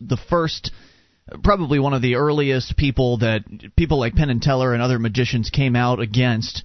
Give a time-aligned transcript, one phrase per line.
[0.00, 0.70] the first
[1.42, 3.44] probably one of the earliest people that
[3.76, 6.64] people like Penn and Teller and other magicians came out against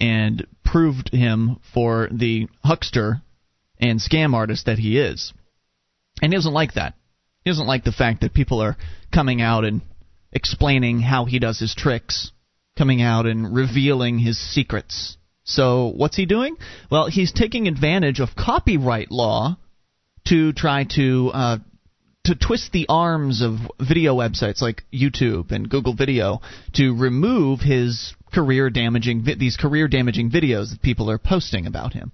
[0.00, 3.22] and proved him for the huckster
[3.78, 5.32] and scam artist that he is.
[6.20, 6.94] And he doesn't like that.
[7.44, 8.76] He doesn't like the fact that people are
[9.12, 9.82] coming out and
[10.32, 12.30] explaining how he does his tricks,
[12.76, 15.16] coming out and revealing his secrets.
[15.44, 16.56] So, what's he doing?
[16.90, 19.56] Well, he's taking advantage of copyright law
[20.28, 21.58] to try to uh,
[22.24, 26.40] to twist the arms of video websites like YouTube and Google Video
[26.74, 32.12] to remove his career damaging these career damaging videos that people are posting about him.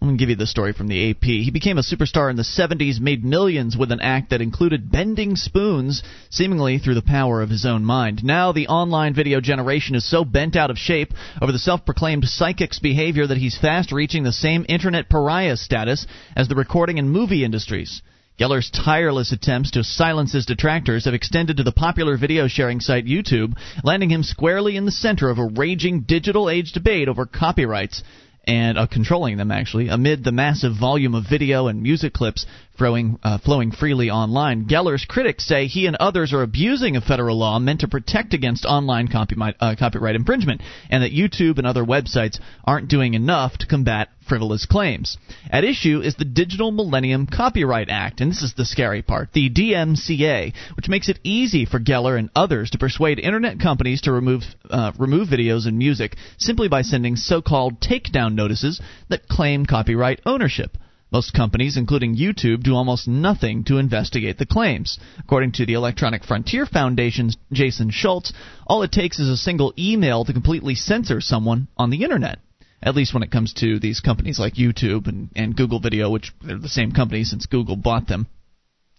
[0.00, 1.22] I'm going to give you the story from the AP.
[1.22, 5.36] He became a superstar in the 70s, made millions with an act that included bending
[5.36, 8.24] spoons, seemingly through the power of his own mind.
[8.24, 11.12] Now, the online video generation is so bent out of shape
[11.42, 16.06] over the self proclaimed psychic's behavior that he's fast reaching the same internet pariah status
[16.34, 18.00] as the recording and movie industries.
[18.38, 23.04] Geller's tireless attempts to silence his detractors have extended to the popular video sharing site
[23.04, 23.54] YouTube,
[23.84, 28.02] landing him squarely in the center of a raging digital age debate over copyrights
[28.44, 33.18] and uh, controlling them actually amid the massive volume of video and music clips flowing,
[33.22, 34.66] uh, flowing freely online.
[34.66, 38.64] Geller's critics say he and others are abusing a federal law meant to protect against
[38.64, 43.66] online copyright, uh, copyright infringement, and that YouTube and other websites aren't doing enough to
[43.66, 45.18] combat frivolous claims.
[45.50, 49.50] At issue is the Digital Millennium Copyright Act, and this is the scary part, the
[49.50, 54.42] DMCA, which makes it easy for Geller and others to persuade internet companies to remove
[54.70, 60.78] uh, remove videos and music simply by sending so-called takedown notices that claim copyright ownership.
[61.12, 64.98] Most companies, including YouTube, do almost nothing to investigate the claims.
[65.18, 68.32] According to the Electronic Frontier Foundation's Jason Schultz,
[68.66, 72.38] all it takes is a single email to completely censor someone on the internet
[72.82, 76.32] at least when it comes to these companies like YouTube and, and Google Video, which
[76.42, 78.26] they're the same company since Google bought them.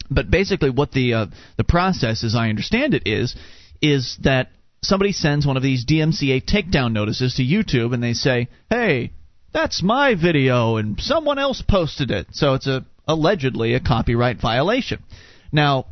[0.09, 1.25] But basically, what the uh,
[1.58, 3.36] the process, as I understand it, is
[3.81, 8.48] is that somebody sends one of these DMCA takedown notices to YouTube, and they say,
[8.70, 9.11] "Hey,
[9.53, 15.03] that's my video, and someone else posted it." So it's a allegedly a copyright violation.
[15.52, 15.86] Now,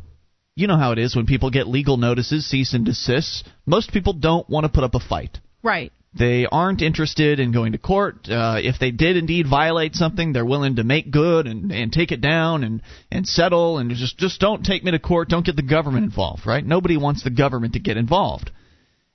[0.54, 3.48] you know how it is when people get legal notices, cease and desist.
[3.64, 5.38] Most people don't want to put up a fight.
[5.62, 5.92] Right.
[6.14, 8.28] They aren't interested in going to court.
[8.28, 12.12] Uh, if they did indeed violate something, they're willing to make good and, and take
[12.12, 15.30] it down and, and settle and just just don't take me to court.
[15.30, 16.64] Don't get the government involved, right?
[16.64, 18.50] Nobody wants the government to get involved.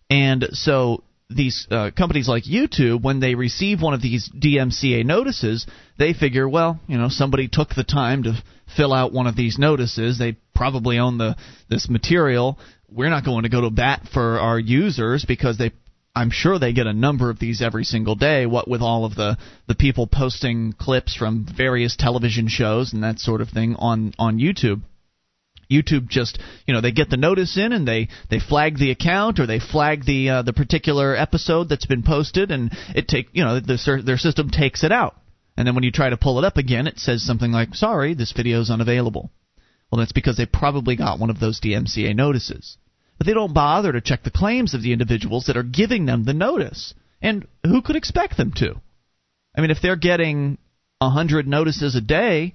[0.09, 5.65] And so these uh, companies like YouTube, when they receive one of these DMCA notices,
[5.97, 8.41] they figure, well, you know, somebody took the time to
[8.75, 10.17] fill out one of these notices.
[10.17, 11.35] They probably own the
[11.69, 12.57] this material.
[12.89, 15.71] We're not going to go to bat for our users because they
[16.15, 18.45] I'm sure they get a number of these every single day.
[18.45, 19.37] What with all of the
[19.67, 24.39] the people posting clips from various television shows and that sort of thing on on
[24.39, 24.81] YouTube.
[25.69, 29.39] YouTube just you know they get the notice in and they they flag the account
[29.39, 33.43] or they flag the uh, the particular episode that's been posted and it take you
[33.43, 35.15] know the, their system takes it out
[35.57, 38.13] and then when you try to pull it up again it says something like sorry
[38.13, 39.31] this video is unavailable.
[39.91, 42.77] Well that's because they probably got one of those DMCA notices
[43.17, 46.23] but they don't bother to check the claims of the individuals that are giving them
[46.23, 46.93] the notice.
[47.21, 48.79] And who could expect them to?
[49.55, 50.59] I mean, if they're getting
[51.01, 52.53] a hundred notices a day,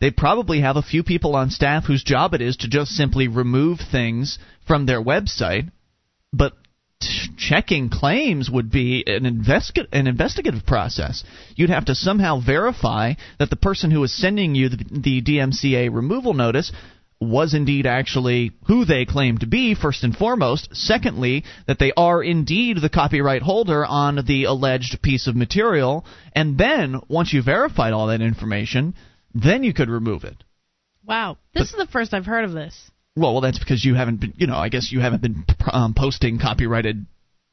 [0.00, 3.28] they probably have a few people on staff whose job it is to just simply
[3.28, 5.70] remove things from their website.
[6.32, 6.54] But
[7.36, 11.24] checking claims would be an, investi- an investigative process.
[11.56, 15.92] You'd have to somehow verify that the person who is sending you the, the DMCA
[15.92, 16.72] removal notice
[17.20, 20.68] was indeed actually who they claim to be, first and foremost.
[20.72, 26.06] Secondly, that they are indeed the copyright holder on the alleged piece of material.
[26.34, 28.94] And then, once you verified all that information,
[29.34, 30.42] then you could remove it.
[31.04, 31.38] Wow.
[31.54, 32.90] This but, is the first I've heard of this.
[33.16, 35.94] Well, well, that's because you haven't been, you know, I guess you haven't been um,
[35.94, 37.06] posting copyrighted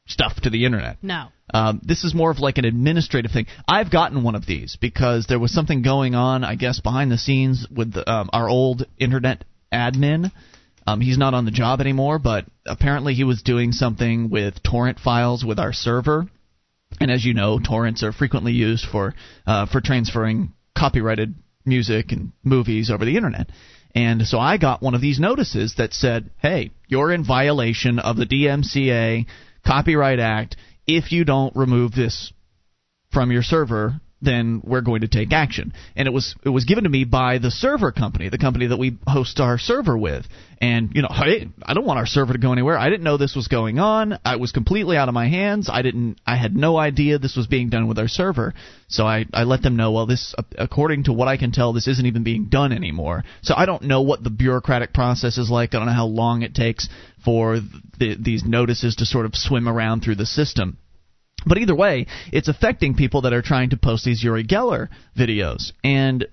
[0.07, 0.97] stuff to the internet.
[1.01, 1.27] No.
[1.53, 3.47] Um, this is more of like an administrative thing.
[3.67, 7.17] I've gotten one of these because there was something going on, I guess, behind the
[7.17, 10.31] scenes with the, um, our old internet admin.
[10.85, 14.99] Um, he's not on the job anymore, but apparently he was doing something with torrent
[14.99, 16.27] files with our server.
[16.99, 19.13] And as you know, torrents are frequently used for
[19.45, 21.35] uh, for transferring copyrighted
[21.67, 23.49] music and movies over the internet.
[23.93, 28.15] And so I got one of these notices that said, "Hey, you're in violation of
[28.15, 29.25] the DMCA
[29.65, 30.55] Copyright Act
[30.85, 32.31] if you don't remove this
[33.11, 35.73] from your server then we're going to take action.
[35.95, 38.77] And it was it was given to me by the server company, the company that
[38.77, 40.25] we host our server with.
[40.59, 42.77] And you know, I I don't want our server to go anywhere.
[42.77, 44.17] I didn't know this was going on.
[44.25, 45.69] I was completely out of my hands.
[45.71, 48.55] I didn't I had no idea this was being done with our server.
[48.87, 51.87] So I I let them know, well, this according to what I can tell, this
[51.87, 53.23] isn't even being done anymore.
[53.43, 55.75] So I don't know what the bureaucratic process is like.
[55.75, 56.89] I don't know how long it takes
[57.23, 57.59] for
[57.99, 60.77] the, these notices to sort of swim around through the system.
[61.45, 65.71] But either way, it's affecting people that are trying to post these Uri Geller videos.
[65.83, 66.27] And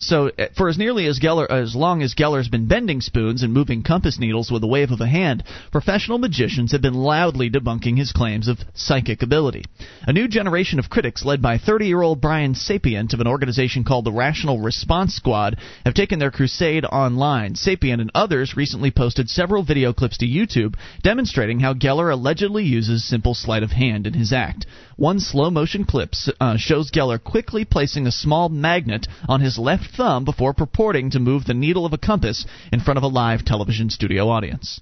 [0.00, 3.52] so, eh, for as nearly as Geller, as long as Geller's been bending spoons and
[3.52, 7.96] moving compass needles with a wave of a hand, professional magicians have been loudly debunking
[7.96, 9.64] his claims of psychic ability.
[10.06, 14.12] A new generation of critics, led by 30-year-old Brian Sapient of an organization called the
[14.12, 17.54] Rational Response Squad, have taken their crusade online.
[17.54, 23.08] Sapient and others recently posted several video clips to YouTube demonstrating how Geller allegedly uses
[23.08, 24.66] simple sleight of hand in his act.
[24.96, 29.96] One slow motion clip uh, shows Geller quickly placing a small magnet on his left
[29.96, 33.44] thumb before purporting to move the needle of a compass in front of a live
[33.44, 34.80] television studio audience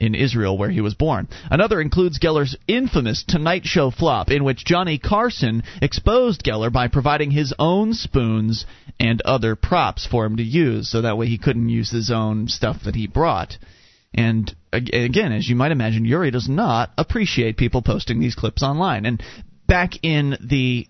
[0.00, 1.28] in Israel, where he was born.
[1.50, 7.30] Another includes Geller's infamous Tonight Show flop, in which Johnny Carson exposed Geller by providing
[7.30, 8.64] his own spoons
[8.98, 12.48] and other props for him to use, so that way he couldn't use his own
[12.48, 13.58] stuff that he brought.
[14.14, 19.06] And again, as you might imagine, Uri does not appreciate people posting these clips online.
[19.06, 19.22] And
[19.70, 20.88] back in the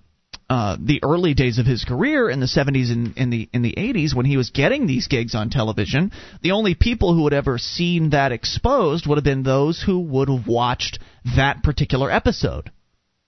[0.49, 3.75] uh, the early days of his career in the 70s and in the in the
[3.77, 6.11] 80s when he was getting these gigs on television,
[6.43, 10.29] the only people who had ever seen that exposed would have been those who would
[10.29, 10.99] have watched
[11.37, 12.73] that particular episode.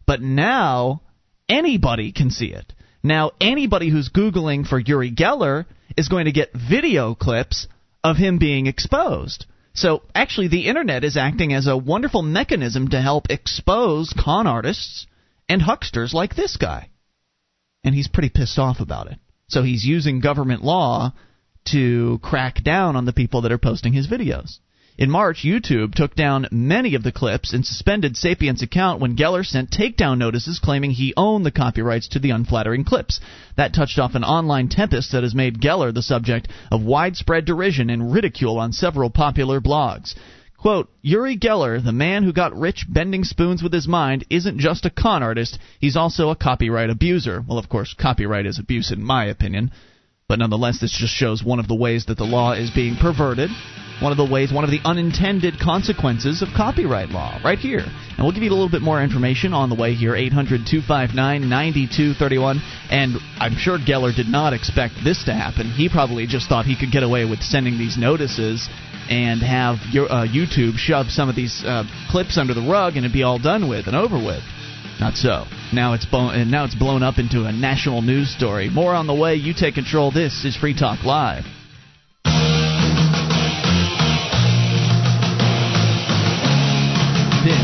[0.04, 1.02] But now
[1.48, 2.72] anybody can see it.
[3.04, 5.66] Now anybody who's googling for Uri Geller
[5.96, 7.68] is going to get video clips
[8.02, 9.46] of him being exposed.
[9.74, 15.06] So actually the internet is acting as a wonderful mechanism to help expose con artists
[15.48, 16.88] and hucksters like this guy
[17.84, 19.18] and he's pretty pissed off about it.
[19.48, 21.12] So he's using government law
[21.66, 24.58] to crack down on the people that are posting his videos.
[24.98, 29.44] In March, YouTube took down many of the clips and suspended Sapient's account when Geller
[29.44, 33.18] sent takedown notices claiming he owned the copyrights to the unflattering clips.
[33.56, 37.88] That touched off an online tempest that has made Geller the subject of widespread derision
[37.88, 40.14] and ridicule on several popular blogs.
[40.62, 44.86] Quote, Uri Geller, the man who got rich bending spoons with his mind, isn't just
[44.86, 47.42] a con artist, he's also a copyright abuser.
[47.44, 49.72] Well, of course, copyright is abuse in my opinion.
[50.28, 53.50] But nonetheless, this just shows one of the ways that the law is being perverted.
[54.00, 57.84] One of the ways, one of the unintended consequences of copyright law, right here.
[57.84, 61.48] And we'll give you a little bit more information on the way here 800 259
[61.48, 62.62] 9231.
[62.88, 65.72] And I'm sure Geller did not expect this to happen.
[65.72, 68.68] He probably just thought he could get away with sending these notices
[69.08, 73.04] and have your, uh, YouTube shove some of these uh, clips under the rug and
[73.04, 74.42] it'd be all done with and over with.
[75.00, 75.46] Not so.
[75.72, 78.68] Now it's and now it's blown up into a national news story.
[78.68, 79.34] More on the way.
[79.34, 80.12] You take control.
[80.12, 81.61] This is Free Talk Live.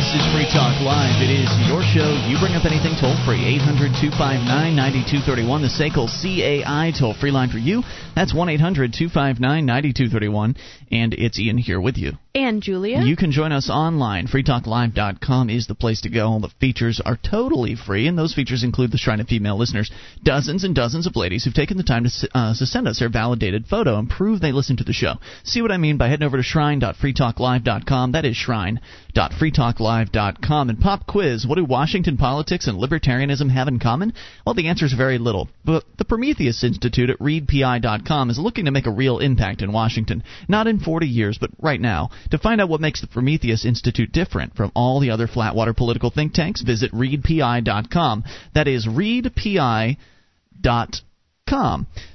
[0.09, 1.21] This is Free Talk Live.
[1.21, 2.09] It is your show.
[2.25, 3.45] You bring up anything toll free.
[3.45, 5.61] 800 259 9231.
[5.61, 7.83] The SACL CAI toll free line for you.
[8.17, 10.57] That's 1 800 259 9231.
[10.91, 12.13] And it's Ian here with you.
[12.35, 13.01] And Julia.
[13.03, 14.27] You can join us online.
[14.27, 16.29] FreeTalkLive.com is the place to go.
[16.29, 19.91] All the features are totally free, and those features include the Shrine of Female listeners.
[20.23, 23.09] Dozens and dozens of ladies who've taken the time to, uh, to send us their
[23.09, 25.15] validated photo and prove they listen to the show.
[25.43, 28.13] See what I mean by heading over to Shrine.FreeTalkLive.com.
[28.13, 30.69] That is Shrine.FreeTalkLive.com.
[30.69, 34.13] And pop quiz: What do Washington politics and libertarianism have in common?
[34.45, 35.49] Well, the answer is very little.
[35.65, 40.23] But the Prometheus Institute at ReadPI.com is looking to make a real impact in Washington,
[40.47, 42.11] not in 40 years, but right now.
[42.31, 46.11] To find out what makes the Prometheus Institute different from all the other flatwater political
[46.11, 48.25] think tanks, visit readpi.com.
[48.55, 49.97] That is readpi.com.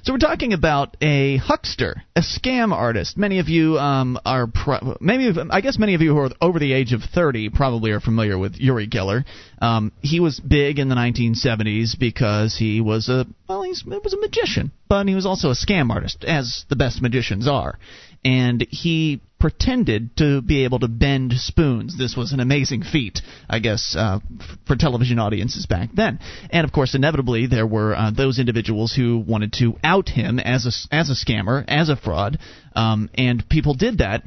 [0.02, 3.18] So we're talking about a huckster, a scam artist.
[3.18, 6.60] Many of you um, are, pro- maybe I guess many of you who are over
[6.60, 9.24] the age of 30 probably are familiar with Uri Geller.
[9.60, 14.20] Um, he was big in the 1970s because he was a well, he was a
[14.20, 17.76] magician, but he was also a scam artist, as the best magicians are
[18.24, 21.98] and he pretended to be able to bend spoons.
[21.98, 24.20] This was an amazing feat, I guess, uh,
[24.66, 26.18] for television audiences back then.
[26.48, 30.64] And of course, inevitably, there were uh, those individuals who wanted to out him as
[30.64, 32.38] a as a scammer, as a fraud,
[32.74, 34.22] um, and people did that.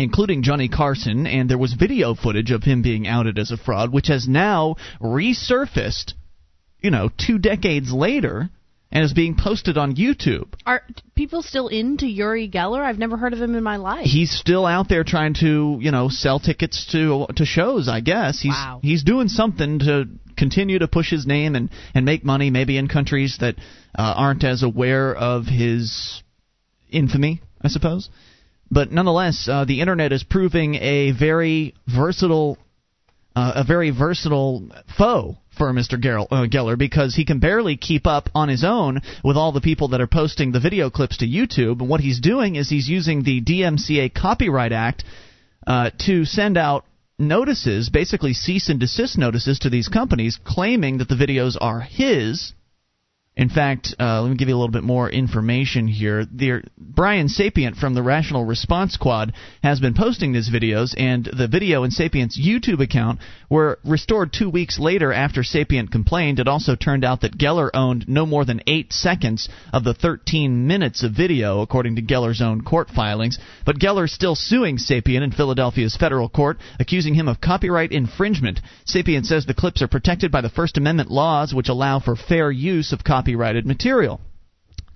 [0.00, 3.92] Including Johnny Carson, and there was video footage of him being outed as a fraud,
[3.92, 6.14] which has now resurfaced,
[6.80, 8.50] you know, two decades later,
[8.92, 10.52] and is being posted on YouTube.
[10.66, 10.82] Are
[11.14, 12.84] people still into Uri Geller?
[12.84, 14.04] I've never heard of him in my life.
[14.04, 17.88] He's still out there trying to, you know, sell tickets to to shows.
[17.88, 18.80] I guess he's wow.
[18.82, 22.86] he's doing something to continue to push his name and and make money, maybe in
[22.86, 23.56] countries that
[23.98, 26.22] uh, aren't as aware of his
[26.90, 28.10] infamy, I suppose.
[28.70, 32.56] But nonetheless, uh, the internet is proving a very versatile,
[33.34, 35.94] uh, a very versatile foe for Mr.
[35.94, 39.88] Uh, Geller because he can barely keep up on his own with all the people
[39.88, 41.80] that are posting the video clips to YouTube.
[41.80, 45.04] And what he's doing is he's using the DMCA Copyright Act
[45.66, 46.84] uh, to send out
[47.18, 52.52] notices, basically cease and desist notices to these companies, claiming that the videos are his
[53.34, 56.26] in fact, uh, let me give you a little bit more information here.
[56.76, 61.82] Brian Sapient from the Rational Response Squad has been posting these videos, and the video
[61.82, 66.40] in Sapient's YouTube account were restored two weeks later after Sapient complained.
[66.40, 70.66] It also turned out that Geller owned no more than eight seconds of the 13
[70.66, 73.38] minutes of video, according to Geller's own court filings.
[73.64, 78.60] But Geller is still suing Sapient in Philadelphia's federal court, accusing him of copyright infringement.
[78.84, 82.50] Sapient says the clips are protected by the First Amendment laws, which allow for fair
[82.50, 84.20] use of copyright copyrighted material.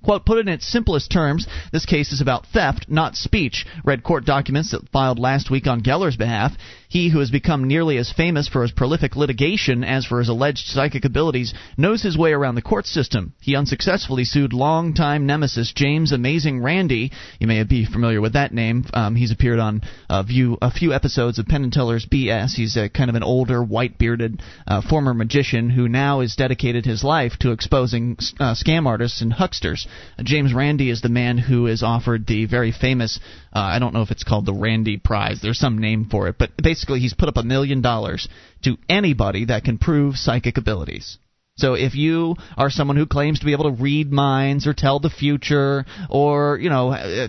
[0.03, 4.25] Quote, put in its simplest terms, this case is about theft, not speech, read court
[4.25, 6.53] documents that filed last week on Geller's behalf.
[6.89, 10.67] He, who has become nearly as famous for his prolific litigation as for his alleged
[10.67, 13.35] psychic abilities, knows his way around the court system.
[13.41, 17.13] He unsuccessfully sued longtime nemesis James Amazing Randi.
[17.41, 18.85] You may be familiar with that name.
[18.95, 22.55] Um, he's appeared on a few, a few episodes of Penn and Teller's BS.
[22.55, 27.03] He's a kind of an older, white-bearded uh, former magician who now has dedicated his
[27.03, 29.87] life to exposing uh, scam artists and hucksters.
[30.19, 33.19] Uh, James Randi is the man who is offered the very famous,
[33.57, 35.41] uh, I don't know if it's called the Randi Prize.
[35.41, 38.29] There's some name for it, but basically he's put up a million dollars
[38.65, 41.17] to anybody that can prove psychic abilities.
[41.57, 45.01] So if you are someone who claims to be able to read minds or tell
[45.01, 47.29] the future or, you know, uh,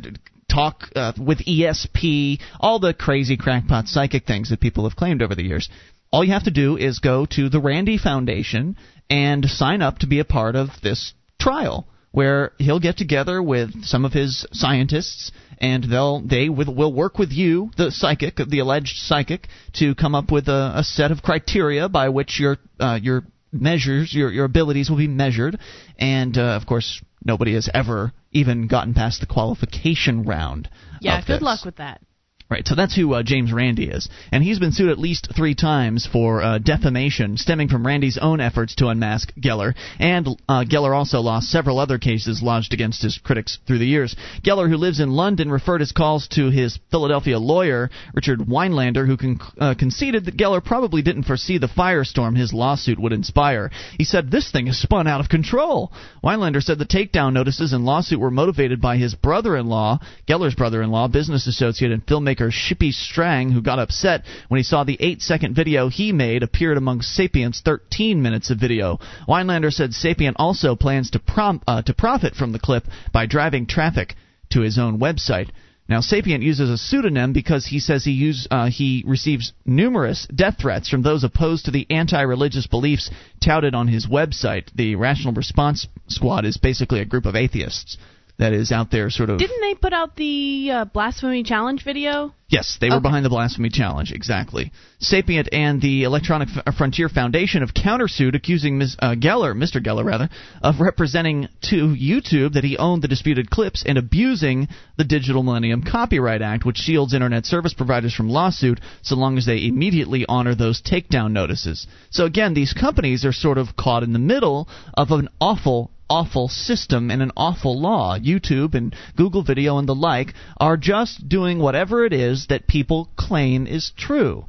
[0.51, 5.34] talk uh, with ESP, all the crazy crackpot psychic things that people have claimed over
[5.34, 5.69] the years,
[6.12, 8.75] all you have to do is go to the Randi Foundation
[9.10, 13.86] and sign up to be a part of this trial where he'll get together with
[13.86, 18.59] some of his scientists and they'll they will, will work with you, the psychic, the
[18.59, 22.99] alleged psychic, to come up with a, a set of criteria by which your uh,
[23.01, 25.59] your measures, your your abilities will be measured,
[25.97, 30.69] and uh, of course nobody has ever even gotten past the qualification round.
[31.01, 32.01] Yeah, good luck with that.
[32.49, 34.07] Right, so that's who uh, James Randi is.
[34.31, 38.39] And he's been sued at least three times for uh, defamation stemming from Randi's own
[38.39, 39.73] efforts to unmask Geller.
[39.99, 44.15] And uh, Geller also lost several other cases lodged against his critics through the years.
[44.45, 49.17] Geller, who lives in London, referred his calls to his Philadelphia lawyer, Richard Winelander, who
[49.17, 53.71] con- uh, conceded that Geller probably didn't foresee the firestorm his lawsuit would inspire.
[53.97, 55.91] He said, This thing has spun out of control.
[56.23, 59.99] Winelander said the takedown notices and lawsuit were motivated by his brother in law,
[60.29, 64.58] Geller's brother in law, business associate, and filmmaker filmmaker Shipi Shtrang, who got upset when
[64.58, 69.00] he saw the 8 second video he made appeared among Sapient's 13 minutes of video.
[69.27, 73.65] Winelander said Sapient also plans to, prom- uh, to profit from the clip by driving
[73.65, 74.15] traffic
[74.51, 75.50] to his own website.
[75.89, 80.58] Now, Sapient uses a pseudonym because he says he use, uh, he receives numerous death
[80.60, 83.10] threats from those opposed to the anti-religious beliefs
[83.41, 84.65] touted on his website.
[84.75, 87.98] The Rational Response Squad is basically a group of atheists
[88.39, 89.39] that is out there sort of.
[89.39, 92.34] Didn't they put out the uh, blasphemy challenge video?
[92.50, 94.72] Yes, they were behind the blasphemy challenge, exactly.
[95.00, 98.96] Sapient and the Electronic F- Frontier Foundation have countersued, accusing Ms.
[99.00, 99.84] Uh, Geller, Mr.
[99.86, 100.29] Geller rather,
[100.62, 105.84] of representing to YouTube that he owned the disputed clips and abusing the Digital Millennium
[105.84, 110.56] Copyright Act, which shields internet service providers from lawsuit so long as they immediately honor
[110.56, 111.86] those takedown notices.
[112.12, 116.47] So again, these companies are sort of caught in the middle of an awful awful
[116.47, 118.17] system and an awful law.
[118.17, 123.09] YouTube and Google Video and the like are just doing whatever it is that people
[123.15, 124.45] claim is true.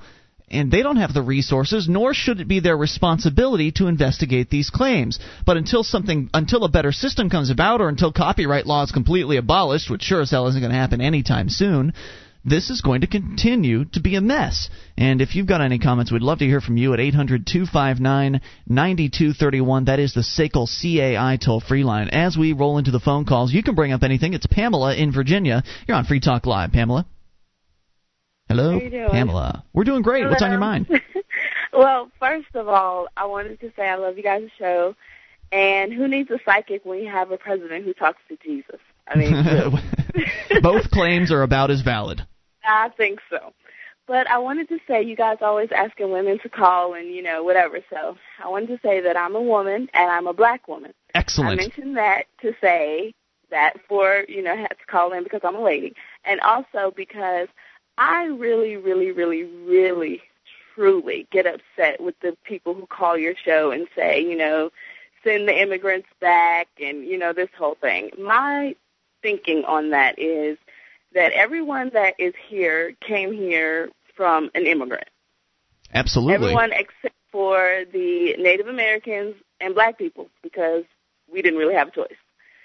[0.50, 4.70] And they don't have the resources, nor should it be their responsibility to investigate these
[4.70, 5.18] claims.
[5.44, 9.36] But until something, until a better system comes about, or until copyright law is completely
[9.36, 11.92] abolished, which sure as hell isn't going to happen anytime soon,
[12.44, 14.70] this is going to continue to be a mess.
[14.96, 18.40] And if you've got any comments, we'd love to hear from you at 800 259
[18.66, 19.84] 9231.
[19.84, 22.08] That is the SACL CAI toll free line.
[22.08, 24.34] As we roll into the phone calls, you can bring up anything.
[24.34, 25.62] It's Pamela in Virginia.
[25.86, 26.72] You're on Free Talk Live.
[26.72, 27.06] Pamela?
[28.48, 28.80] Hello?
[29.10, 29.64] Pamela.
[29.74, 30.20] We're doing great.
[30.20, 30.30] Hello.
[30.30, 30.88] What's on your mind?
[31.72, 34.94] well, first of all, I wanted to say I love you guys' show.
[35.52, 38.80] And who needs a psychic when you have a president who talks to Jesus?
[39.08, 42.26] I mean, both claims are about as valid.
[42.64, 43.52] I think so.
[44.06, 47.42] But I wanted to say you guys always asking women to call and you know
[47.42, 47.80] whatever.
[47.90, 50.94] So I wanted to say that I'm a woman and I'm a black woman.
[51.14, 51.60] Excellent.
[51.60, 53.14] I mentioned that to say
[53.50, 57.48] that for you know had to call in because I'm a lady, and also because
[57.98, 60.22] I really, really, really, really,
[60.74, 64.70] truly get upset with the people who call your show and say, you know,
[65.24, 68.10] send the immigrants back and you know this whole thing.
[68.18, 68.76] My
[69.22, 70.58] thinking on that is
[71.14, 75.08] that everyone that is here came here from an immigrant.
[75.94, 76.34] Absolutely.
[76.34, 80.84] Everyone except for the Native Americans and black people because
[81.32, 82.16] we didn't really have a choice.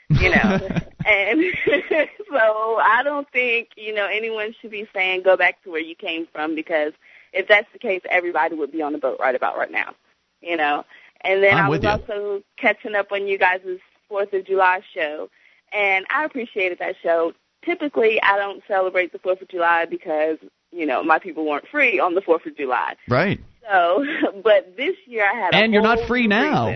[0.10, 0.60] You know.
[1.05, 1.43] and
[2.29, 5.95] so I don't think, you know, anyone should be saying go back to where you
[5.95, 6.93] came from because
[7.31, 9.95] if that's the case everybody would be on the boat right about right now.
[10.41, 10.83] You know.
[11.22, 13.79] And then I'm I was also catching up on you guys'
[14.10, 15.29] Fourth of July show
[15.74, 17.34] and I appreciated that show.
[17.65, 20.38] Typically I don't celebrate the Fourth of July because,
[20.72, 22.96] you know, my people weren't free on the Fourth of July.
[23.08, 23.39] Right.
[23.70, 24.06] So,
[24.44, 26.75] but this year I had a And you're not free new now.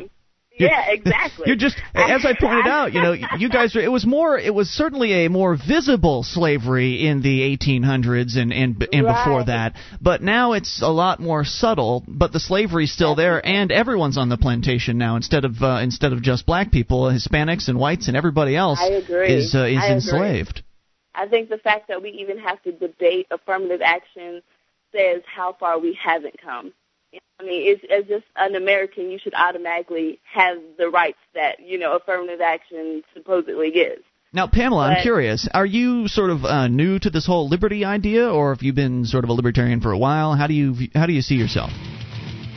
[0.59, 1.45] Yeah, exactly.
[1.47, 3.75] You're just, as I pointed out, you know, you guys.
[3.75, 4.37] It was more.
[4.37, 9.75] It was certainly a more visible slavery in the 1800s and and and before that.
[10.01, 12.03] But now it's a lot more subtle.
[12.07, 15.15] But the slavery's still there, and everyone's on the plantation now.
[15.15, 19.09] Instead of uh, instead of just black people, Hispanics and whites and everybody else is
[19.09, 19.87] uh, is I agree.
[19.93, 20.63] enslaved.
[21.13, 24.41] I think the fact that we even have to debate affirmative action
[24.91, 26.73] says how far we haven't come.
[27.39, 31.77] I mean, it's, as just an American, you should automatically have the rights that you
[31.77, 34.01] know affirmative action supposedly gives.
[34.33, 35.47] Now, Pamela, I'm curious.
[35.53, 39.05] Are you sort of uh, new to this whole liberty idea, or have you been
[39.05, 40.35] sort of a libertarian for a while?
[40.35, 41.71] How do you how do you see yourself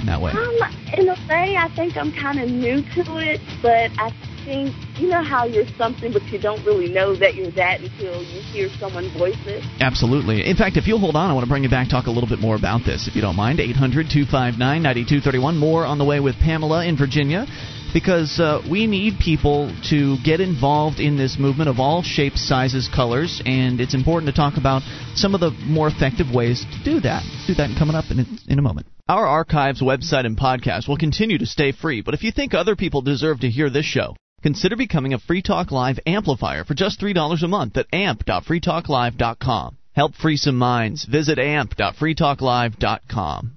[0.00, 0.32] in that way?
[0.32, 0.58] Um,
[0.98, 4.10] in a way, I think I'm kind of new to it, but I
[4.44, 8.22] think you know how you're something, but you don't really know that you're that until
[8.22, 9.64] you hear someone voice it.
[9.80, 10.46] Absolutely.
[10.46, 12.28] In fact, if you'll hold on, I want to bring you back, talk a little
[12.28, 13.60] bit more about this, if you don't mind.
[13.60, 15.56] 800 259 9231.
[15.56, 17.46] More on the way with Pamela in Virginia.
[17.92, 22.88] Because uh, we need people to get involved in this movement of all shapes, sizes,
[22.88, 24.82] colors, and it's important to talk about
[25.16, 27.24] some of the more effective ways to do that.
[27.48, 28.86] Do that coming up in in a moment.
[29.08, 32.76] Our archives, website, and podcast will continue to stay free, but if you think other
[32.76, 36.98] people deserve to hear this show, Consider becoming a Free Talk Live amplifier for just
[37.00, 39.76] $3 a month at amp.freetalklive.com.
[39.92, 41.04] Help free some minds.
[41.04, 43.56] Visit amp.freetalklive.com.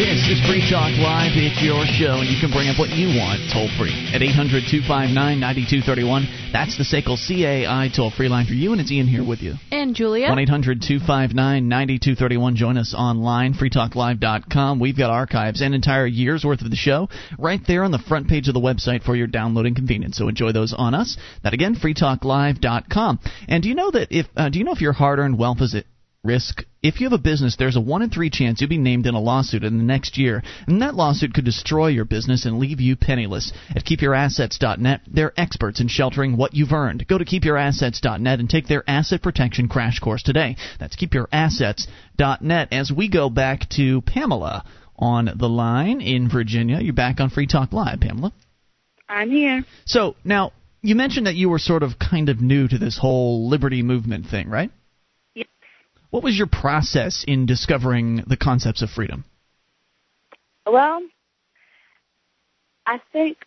[0.00, 1.36] This is Free Talk Live.
[1.36, 4.64] It's your show, and you can bring up what you want toll free at 800
[4.64, 6.24] 259 9231.
[6.56, 9.60] That's the SACL CAI toll free line for you, and it's Ian here with you.
[9.70, 10.30] And Julia?
[10.30, 11.36] 1 800 259
[11.68, 12.56] 9231.
[12.56, 14.80] Join us online, freetalklive.com.
[14.80, 18.26] We've got archives and entire year's worth of the show right there on the front
[18.26, 20.16] page of the website for your downloading convenience.
[20.16, 21.18] So enjoy those on us.
[21.44, 23.20] That again, freetalklive.com.
[23.48, 25.74] And do you know that if uh, do you know if your hard-earned wealth is
[25.74, 25.84] at
[26.22, 26.64] risk?
[26.82, 29.14] If you have a business, there's a one in three chance you'll be named in
[29.14, 32.80] a lawsuit in the next year, and that lawsuit could destroy your business and leave
[32.80, 33.52] you penniless.
[33.74, 37.06] At KeepYourAssets.net, they're experts in sheltering what you've earned.
[37.06, 40.56] Go to KeepYourAssets.net and take their asset protection crash course today.
[40.78, 42.68] That's KeepYourAssets.net.
[42.72, 44.64] As we go back to Pamela
[44.96, 48.32] on the line in Virginia, you're back on Free Talk Live, Pamela.
[49.08, 49.64] I'm here.
[49.86, 50.52] So now
[50.82, 54.26] you mentioned that you were sort of kind of new to this whole liberty movement
[54.26, 54.70] thing, right?
[56.10, 59.24] What was your process in discovering the concepts of freedom?
[60.66, 61.02] Well,
[62.86, 63.38] I think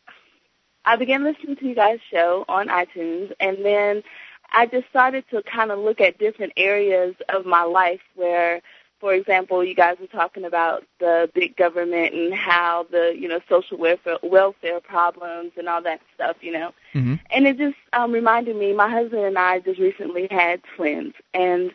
[0.86, 4.04] I began listening to you guys' show on iTunes, and then
[4.52, 8.62] I just started to kind of look at different areas of my life where,
[9.00, 13.42] for example, you guys were talking about the big government and how the you know
[13.50, 16.72] social welfare welfare problems and all that stuff, you know.
[16.94, 17.16] Mm-hmm.
[17.32, 21.72] And it just um, reminded me, my husband and I just recently had twins, and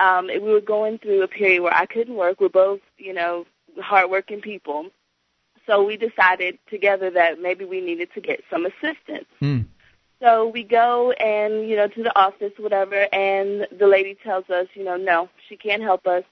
[0.00, 2.40] um, we were going through a period where I couldn't work.
[2.40, 3.46] We're both, you know,
[3.80, 4.86] hardworking people.
[5.66, 9.28] So we decided together that maybe we needed to get some assistance.
[9.40, 9.66] Mm.
[10.20, 14.66] So we go and, you know, to the office, whatever, and the lady tells us,
[14.74, 16.24] you know, no, she can't help us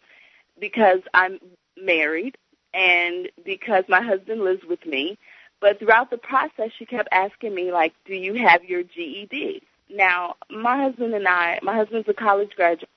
[0.61, 1.38] because I'm
[1.81, 2.37] married
[2.74, 5.18] and because my husband lives with me.
[5.61, 9.62] But throughout the process, she kept asking me, like, do you have your GED?
[9.90, 12.90] Now, my husband and I, my husband's a college graduate.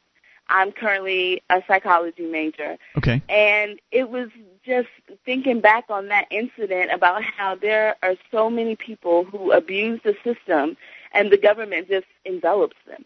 [0.50, 2.78] I'm currently a psychology major.
[2.98, 3.22] Okay.
[3.30, 4.30] And it was
[4.66, 4.90] just
[5.26, 10.16] thinking back on that incident about how there are so many people who abuse the
[10.24, 10.78] system
[11.14, 13.04] and the government just envelops them,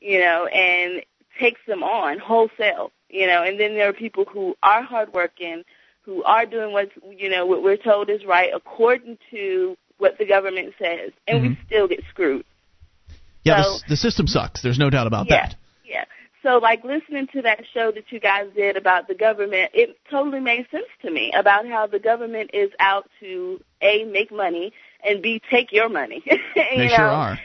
[0.00, 1.02] you know, and
[1.38, 5.64] takes them on wholesale, you know, and then there are people who are hardworking,
[6.02, 10.26] who are doing what, you know, what we're told is right according to what the
[10.26, 11.66] government says, and we Mhm.
[11.66, 12.44] still get screwed.
[13.42, 14.62] Yeah, So- the, the system sucks.
[14.62, 15.46] There's no doubt about Yeah.
[15.46, 15.56] that.
[15.84, 16.04] Yeah.
[16.44, 20.40] So, like listening to that show that you guys did about the government, it totally
[20.40, 25.22] made sense to me about how the government is out to a make money and
[25.22, 26.22] b take your money.
[26.26, 26.96] you they know?
[26.96, 27.38] sure are.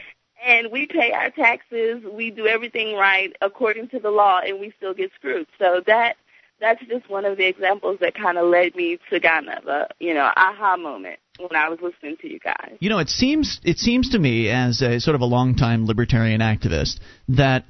[0.46, 4.72] And we pay our taxes, we do everything right according to the law, and we
[4.76, 5.46] still get screwed.
[5.58, 6.16] So that
[6.60, 9.88] that's just one of the examples that kind of led me to kind of a
[9.98, 12.76] you know aha moment when I was listening to you guys.
[12.80, 16.42] You know, it seems it seems to me as a sort of a longtime libertarian
[16.42, 17.64] activist that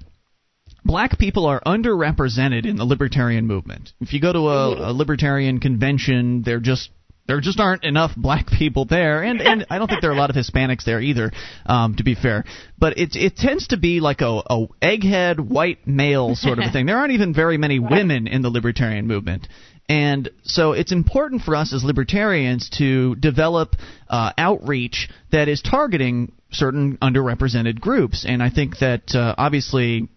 [0.84, 3.92] black people are underrepresented in the libertarian movement.
[4.00, 6.90] If you go to a, a libertarian convention, they're just
[7.26, 10.18] there just aren't enough black people there, and and I don't think there are a
[10.18, 11.30] lot of Hispanics there either.
[11.64, 12.44] Um, to be fair,
[12.78, 16.72] but it it tends to be like a, a egghead white male sort of a
[16.72, 16.86] thing.
[16.86, 19.48] There aren't even very many women in the libertarian movement.
[19.88, 23.74] And so it's important for us as libertarians to develop
[24.08, 28.24] uh, outreach that is targeting certain underrepresented groups.
[28.24, 30.08] And I think that uh, obviously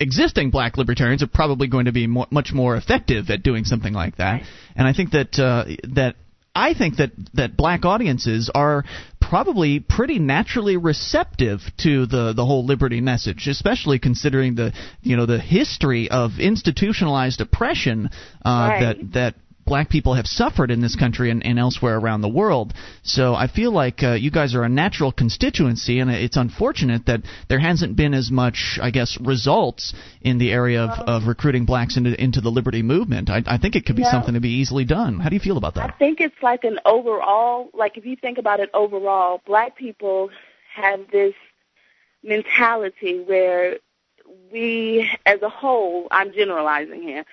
[0.00, 4.16] existing black libertarians are probably going to be much more effective at doing something like
[4.16, 4.42] that.
[4.74, 6.16] And I think that uh, that
[6.54, 8.84] I think that that black audiences are
[9.20, 15.26] probably pretty naturally receptive to the the whole liberty message, especially considering the you know
[15.26, 18.10] the history of institutionalized oppression
[18.44, 18.80] uh, Right.
[18.80, 19.34] that that
[19.70, 22.74] black people have suffered in this country and, and elsewhere around the world.
[23.04, 27.20] So I feel like uh, you guys are a natural constituency, and it's unfortunate that
[27.48, 31.96] there hasn't been as much, I guess, results in the area of, of recruiting blacks
[31.96, 33.30] into into the liberty movement.
[33.30, 34.10] I, I think it could be Yeah.
[34.10, 35.20] something to be easily done.
[35.20, 35.94] How do you feel about that?
[35.94, 40.30] I think it's like an overall, like if you think about it overall, black people
[40.74, 41.34] have this
[42.24, 43.76] mentality where
[44.52, 47.24] we, as a whole, I'm generalizing here,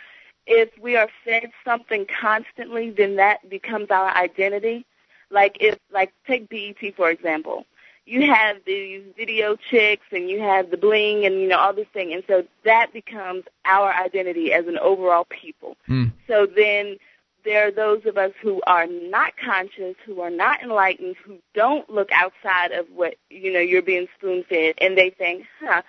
[0.48, 4.86] if we are fed something constantly, then that becomes our identity.
[5.30, 7.66] Like if, like take BET for example.
[8.06, 11.90] You have these video chicks and you have the bling and you know all this
[11.94, 15.76] thing, and so that becomes our identity as an overall people.
[15.90, 16.14] Mm.
[16.26, 16.96] So then
[17.44, 21.90] there are those of us who are not conscious, who are not enlightened, who don't
[21.90, 25.82] look outside of what you know you're being spoon fed, and they think, huh,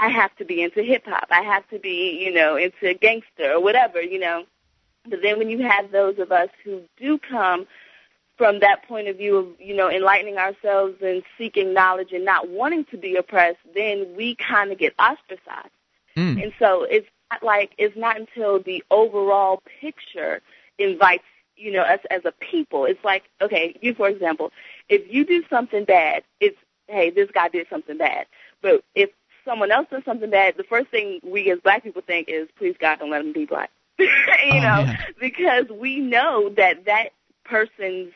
[0.00, 3.52] I have to be into hip hop, I have to be you know into gangster
[3.52, 4.44] or whatever, you know.
[5.08, 7.66] But then when you have those of us who do come
[8.36, 12.48] from that point of view of you know enlightening ourselves and seeking knowledge and not
[12.48, 15.68] wanting to be oppressed, then we kind of get ostracized.
[16.16, 16.42] Mm.
[16.42, 20.40] And so it's not like it's not until the overall picture
[20.78, 21.24] invites
[21.56, 22.86] you know us as a people.
[22.86, 24.50] It's like okay, you for example,
[24.88, 26.56] if you do something bad, it's
[26.88, 28.26] hey this guy did something bad.
[28.62, 29.10] But if
[29.44, 32.74] someone else does something bad, the first thing we as black people think is please
[32.80, 33.70] God don't let them be black.
[33.98, 34.96] you Oh, know, yeah.
[35.20, 37.10] because we know that that
[37.44, 38.12] person's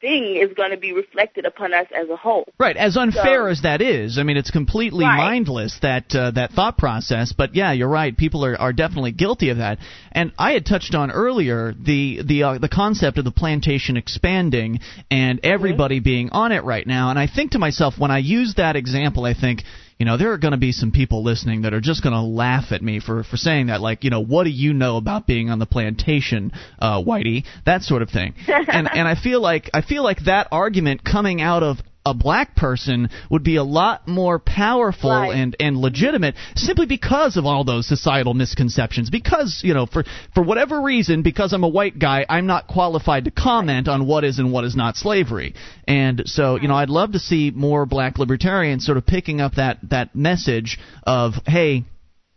[0.00, 2.44] thing is going to be reflected upon us as a whole.
[2.56, 5.16] Right, as unfair So- as that is, I mean, it's completely Right.
[5.16, 7.32] mindless that uh, that thought process.
[7.32, 8.16] But yeah, you're right.
[8.16, 9.78] People are, are definitely guilty of that.
[10.12, 14.78] And I had touched on earlier the the uh, the concept of the plantation expanding
[15.10, 17.10] and everybody being on it right now.
[17.10, 19.64] And I think to myself when I use that example, I think.
[19.98, 22.20] You know, there are going to be some people listening that are just going to
[22.20, 23.80] laugh at me for for saying that.
[23.80, 27.44] Like, you know, what do you know about being on the plantation, uh, Whitey?
[27.66, 28.34] That sort of thing.
[28.46, 31.78] and and I feel like I feel like that argument coming out of
[32.08, 35.34] a black person would be a lot more powerful Right.
[35.34, 39.10] and and legitimate simply because of all those societal misconceptions.
[39.10, 43.24] Because you know for for whatever reason because I'm a white guy I'm not qualified
[43.26, 45.54] to comment on what is and what is not slavery.
[45.86, 49.54] And so you know I'd love to see more black libertarians sort of picking up
[49.56, 51.84] that that message of hey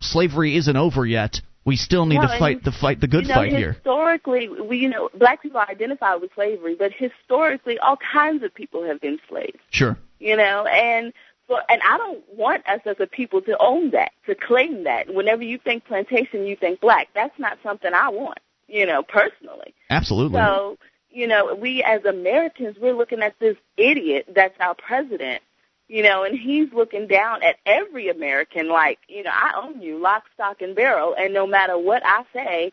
[0.01, 3.29] slavery isn't over yet we still need Well, to fight the fight the good you
[3.29, 7.97] know, fight here Historically, we you know black people identify with slavery, but historically, all
[7.97, 9.59] kinds of people have been slaves.
[9.69, 11.13] sure You know, and
[11.47, 15.13] so and I don't want us as a people to own that, to claim that.
[15.13, 17.09] Whenever you think plantation, you think black.
[17.13, 18.39] That's not something I want.
[18.67, 19.73] You know, personally.
[19.89, 20.77] absolutely So,
[21.09, 25.43] you know, we as Americans, we're looking at this idiot that's our president,
[25.91, 29.99] you know, and he's looking down at every American like, you know, I own you,
[29.99, 32.71] lock, stock, and barrel, and no matter what I say,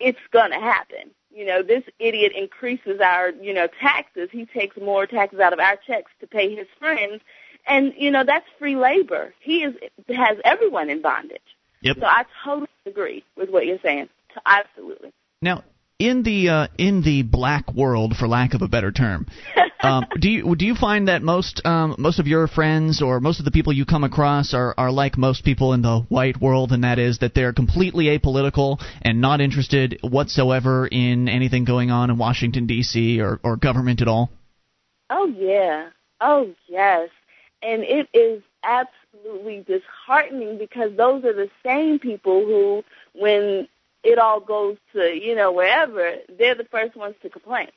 [0.00, 1.12] it's going to happen.
[1.32, 4.30] You know, this idiot increases our, you know, taxes.
[4.32, 7.22] He takes more taxes out of our checks to pay his friends.
[7.68, 9.32] And, you know, that's free labor.
[9.38, 9.74] He is
[10.08, 11.38] has everyone in bondage.
[11.82, 11.98] Yep.
[12.00, 14.08] So I totally agree with what you're saying.
[14.44, 15.12] Absolutely.
[15.40, 15.62] Now,
[16.00, 19.26] in the uh, in the black world, for lack of a better term,
[19.86, 23.38] um, do you do you find that most um, most of your friends or most
[23.38, 26.72] of the people you come across are, are like most people in the white world,
[26.72, 32.10] and that is that they're completely apolitical and not interested whatsoever in anything going on
[32.10, 33.20] in Washington D.C.
[33.20, 34.30] or or government at all?
[35.10, 35.90] Oh yeah.
[36.20, 37.10] Oh yes.
[37.62, 42.84] And it is absolutely disheartening because those are the same people who,
[43.18, 43.68] when
[44.04, 47.70] it all goes to, you know, wherever, they're the first ones to complain.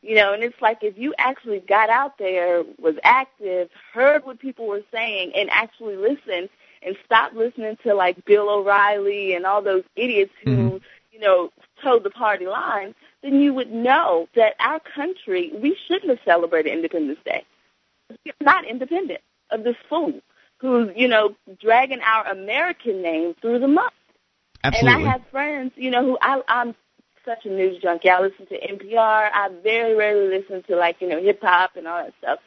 [0.00, 4.38] You know, and it's like if you actually got out there, was active, heard what
[4.38, 6.48] people were saying, and actually listened
[6.82, 10.76] and stopped listening to like Bill O'Reilly and all those idiots who, mm-hmm.
[11.10, 11.50] you know,
[11.82, 16.72] toed the party line, then you would know that our country, we shouldn't have celebrated
[16.72, 17.44] Independence Day.
[18.24, 20.20] It's not independent of this fool
[20.58, 23.90] who's, you know, dragging our American name through the mud.
[24.62, 25.02] Absolutely.
[25.02, 26.74] And I have friends, you know, who I, I'm
[27.28, 28.08] such a news junkie.
[28.08, 29.30] I listen to NPR.
[29.32, 32.38] I very rarely listen to like, you know, hip hop and all that stuff.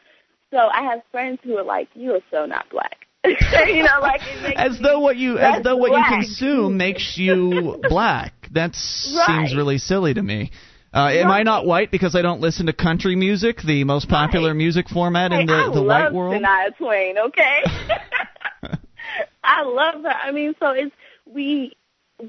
[0.49, 4.21] So I have friends who are like, "You are so not black." you know, like
[4.55, 6.11] as though what you as though what black.
[6.11, 8.33] you consume makes you black.
[8.51, 9.27] That right.
[9.27, 10.51] seems really silly to me.
[10.93, 11.39] Uh, am right.
[11.39, 14.57] I not white because I don't listen to country music, the most popular right.
[14.57, 16.35] music format in the, I the white world?
[16.35, 17.63] Shania Twain, okay.
[19.43, 20.09] I love her.
[20.09, 20.93] I mean, so it's
[21.25, 21.77] we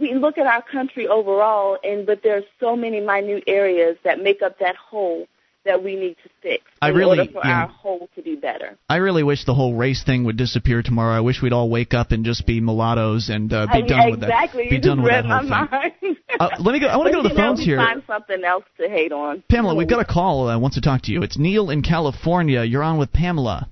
[0.01, 4.43] we look at our country overall, and but there's so many minute areas that make
[4.43, 5.27] up that whole
[5.65, 7.63] that we need to fix I in really, order for yeah.
[7.63, 8.77] our whole to be better.
[8.89, 11.17] I really wish the whole race thing would disappear tomorrow.
[11.17, 14.09] I wish we'd all wake up and just be mulattoes and uh, be I done
[14.09, 14.11] exactly.
[14.11, 14.53] with that.
[14.53, 15.67] Be you done with that whole my
[16.01, 16.01] thing.
[16.03, 16.17] Mind.
[16.41, 16.87] uh, let me go.
[16.87, 17.77] I want to go to the know, phones here.
[17.77, 19.43] Find something else to hate on.
[19.49, 20.49] Pamela, we've got a call.
[20.49, 21.23] Uh, wants to talk to you.
[21.23, 22.65] It's Neil in California.
[22.65, 23.69] You're on with Pamela.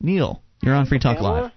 [0.00, 1.42] Neil, you're on Free Talk Pamela?
[1.42, 1.52] Live.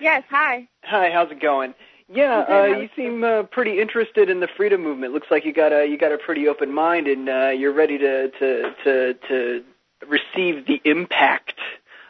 [0.00, 0.24] Yes.
[0.30, 0.68] Hi.
[0.82, 1.10] Hi.
[1.12, 1.74] How's it going?
[2.08, 5.12] Yeah, uh, you seem uh, pretty interested in the freedom movement.
[5.12, 7.98] Looks like you got a you got a pretty open mind, and uh, you're ready
[7.98, 9.64] to to to to
[10.06, 11.58] receive the impact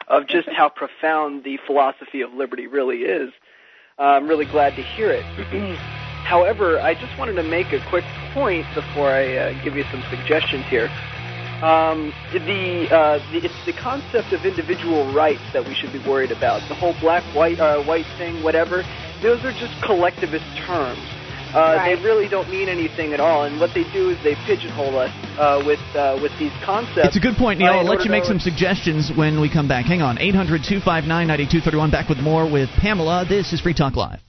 [0.07, 3.31] of just how profound the philosophy of liberty really is.
[3.97, 5.23] Uh, I'm really glad to hear it.
[6.25, 10.03] However, I just wanted to make a quick point before I uh, give you some
[10.11, 10.91] suggestions here.
[11.63, 16.31] Um, the, uh, the it's the concept of individual rights that we should be worried
[16.31, 16.61] about.
[16.67, 18.85] The whole black white uh, white thing, whatever
[19.21, 20.99] those are just collectivist terms.
[21.53, 21.95] Uh, right.
[21.95, 25.11] They really don't mean anything at all, and what they do is they pigeonhole us
[25.39, 27.07] uh, with uh, with these concepts.
[27.07, 27.71] It's a good point, Neil.
[27.71, 29.85] I'll let you make some suggestions when we come back.
[29.85, 31.91] Hang on, 800-259-9231.
[31.91, 33.25] Back with more with Pamela.
[33.27, 34.19] This is Free Talk Live.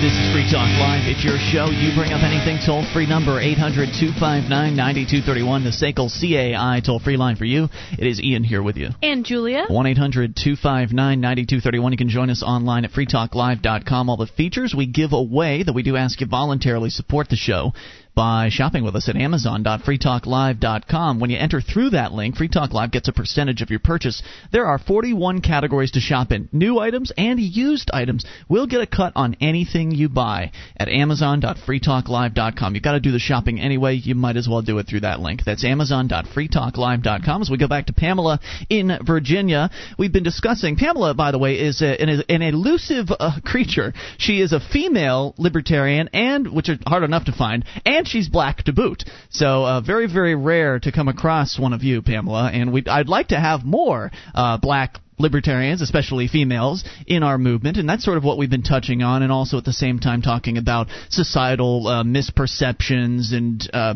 [0.00, 1.10] This is Free Talk Live.
[1.10, 1.74] It's your show.
[1.74, 7.16] You bring up anything toll free number 800 259 9231, the SACL CAI toll free
[7.16, 7.66] line for you.
[7.98, 8.90] It is Ian here with you.
[9.02, 9.66] And Julia.
[9.66, 11.90] 1 800 259 9231.
[11.90, 14.08] You can join us online at freetalklive.com.
[14.08, 17.72] All the features we give away that we do ask you voluntarily support the show
[18.18, 21.20] by shopping with us at amazon.freetalklive.com.
[21.20, 24.24] When you enter through that link, Free Talk Live gets a percentage of your purchase.
[24.50, 26.48] There are 41 categories to shop in.
[26.50, 32.74] New items and used items We'll get a cut on anything you buy at amazon.freetalklive.com.
[32.74, 33.94] You've got to do the shopping anyway.
[33.94, 35.42] You might as well do it through that link.
[35.44, 37.42] That's amazon.freetalklive.com.
[37.42, 40.74] As we go back to Pamela in Virginia, we've been discussing.
[40.74, 43.92] Pamela, by the way, is a, an, an elusive uh, creature.
[44.16, 48.64] She is a female libertarian, and which are hard enough to find, and she's black
[48.64, 49.04] to boot.
[49.30, 52.50] So uh, very, very rare to come across one of you, Pamela.
[52.52, 57.76] And we I'd like to have more uh, black libertarians, especially females, in our movement,
[57.76, 60.22] and that's sort of what we've been touching on, and also at the same time
[60.22, 63.94] talking about societal uh, misperceptions and uh,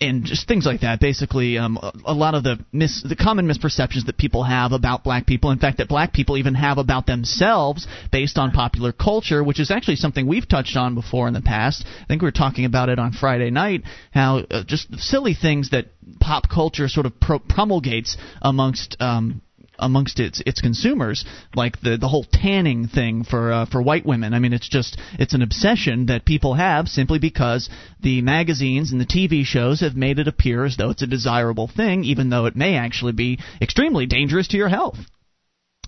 [0.00, 1.00] and just things like that.
[1.00, 5.26] Basically, um, a, lot of the mis- the common misperceptions that people have about black
[5.26, 5.50] people.
[5.50, 9.70] In fact, that black people even have about themselves based on popular culture, which is
[9.70, 11.84] actually something we've touched on before in the past.
[11.86, 13.82] I think we were talking about it on Friday night.
[14.12, 15.86] How uh, just silly things that
[16.20, 19.42] pop culture sort of pro- promulgates amongst um,
[19.78, 24.34] amongst its its consumers, like the the whole tanning thing for uh, for white women.
[24.34, 27.68] I mean, it's just it's an obsession that people have simply because
[28.00, 31.68] the magazines and the TV shows have made it appear as though it's a desirable
[31.68, 34.98] thing, even though it may actually be extremely dangerous to your health.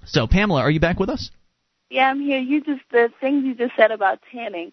[0.06, 1.30] So, Pamela, are you back with us?
[1.90, 2.38] Yeah, I'm here.
[2.38, 4.72] You just the things you just said about tanning.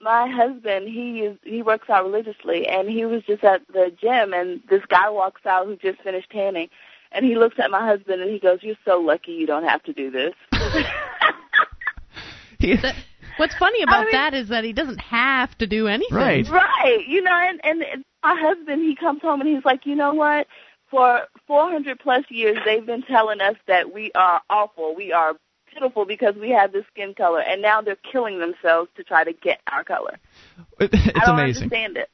[0.00, 4.32] My husband, he is he works out religiously, and he was just at the gym,
[4.32, 6.68] and this guy walks out who just finished tanning,
[7.14, 9.82] and he looks at my husband and he goes, "You're so lucky you don't have
[9.84, 10.34] to do this."
[12.82, 12.94] that,
[13.36, 16.16] what's funny about I mean, that is that he doesn't have to do anything.
[16.16, 16.48] Right.
[16.48, 17.06] Right.
[17.06, 20.46] You know, and, and my husband, he comes home and he's like, you know what?
[20.90, 25.34] For 400 plus years, they've been telling us that we are awful, we are
[25.72, 29.32] pitiful because we have this skin color, and now they're killing themselves to try to
[29.32, 30.18] get our color.
[30.80, 31.64] It's I don't amazing.
[31.64, 32.10] understand it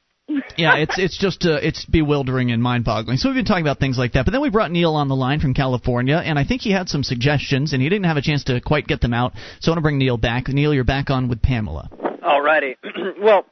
[0.57, 3.17] yeah, it's it's just uh, it's bewildering and mind-boggling.
[3.17, 5.15] So we've been talking about things like that, but then we brought Neil on the
[5.15, 8.21] line from California, and I think he had some suggestions, and he didn't have a
[8.21, 9.33] chance to quite get them out.
[9.59, 10.47] So I want to bring Neil back.
[10.47, 11.89] Neil, you're back on with Pamela.
[12.23, 12.75] Alrighty.
[13.21, 13.45] well,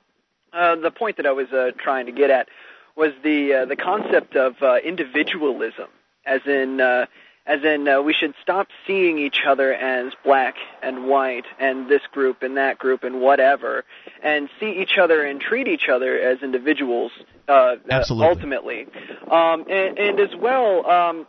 [0.54, 2.48] uh, the point that I was uh, trying to get at
[2.96, 5.88] was the uh, the concept of uh, individualism,
[6.26, 7.06] as in uh,
[7.50, 12.02] as in uh, we should stop seeing each other as black and white and this
[12.12, 13.84] group and that group and whatever,
[14.22, 17.12] and see each other and treat each other as individuals.
[17.48, 18.28] Uh, Absolutely.
[18.28, 18.88] ultimately,
[19.32, 20.90] um, and, and as well.
[20.90, 21.28] Um,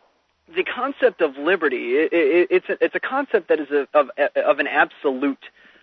[0.54, 4.11] the concept of liberty it, it, it's a, it's a concept that is a, of
[4.35, 5.38] of an absolute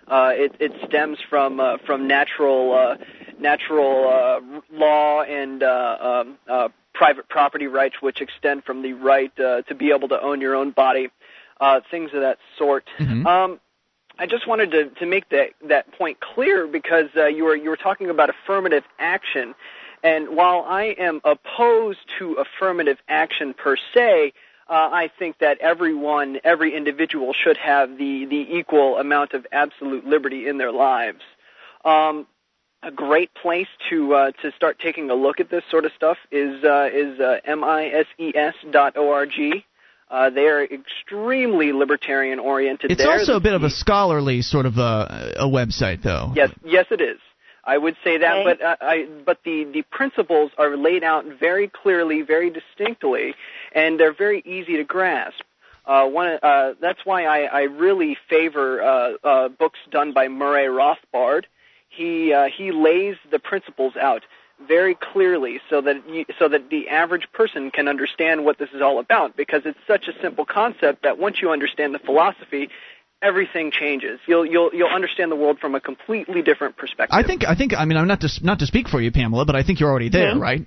[0.09, 2.97] uh, it, it stems from uh, from natural uh,
[3.39, 9.31] natural uh, law and uh, um, uh, private property rights, which extend from the right
[9.39, 11.09] uh, to be able to own your own body,
[11.61, 12.89] uh, things of that sort.
[12.97, 13.25] Mhm.
[13.25, 13.59] Um,
[14.19, 17.69] I just wanted to, to make that that point clear because uh, you were you
[17.69, 19.53] were talking about affirmative action,
[20.03, 24.33] and while I am opposed to affirmative action per se,
[24.67, 30.03] uh, I think that everyone, every individual, should have the the equal amount of absolute
[30.05, 31.21] liberty in their lives.
[31.85, 32.25] Um,
[32.87, 36.17] a great place to uh, to start taking a look at this sort of stuff
[36.31, 39.31] is uh, is uh, mises dot org.
[40.09, 42.91] Uh, they are extremely libertarian oriented.
[42.91, 43.11] It's there.
[43.11, 46.31] also a bit of a scholarly sort of a, a website, though.
[46.33, 47.19] Yes, yes, it is.
[47.65, 48.43] I would say that, Okay.
[48.45, 53.35] but uh, I but the the principles are laid out very clearly, very distinctly,
[53.73, 55.41] and they're very easy to grasp.
[55.85, 60.67] Uh, one, uh, that's why I, I really favor uh, uh, books done by Murray
[60.67, 61.43] Rothbard.
[61.97, 64.23] He uh, he lays the principles out
[64.67, 68.81] very clearly so that you, so that the average person can understand what this is
[68.81, 72.69] all about because it's such a simple concept that once you understand the philosophy
[73.21, 77.47] everything changes you'll you'll you'll understand the world from a completely different perspective I think
[77.47, 79.61] I think I mean I'm not to not to speak for you, Pamela, but I
[79.63, 80.39] think you're already there, Mhm.
[80.39, 80.65] right?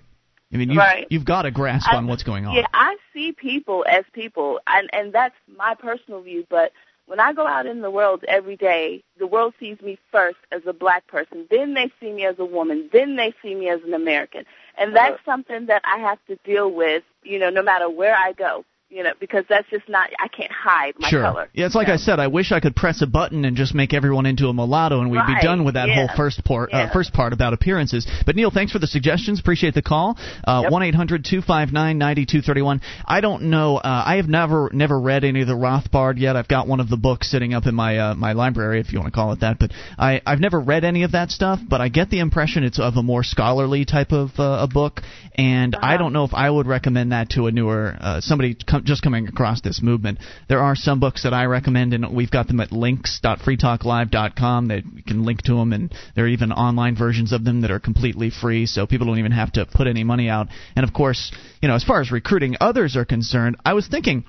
[0.52, 1.06] I mean, you've, Right.
[1.10, 2.56] you've got a grasp I- on what's going on.
[2.56, 6.44] Yeah, I see people as people, and and that's my personal view.
[6.48, 6.72] But
[7.10, 10.62] when I go out in the world every day, the world sees me first as
[10.64, 11.44] a black person.
[11.50, 12.88] Then they see me as a woman.
[12.92, 14.44] Then they see me as an American,
[14.78, 15.32] and that's uh-huh.
[15.32, 17.02] something that I have to deal with.
[17.24, 18.64] You know, no matter where I go.
[18.92, 20.10] You know, because that's just not.
[20.18, 21.22] I can't hide my sure.
[21.22, 21.48] color.
[21.54, 22.18] Yeah, it's like you I said.
[22.18, 25.12] I wish I could press a button and just make everyone into a mulatto, and
[25.12, 25.94] we'd be done with that yeah.
[25.94, 26.72] whole first part.
[26.72, 28.04] Uh, first part about appearances.
[28.26, 29.38] But Neil, thanks for the suggestions.
[29.38, 30.18] Appreciate the call.
[30.42, 30.68] Uh.
[30.70, 32.80] One eight hundred two five nine ninety two thirty one.
[33.06, 33.76] I don't know.
[33.76, 36.34] Uh, I have never never read any of the Rothbard yet.
[36.34, 38.98] I've got one of the books sitting up in my uh, my library, if you
[38.98, 39.60] want to call it that.
[39.60, 41.60] But I I've never read any of that stuff.
[41.68, 45.00] But I get the impression it's of a more scholarly type of uh, a book,
[45.36, 48.79] and I don't know if I would recommend that to a newer uh, somebody com-
[48.84, 50.18] just coming across this movement.
[50.48, 54.68] There are some books that I recommend, and we've got them at links.freetalklive.com.
[54.68, 57.70] That you can link to them, and there are even online versions of them that
[57.70, 60.48] are completely free, so people don't even have to put any money out.
[60.76, 64.24] And of course, you know, as far as recruiting others are concerned, I was thinking.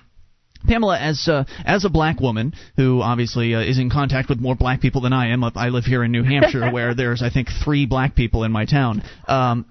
[0.67, 4.55] Pamela, as uh, as a black woman who obviously uh, is in contact with more
[4.55, 7.47] black people than I am, I live here in New Hampshire, where there's I think
[7.63, 9.01] three black people in my town.
[9.27, 9.65] Um,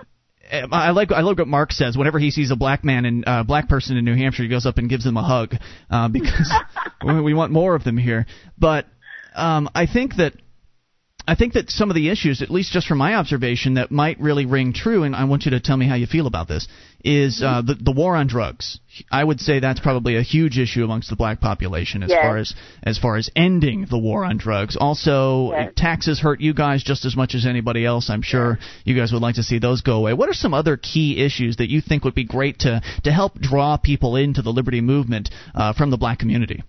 [0.52, 1.96] I like I like what Mark says.
[1.96, 4.66] Whenever he sees a black man and uh, black person in New Hampshire, he goes
[4.66, 5.54] up and gives them a hug
[5.90, 6.52] uh, because
[7.04, 8.26] we we want more of them here.
[8.58, 8.86] But
[9.34, 10.34] um, I think that
[11.26, 14.18] I think that some of the issues, at least just from my observation, that might
[14.20, 16.66] really ring true, and I want you to tell me how you feel about this,
[17.04, 18.78] is uh, the the war on drugs.
[19.10, 22.22] I would say that's probably a huge issue amongst the black population as Yes.
[22.22, 24.76] far as as far as ending the war on drugs.
[24.76, 25.72] Also, Yes.
[25.76, 28.10] taxes hurt you guys just as much as anybody else.
[28.10, 30.14] I'm sure you guys would like to see those go away.
[30.14, 33.38] What are some other key issues that you think would be great to to help
[33.38, 36.62] draw people into the liberty movement uh, from the black community?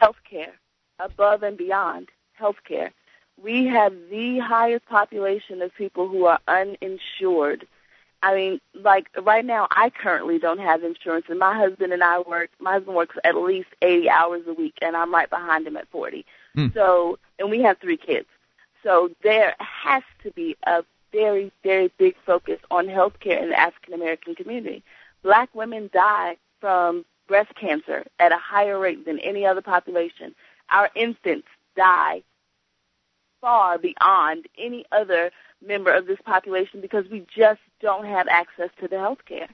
[0.00, 0.52] healthcare,
[1.04, 2.08] above and beyond
[2.40, 2.90] healthcare.
[3.42, 7.66] We have the highest population of people who are uninsured.
[8.22, 12.18] I mean, like right now, I currently don't have insurance, and my husband and I
[12.20, 12.50] work.
[12.58, 15.88] My husband works at least 80 hours a week, and I'm right behind him at
[15.90, 16.26] 40.
[16.54, 16.66] Hmm.
[16.74, 18.26] So, and we have three kids.
[18.82, 23.94] So there has to be a very, very big focus on healthcare in the African
[23.94, 24.82] American community.
[25.22, 30.34] Black women die from breast cancer at a higher rate than any other population.
[30.70, 32.22] Our infants die
[33.40, 35.30] far beyond any other
[35.66, 39.48] member of this population because we just don't have access to the health care.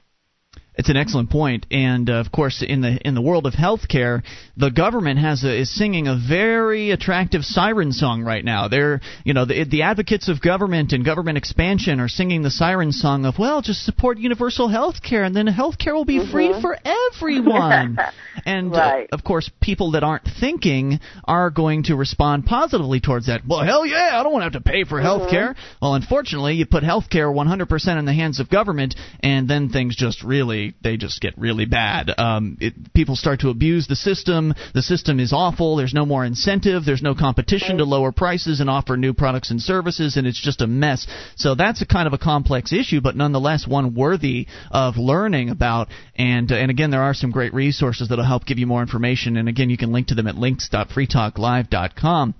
[0.77, 4.23] It's an excellent point, and uh, of course, in the in the world of healthcare,
[4.57, 8.67] the government has a, is singing a very attractive siren song right now.
[8.67, 12.91] They're you know the, the advocates of government and government expansion are singing the siren
[12.91, 16.77] song of well, just support universal health care, and then healthcare will be free for
[16.83, 17.97] everyone.
[18.45, 23.41] and uh, of course, people that aren't thinking are going to respond positively towards that.
[23.47, 25.55] Well, hell yeah, I don't want to have to pay for health care.
[25.81, 29.95] Well, unfortunately, you put health care 100% in the hands of government, and then things
[29.95, 32.11] just really they just get really bad.
[32.17, 34.53] Um, it, people start to abuse the system.
[34.73, 35.75] The system is awful.
[35.75, 36.85] There's no more incentive.
[36.85, 40.61] There's no competition to lower prices and offer new products and services, and it's just
[40.61, 41.07] a mess.
[41.35, 45.89] So that's a kind of a complex issue, but nonetheless one worthy of learning about.
[46.15, 49.37] And uh, and again, there are some great resources that'll help give you more information.
[49.37, 52.35] And again, you can link to them at links.freetalklive.com.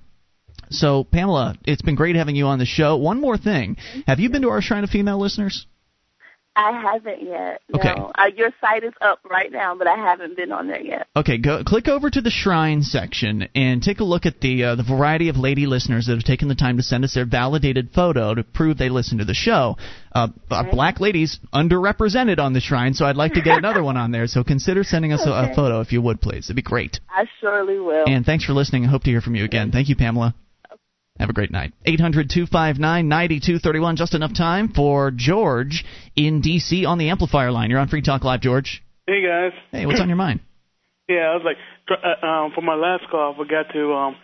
[0.69, 2.97] So, Pamela, it's been great having you on the show.
[2.97, 3.77] One more thing.
[4.07, 5.65] Have you been to our Shrine of Female Listeners?
[6.55, 7.61] I haven't yet.
[7.73, 7.93] Okay.
[7.95, 8.11] No.
[8.15, 11.07] Uh, your site is up right now, but I haven't been on there yet.
[11.15, 14.75] Okay, go click over to the Shrine section and take a look at the uh,
[14.75, 17.89] the variety of lady listeners that have taken the time to send us their validated
[17.93, 19.75] photo to prove they listen to the show.
[20.13, 23.97] Uh, uh, black ladies underrepresented on the Shrine, so I'd like to get another one
[23.97, 24.27] on there.
[24.27, 26.45] So consider sending us a, a photo if you would, please.
[26.45, 26.99] It'd be great.
[27.09, 28.05] I surely will.
[28.07, 28.85] And thanks for listening.
[28.85, 29.71] I hope to hear from you again.
[29.71, 30.35] Thank you, Pamela.
[31.19, 31.73] Have a great night.
[31.85, 33.95] 800 259 9231.
[33.95, 35.85] Just enough time for George
[36.15, 36.85] in D.C.
[36.85, 37.69] on the amplifier line.
[37.69, 38.83] You're on Free Talk Live, George.
[39.07, 39.53] Hey guys.
[39.71, 40.41] Hey, what's on your mind?
[41.07, 41.57] Yeah, I was like,
[41.87, 44.15] tr- uh, um, for my last call, I forgot to um,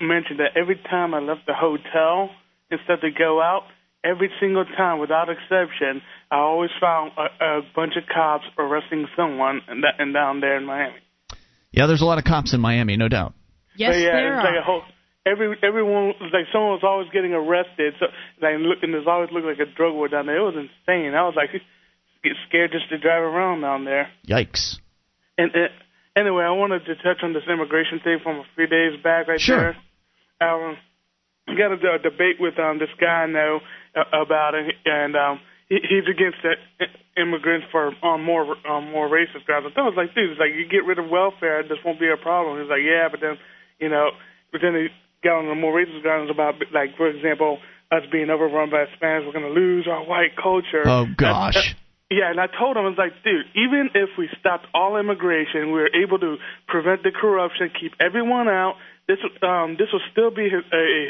[0.00, 2.30] mention that every time I left the hotel
[2.70, 3.62] instead to go out,
[4.04, 9.62] every single time, without exception, I always found a, a bunch of cops arresting someone
[9.66, 10.94] and, that, and down there in Miami.
[11.72, 13.34] Yeah, there's a lot of cops in Miami, no doubt.
[13.74, 14.52] Yes, so, yeah, there it's are.
[14.54, 14.82] like a whole.
[15.26, 17.94] Every everyone like someone was always getting arrested.
[18.00, 18.06] So
[18.40, 20.38] like looking, there's always looked like a drug war down there.
[20.38, 21.14] It was insane.
[21.14, 21.50] I was like,
[22.24, 24.08] get scared just to drive around down there.
[24.26, 24.76] Yikes.
[25.36, 25.68] And uh,
[26.16, 29.40] anyway, I wanted to touch on this immigration thing from a few days back, right
[29.40, 29.76] Sure.
[30.40, 30.48] there.
[30.48, 30.76] Um,
[31.48, 33.60] I got a, a debate with um this guy I know
[33.96, 36.56] uh, about it, and um he, he's against the
[37.20, 39.66] immigrants for on more on more racist grounds.
[39.68, 42.00] I thought I was like, dude, it's like you get rid of welfare, this won't
[42.00, 42.60] be a problem.
[42.60, 43.36] He's like, yeah, but then
[43.78, 44.10] you know,
[44.52, 44.88] but then he
[45.22, 47.58] got on the more racist grounds about like, for example,
[47.92, 50.86] us being overrun by Hispanics, we're going to lose our white culture.
[50.86, 51.74] Oh, gosh.
[52.10, 55.72] yeah, and I told him, I was like, dude, even if we stopped all immigration,
[55.72, 56.36] we were able to
[56.68, 58.76] prevent the corruption, keep everyone out.
[59.08, 60.62] This um this will still be a,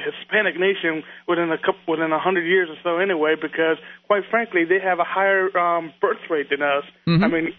[0.09, 4.65] Hispanic nation within a couple within a hundred years or so anyway, because quite frankly,
[4.65, 6.85] they have a higher um birth rate than us.
[7.07, 7.23] Mhm.
[7.23, 7.53] I mean,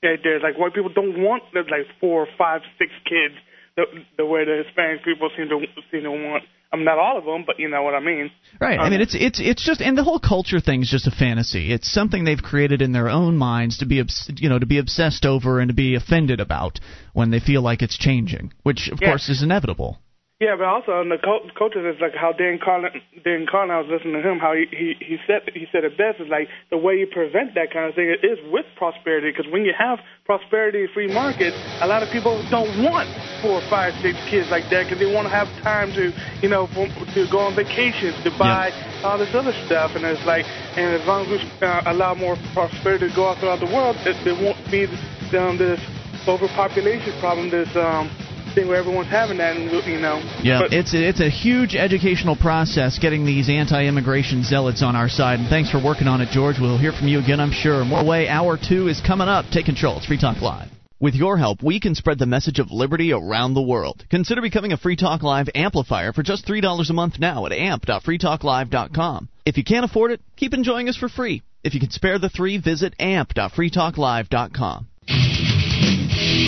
[0.00, 3.34] there's like white people don't want there's like four, five, six kids
[3.78, 3.84] the
[4.18, 5.58] the way the Hispanic people seem to
[5.90, 6.44] seem to want.
[6.70, 8.30] I'm not all of them, but you know what I mean.
[8.60, 8.78] Right.
[8.78, 11.10] I Um, mean, it's it's it's just, and the whole culture thing is just a
[11.10, 11.72] fantasy.
[11.72, 14.76] It's something they've created in their own minds to be, obs- you know, to be
[14.76, 16.78] obsessed over and to be offended about
[17.14, 19.08] when they feel like it's changing, which of Yeah.
[19.08, 19.98] course is inevitable.
[20.40, 22.94] Yeah, but also on the cult- culture is like how Dan Carlin,
[23.26, 25.98] Dan Carlin, I was listening to him, how he, he he said he said it
[25.98, 29.50] best is like the way you prevent that kind of thing is with prosperity, because
[29.50, 29.98] when you have
[30.30, 33.10] prosperity, free markets, a lot of people don't want
[33.42, 36.70] four, five, six kids like that because they want to have time to, you know,
[36.70, 38.70] for, to go on vacations, to buy
[39.02, 40.46] all this other stuff, and it's like,
[40.78, 43.96] and as long as we uh, allow more prosperity to go out throughout the world,
[44.06, 44.86] it, there won't be
[45.34, 45.82] um, this
[46.30, 48.06] overpopulation problem, this um
[48.54, 50.22] thing where everyone's having that, and you know.
[50.42, 55.40] Yeah, But- it's it's a huge educational process getting these anti-immigration zealots on our side.
[55.40, 56.58] And thanks for working on it, George.
[56.60, 57.84] We'll hear from you again, I'm sure.
[57.84, 58.28] More way.
[58.28, 59.46] Hour two is coming up.
[59.50, 59.96] Take control.
[59.98, 60.68] It's Free Talk Live.
[61.00, 64.04] With your help, we can spread the message of liberty around the world.
[64.10, 69.28] Consider becoming a Free Talk Live amplifier for just $3 a month now at amp.freetalklive.com.
[69.46, 71.42] If you can't afford it, keep enjoying us for free.
[71.62, 74.87] If you can spare the three, visit amp.freetalklive.com.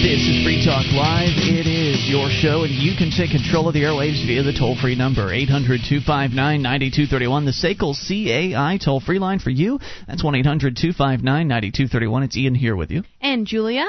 [0.03, 1.37] This is Free Talk Live.
[1.37, 4.75] It is your show, and you can take control of the airwaves via the toll
[4.75, 6.33] free number, 800 259
[6.63, 9.79] 9231, the SACL CAI toll free line for you.
[10.09, 12.23] That's 1 800 259 9231.
[12.23, 13.03] It's Ian here with you.
[13.21, 13.89] And Julia?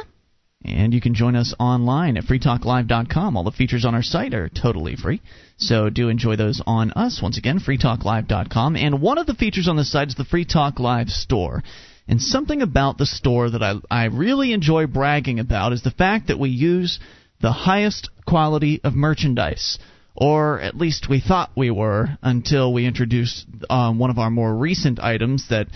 [0.65, 3.37] And you can join us online at freetalklive.com.
[3.37, 5.21] All the features on our site are totally free.
[5.55, 7.21] So do enjoy those on us.
[7.21, 8.75] Once again, freetalklive.com.
[8.75, 11.63] And one of the features on the site is the Free Talk Live store.
[12.11, 16.27] And something about the store that I, I really enjoy bragging about is the fact
[16.27, 16.99] that we use
[17.39, 19.79] the highest quality of merchandise.
[20.13, 24.53] Or at least we thought we were until we introduced um, one of our more
[24.53, 25.67] recent items that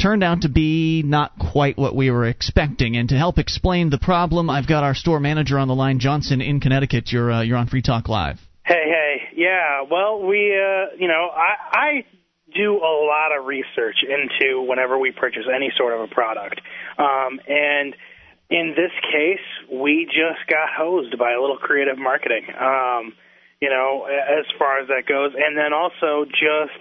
[0.00, 2.96] turned out to be not quite what we were expecting.
[2.96, 6.40] And to help explain the problem, I've got our store manager on the line, Johnson
[6.40, 7.10] in Connecticut.
[7.10, 8.38] You're uh, you're on Free Talk Live.
[8.64, 9.82] Hey, hey, yeah.
[9.90, 12.04] Well, we, uh, you know, I, I
[12.54, 16.60] do a lot of research into whenever we purchase any sort of a product,
[16.98, 17.94] um, and
[18.50, 22.46] in this case, we just got hosed by a little creative marketing.
[22.58, 23.14] Um,
[23.60, 26.78] you know, as far as that goes, and then also just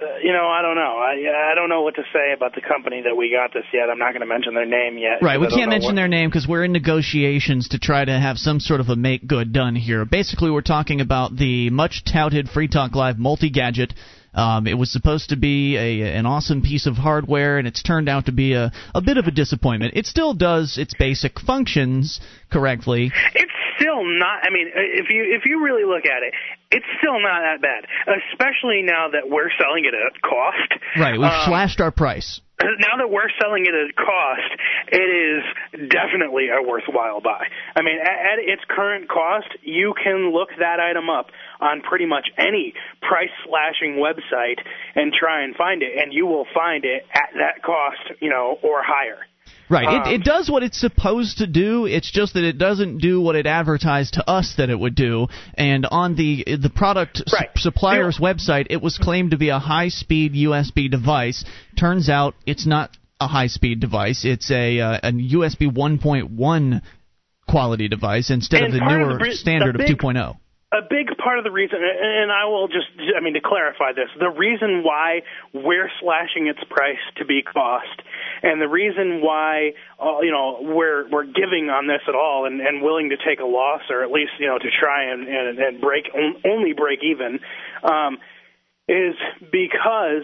[0.00, 0.96] uh, you know, I don't know.
[0.96, 3.90] I I don't know what to say about the company that we got this yet.
[3.90, 5.22] I'm not going to mention their name yet.
[5.22, 7.78] Right, we because I don't can't mention what- their name because we're in negotiations to
[7.78, 10.04] try to have some sort of a make good done here.
[10.06, 13.92] Basically, we're talking about the much touted Free Talk Live multi gadget.
[14.34, 18.08] Um, it was supposed to be a, an awesome piece of hardware, and it's turned
[18.08, 19.94] out to be a, a bit of a disappointment.
[19.96, 22.20] It still does its basic functions
[22.50, 23.10] correctly.
[23.34, 24.46] It's still not.
[24.46, 26.34] I mean, uh, if you if you really look at it,
[26.70, 27.86] it's still not that bad.
[28.30, 30.70] Especially now that we're selling it at cost.
[30.98, 32.40] Right, we've Um, slashed our price.
[32.60, 34.50] now that we're selling it at cost,
[34.92, 37.46] it is definitely a worthwhile buy.
[37.74, 41.28] I mean, at, at its current cost, you can look that item up
[41.60, 44.60] on pretty much any price slashing website
[44.94, 48.58] and try and find it, and you will find it at that cost, you know,
[48.62, 49.18] or higher.
[49.68, 49.86] Right.
[49.86, 51.86] Um, it, it does what it's supposed to do.
[51.86, 55.28] It's just that it doesn't do what it advertised to us that it would do.
[55.54, 57.50] And on the the product Right.
[57.56, 61.44] supplier's website, it was claimed to be a high-speed USB device.
[61.78, 64.24] Turns out it's not a high-speed device.
[64.24, 66.82] It's a uh, a USB 1.1
[67.48, 70.36] quality device instead of the part of newer the standard the of 2.0.
[70.72, 74.08] a big part of the reason, and I will just, I mean, to clarify this,
[74.18, 78.02] the reason why we're slashing its price to be cost,
[78.42, 82.60] and the reason why, uh, you know, we're we're giving on this at all, and,
[82.60, 85.58] and willing to take a loss, or at least, you know, to try and and,
[85.58, 86.06] and break
[86.44, 87.40] only break even,
[87.82, 88.18] um,
[88.86, 89.16] is
[89.50, 90.22] because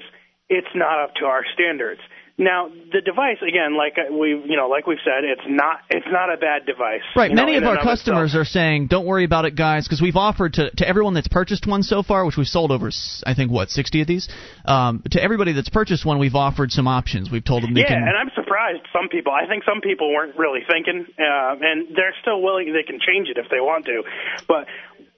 [0.49, 2.01] it's not up to our standards.
[2.39, 6.31] Now, the device again, like we, you know, like we've said, it's not it's not
[6.31, 7.01] a bad device.
[7.17, 7.31] Right.
[7.31, 7.97] know, Many in of our itself.
[7.97, 11.29] customers are saying, "Don't worry about it, guys," because we've offered to to everyone that's
[11.29, 12.91] purchased one so far, which we've sold over,
[13.25, 14.29] I think, what sixty of these.
[14.67, 17.31] Um, to everybody that's purchased one, we've offered some options.
[17.31, 18.03] We've told them they Yeah, can.
[18.07, 19.33] and I'm surprised some people.
[19.33, 22.71] I think some people weren't really thinking, uh, and they're still willing.
[22.75, 24.03] They can change it if they want to,
[24.47, 24.67] but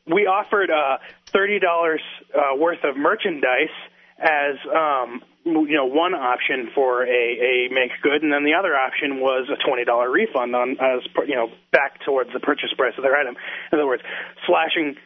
[0.06, 0.98] we offered uh,
[1.32, 2.00] thirty dollars
[2.32, 3.74] uh, worth of merchandise
[4.20, 8.74] as um, you know one option for a, a make good, and then the other
[8.74, 12.94] option was a twenty dollar refund on as you know back towards the purchase price
[12.96, 13.36] of their item.
[13.72, 14.02] In other words,
[14.46, 14.96] slashing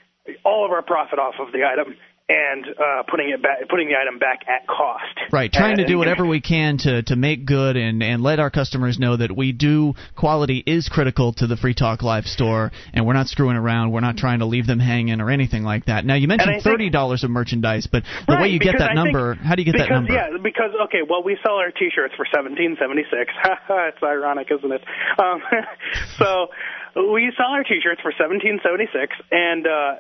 [0.45, 1.97] all of our profit off of the item
[2.29, 5.33] and uh, putting it back, putting the item back at cost.
[5.33, 8.51] Right, trying to do whatever we can to, to make good and, and let our
[8.51, 13.07] customers know that we do quality is critical to the Free Talk Live store, and
[13.07, 13.93] we're not screwing around.
[13.93, 16.05] We're not trying to leave them hanging or anything like that.
[16.05, 19.35] Now you mentioned thirty dollars of merchandise, but the way you get that I number,
[19.35, 20.13] how do you get because, that number?
[20.13, 23.33] Yeah, because okay, well, we sell our T-shirts for seventeen seventy six.
[23.69, 24.83] it's ironic, isn't it?
[25.19, 25.43] Um,
[26.19, 26.49] so
[26.97, 29.95] we sell our T-shirts for seventeen seventy six, and uh,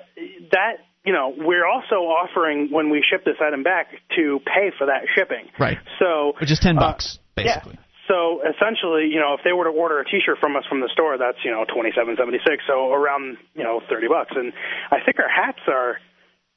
[0.52, 4.86] that you know we're also offering when we ship this item back to pay for
[4.86, 5.50] that shipping.
[5.58, 5.78] Right.
[5.98, 7.74] So Which is ten uh, bucks basically.
[7.74, 7.78] Yeah.
[8.10, 10.90] So essentially, you know, if they were to order a T-shirt from us from the
[10.92, 14.32] store, that's you know twenty seven seventy six, so around you know thirty bucks.
[14.34, 14.52] And
[14.90, 15.96] I think our hats are,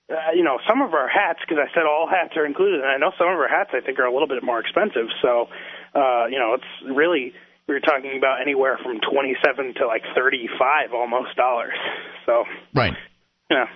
[0.10, 2.90] uh, you know, some of our hats because I said all hats are included, and
[2.90, 5.08] I know some of our hats I think are a little bit more expensive.
[5.22, 5.48] So,
[5.94, 7.32] uh, you know, it's really
[7.70, 11.78] we were talking about anywhere from twenty seven to like thirty five almost dollars.
[12.26, 12.44] So,
[12.74, 12.94] Right.
[13.50, 13.70] yeah.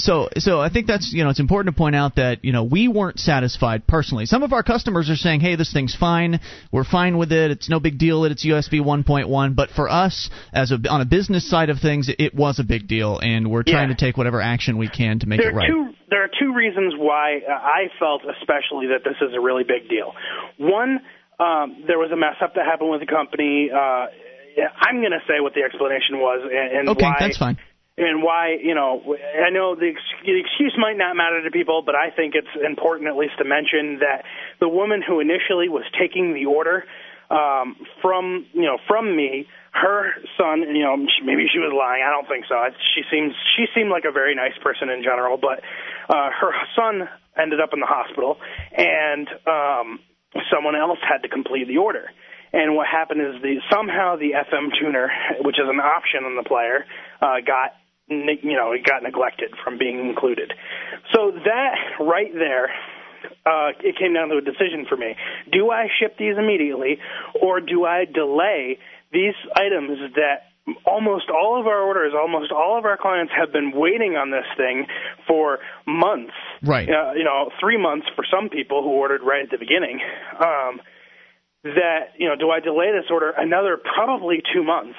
[0.00, 2.64] So, so I think that's you know it's important to point out that you know
[2.64, 4.26] we weren't satisfied personally.
[4.26, 6.40] Some of our customers are saying, "Hey, this thing's fine.
[6.72, 7.50] We're fine with it.
[7.50, 11.04] It's no big deal that it's USB 1.1." But for us, as a on a
[11.04, 13.94] business side of things, it was a big deal, and we're trying Yeah.
[13.94, 15.68] to take whatever action we can to make there it right.
[15.68, 19.62] two there are two reasons why uh, I felt especially that this is a really
[19.64, 20.12] big deal.
[20.58, 21.00] One,
[21.38, 23.70] um, there was a mess up that happened with the company.
[23.72, 24.06] Uh,
[24.80, 27.16] I'm going to say what the explanation was and, and okay, why.
[27.18, 27.58] that's fine.
[27.98, 29.92] And why, you know, I know the,
[30.24, 33.44] the excuse might not matter to people, but I think it's important at least to
[33.44, 34.24] mention that
[34.58, 36.84] the woman who initially was taking the order
[37.30, 42.02] um, from, you know, from me, her son, you know, maybe she was lying.
[42.02, 42.56] I don't think so.
[42.94, 45.62] She seems she seemed like a very nice person in general, but
[46.08, 48.38] uh, her son ended up in the hospital,
[48.76, 50.00] and um,
[50.50, 52.10] someone else had to complete the order.
[52.52, 55.10] And what happened is the somehow the FM tuner,
[55.42, 56.84] which is an option on the player,
[57.20, 57.76] uh, got
[58.08, 60.52] you know it got neglected from being included.
[61.14, 62.70] So that right there,
[63.46, 65.14] uh, it came down to a decision for me:
[65.52, 66.98] do I ship these immediately,
[67.40, 68.78] or do I delay
[69.12, 70.50] these items that
[70.84, 74.46] almost all of our orders, almost all of our clients have been waiting on this
[74.56, 74.86] thing
[75.26, 76.32] for months.
[76.62, 76.88] Right.
[76.88, 80.00] Uh, you know, three months for some people who ordered right at the beginning.
[80.38, 80.80] Um,
[81.64, 84.98] that you know, do I delay this order another probably two months,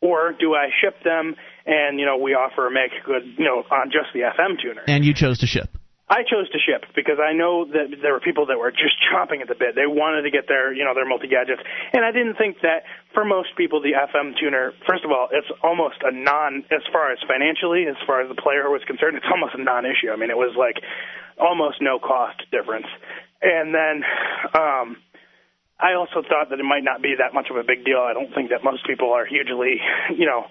[0.00, 1.34] or do I ship them
[1.66, 4.82] and you know we offer a make good you know on just the FM tuner?
[4.86, 5.70] And you chose to ship.
[6.12, 9.40] I chose to ship because I know that there were people that were just chomping
[9.40, 9.72] at the bit.
[9.72, 11.64] They wanted to get their, you know, their multi gadgets,
[11.96, 12.84] and I didn't think that
[13.14, 14.76] for most people the FM tuner.
[14.84, 18.36] First of all, it's almost a non, as far as financially, as far as the
[18.36, 20.12] player was concerned, it's almost a non-issue.
[20.12, 20.84] I mean, it was like
[21.40, 22.92] almost no cost difference.
[23.40, 24.04] And then
[24.52, 25.00] um,
[25.82, 27.98] I also thought that it might not be that much of a big deal.
[27.98, 29.80] I don't think that most people are hugely,
[30.16, 30.46] you know,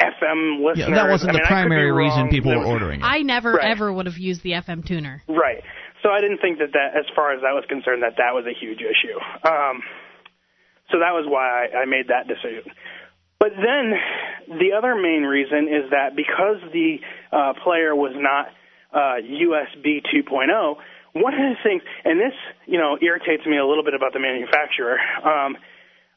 [0.00, 0.88] FM listeners.
[0.88, 3.04] Yeah, that wasn't I mean, the primary reason people were ordering it.
[3.04, 3.70] I never Right.
[3.70, 5.22] ever would have used the FM tuner.
[5.28, 5.62] Right.
[6.02, 8.44] So I didn't think that that, as far as I was concerned, that that was
[8.44, 9.16] a huge issue.
[9.48, 9.80] Um,
[10.92, 12.70] so that was why I, I made that decision.
[13.38, 13.94] But then
[14.58, 16.98] the other main reason is that because the
[17.32, 18.48] uh, player was not
[18.92, 20.76] uh, USB 2.0,
[21.14, 22.34] one of the things, and this
[22.66, 24.98] you know irritates me a little bit about the manufacturer.
[25.24, 25.56] Um,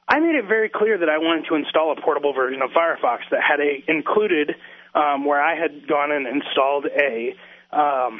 [0.09, 3.19] I made it very clear that I wanted to install a portable version of Firefox
[3.31, 4.55] that had a included
[4.95, 7.35] um, where I had gone and installed a
[7.75, 8.19] um,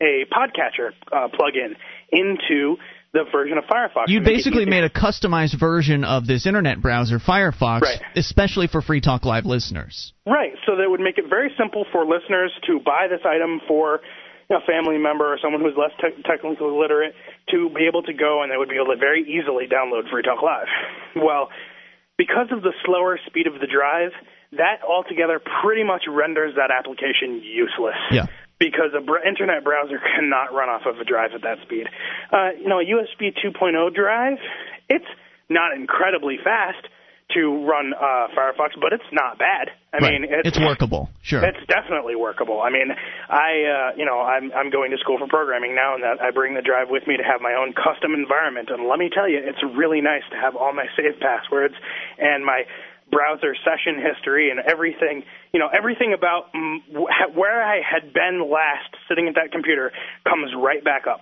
[0.00, 1.76] a podcatcher uh, plugin
[2.10, 2.76] into
[3.12, 4.08] the version of Firefox.
[4.08, 8.00] You to make it basically made a customized version of this internet browser, Firefox, Right.
[8.16, 10.12] especially for Free Talk Live listeners.
[10.26, 14.00] Right, so that would make it very simple for listeners to buy this item for
[14.52, 17.14] a family member or someone who's less te- technically literate
[17.50, 20.22] to be able to go and they would be able to very easily download Free
[20.22, 20.68] Talk Live.
[21.16, 21.48] Well,
[22.16, 24.12] because of the slower speed of the drive,
[24.52, 27.98] that altogether pretty much renders that application useless.
[28.10, 28.26] Yeah.
[28.58, 31.88] Because a br- internet browser cannot run off of a drive at that speed.
[32.30, 34.38] Uh, you know, a USB 2.0 drive,
[34.88, 35.08] it's
[35.48, 36.86] not incredibly fast
[37.34, 39.70] to run uh, Firefox, but it's not bad.
[39.92, 40.12] I Right.
[40.20, 41.10] mean, it's, it's workable.
[41.22, 41.44] Sure.
[41.44, 42.60] it's definitely workable.
[42.62, 42.88] I mean,
[43.28, 46.30] I uh, you know I'm I'm going to school for programming now, and that I
[46.30, 48.70] bring the drive with me to have my own custom environment.
[48.70, 51.74] And let me tell you, it's really nice to have all my save passwords
[52.18, 52.62] and my
[53.10, 55.24] browser session history and everything.
[55.52, 56.48] You know, everything about
[57.34, 59.92] where I had been last sitting at that computer
[60.24, 61.20] comes right back up.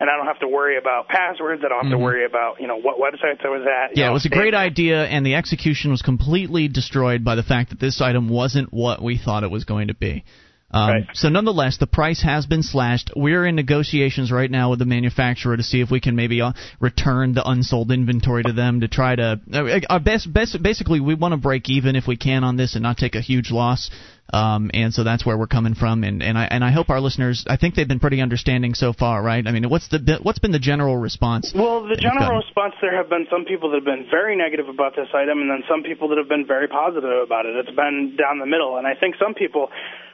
[0.00, 1.62] And I don't have to worry about passwords.
[1.64, 3.90] I don't have to worry about you know what websites I was at.
[3.90, 3.98] Mm-hmm.
[3.98, 7.42] yeah, know, it was a great idea, and the execution was completely destroyed by the
[7.42, 10.24] fact that this item wasn't what we thought it was going to be.
[10.70, 11.06] Um, Right.
[11.14, 13.10] So, nonetheless, the price has been slashed.
[13.16, 16.52] We're in negotiations right now with the manufacturer to see if we can maybe uh,
[16.80, 19.40] return the unsold inventory to them to try to.
[19.52, 22.74] Uh, our best, best, basically, we want to break even if we can on this
[22.74, 23.90] and not take a huge loss.
[24.30, 27.00] Um, and so that's where we're coming from, and, and I and I hope our
[27.00, 27.46] listeners.
[27.48, 29.40] I think they've been pretty understanding so far, right?
[29.46, 31.54] I mean, what's the what's been the general response?
[31.54, 34.94] Well, the general response there have been some people that have been very negative about
[34.94, 37.56] this item, and then some people that have been very positive about it.
[37.56, 39.70] It's been down the middle, and I think some people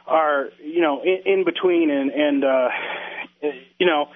[0.07, 2.69] are, you know, in, in between, and and uh,
[3.79, 4.09] you know,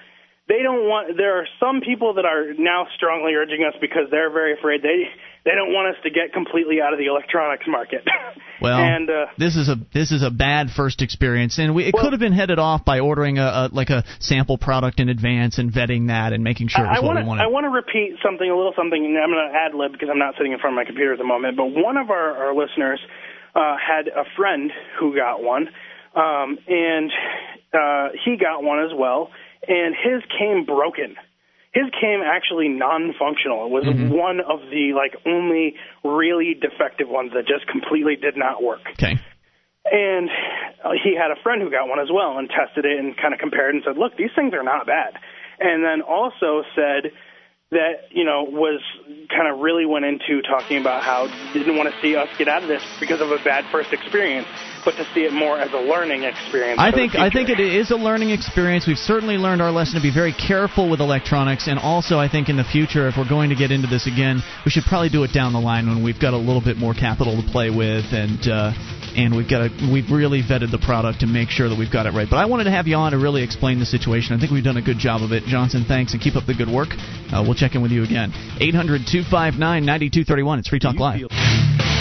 [0.47, 1.17] they don't want.
[1.17, 5.05] There are some people that are now strongly urging us because they're very afraid they
[5.45, 8.03] they don't want us to get completely out of the electronics market.
[8.61, 11.93] Well, and uh, this is a this is a bad first experience, and we, it
[11.93, 15.07] Well- could have been headed off by ordering a, a like a sample product in
[15.07, 17.43] advance and vetting that and making sure it was I what want we to wanted.
[17.43, 18.99] I want to repeat something a little something.
[18.99, 21.13] and I'm going to ad lib because I'm not sitting in front of my computer
[21.13, 21.55] at the moment.
[21.55, 22.99] But one of our, our listeners
[23.55, 25.67] uh, had a friend who got one,
[26.15, 27.11] um, and
[27.73, 29.31] uh, he got one as well,
[29.67, 31.15] and his came broken.
[31.71, 33.67] His came actually non-functional.
[33.67, 34.09] It was Mm-hmm.
[34.09, 38.81] one of the like only really defective ones that just completely did not work.
[38.93, 39.19] okay.
[39.85, 40.29] And
[40.83, 43.33] uh, he had a friend who got one as well and tested it and kind
[43.33, 45.13] of compared and said, look, these things are not bad.
[45.59, 47.11] And then also said
[47.71, 48.81] that, you know, was
[49.29, 52.63] kind of really went into talking about how didn't want to see us get out
[52.63, 54.47] of this because of a bad first experience,
[54.85, 56.79] but to see it more as a learning experience.
[56.79, 58.87] I think I think it is a learning experience.
[58.87, 62.49] We've certainly learned our lesson to be very careful with electronics, and also I think
[62.49, 65.23] in the future, if we're going to get into this again, we should probably do
[65.23, 68.05] it down the line when we've got a little bit more capital to play with,
[68.13, 68.71] and uh,
[69.15, 72.05] and we've got a, we've really vetted the product to make sure that we've got
[72.05, 72.27] it right.
[72.29, 74.35] But I wanted to have you on to really explain the situation.
[74.35, 75.85] I think we've done a good job of it, Johnson.
[75.87, 76.89] Thanks, and keep up the good work.
[77.31, 78.31] Uh, we'll check in with you again.
[78.59, 80.59] 800-259-9231.
[80.59, 81.98] It's Free Talk Live.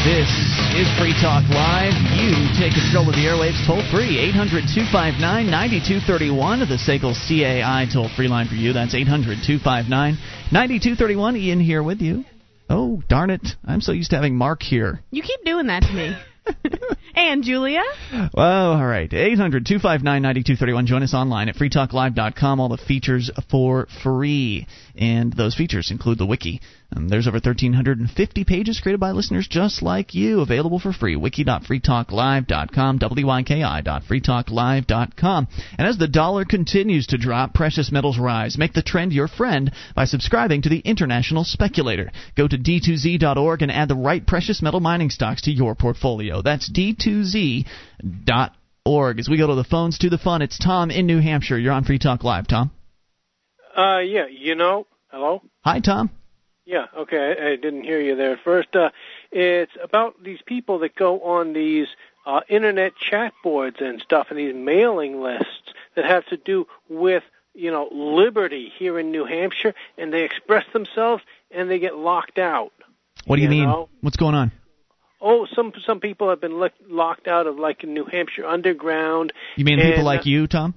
[0.00, 0.32] This
[0.80, 1.92] is Free Talk Live.
[2.16, 4.16] You take control of the airwaves toll free.
[4.16, 6.60] 800 259 9231.
[6.60, 8.72] The SACL CAI toll free line for you.
[8.72, 10.16] That's 800 259
[10.50, 11.36] 9231.
[11.36, 12.24] Ian here with you.
[12.70, 13.46] Oh, darn it.
[13.62, 15.02] I'm so used to having Mark here.
[15.10, 16.16] You keep doing that to me.
[17.14, 17.82] and Julia?
[18.32, 19.12] Well, all right.
[19.12, 20.86] 800 259 9231.
[20.86, 22.58] Join us online at freetalklive.com.
[22.58, 24.66] All the features for free.
[25.00, 26.60] And those features include the wiki.
[26.94, 31.16] Um, there's over 1,350 pages created by listeners just like you, available for free.
[31.16, 35.48] Wiki.freetalklive.com, WYKI.freetalklive.com.
[35.78, 38.58] And as the dollar continues to drop, precious metals rise.
[38.58, 42.12] Make the trend your friend by subscribing to the International Speculator.
[42.36, 46.42] Go to d2z.org and add the right precious metal mining stocks to your portfolio.
[46.42, 49.18] That's d2z.org.
[49.18, 51.58] As we go to the phones to the fun, it's Tom in New Hampshire.
[51.58, 52.70] You're on Free Talk Live, Tom.
[53.80, 55.42] Uh, yeah, you know, hello?
[55.64, 56.10] Hi, Tom.
[56.66, 58.76] Yeah, okay, I, I didn't hear you there at first.
[58.76, 58.90] Uh,
[59.32, 61.86] it's about these people that go on these
[62.26, 67.22] uh, internet chat boards and stuff and these mailing lists that have to do with
[67.54, 72.38] you know liberty here in New Hampshire, and they express themselves and they get locked
[72.38, 72.72] out.
[73.24, 73.64] What do you, You mean?
[73.64, 73.88] know?
[74.02, 74.52] What's going on?
[75.22, 79.32] Oh, some some people have been locked out of like in New Hampshire Underground.
[79.56, 80.74] You mean people like you, Tom?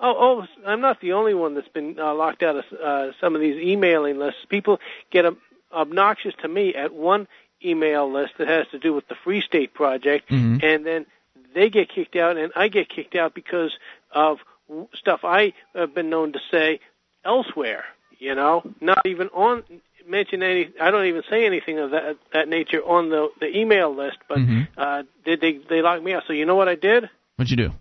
[0.00, 3.34] Oh, oh, I'm not the only one that's been uh, locked out of uh, some
[3.34, 4.40] of these emailing lists.
[4.48, 4.78] People
[5.10, 5.38] get um,
[5.72, 7.26] obnoxious to me at one
[7.64, 10.62] email list that has to do with the Free State Project, Mhm.
[10.62, 11.06] and then
[11.52, 13.76] they get kicked out, and I get kicked out because
[14.12, 14.38] of
[14.68, 16.78] w- stuff I have been known to say
[17.24, 17.84] elsewhere.
[18.20, 19.64] You know, not even on
[20.06, 20.70] mention any.
[20.80, 24.38] I don't even say anything of that that nature on the the email list, but
[24.38, 24.68] Mhm.
[24.76, 26.24] uh, did they they locked me out?
[26.26, 27.08] So you know what I did?
[27.36, 27.72] What'd you do?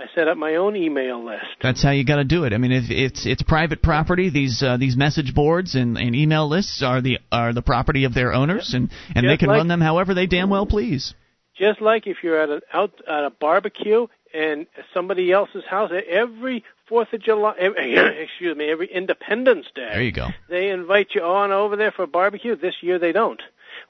[0.00, 1.44] I set up my own email list.
[1.62, 2.52] That's how you got to do it.
[2.52, 4.30] I mean, if it's it's private property.
[4.30, 8.14] These uh, these message boards and, and email lists are the are the property of
[8.14, 11.14] their owners, and and they can like- run them however they damn well please.
[11.58, 16.64] Just like if you're at a out at a barbecue and somebody else's house, every
[16.88, 20.26] Fourth of July, every, excuse me, every Independence Day, There you go.
[20.48, 22.56] they invite you on over there for a barbecue.
[22.56, 23.40] This year they don't.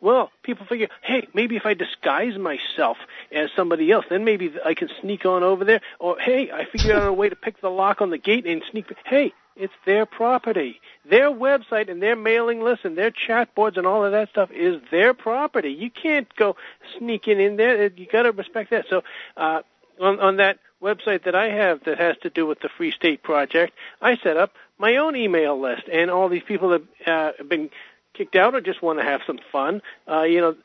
[0.01, 2.96] Well, people figure, hey, maybe if I disguise myself
[3.30, 5.80] as somebody else, then maybe I can sneak on over there.
[5.98, 8.62] Or hey, I figured out a way to pick the lock on the gate and
[8.70, 8.86] sneak.
[9.05, 10.80] Hey, it's their property.
[11.05, 14.51] Their website and their mailing list and their chat boards and all of that stuff
[14.51, 15.70] is their property.
[15.70, 16.57] You can't go
[16.98, 17.90] sneaking in there.
[17.94, 18.86] You got to respect that.
[18.88, 19.03] So,
[19.36, 19.61] uh,
[20.01, 23.22] on, on that website that I have that has to do with the Free State
[23.22, 27.68] Project, I set up my own email list, and all these people uh, have been
[28.15, 30.57] kicked out or just want to have some fun, uh, you know,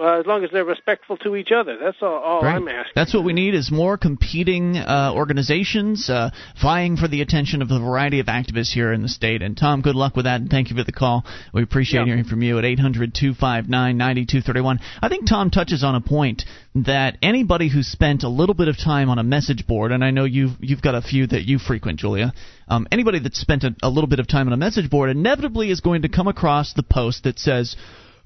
[0.00, 1.76] uh, as long as they're respectful to each other.
[1.82, 2.56] That's all, all Right.
[2.56, 2.92] I'm asking.
[2.94, 6.30] That's what we need is more competing uh, organizations uh,
[6.60, 9.42] vying for the attention of the variety of activists here in the state.
[9.42, 11.24] And Tom, good luck with that, and thank you for the call.
[11.52, 12.06] We appreciate Yeah.
[12.06, 14.78] hearing from you at 800-259-9231.
[15.02, 16.44] I think Tom touches on a point
[16.74, 20.10] that anybody who spent a little bit of time on a message board, and I
[20.10, 22.32] know you've you've got a few that you frequent, Julia.
[22.68, 25.70] Um, anybody that spent a, a little bit of time on a message board inevitably
[25.70, 27.76] is going to come across the post that says.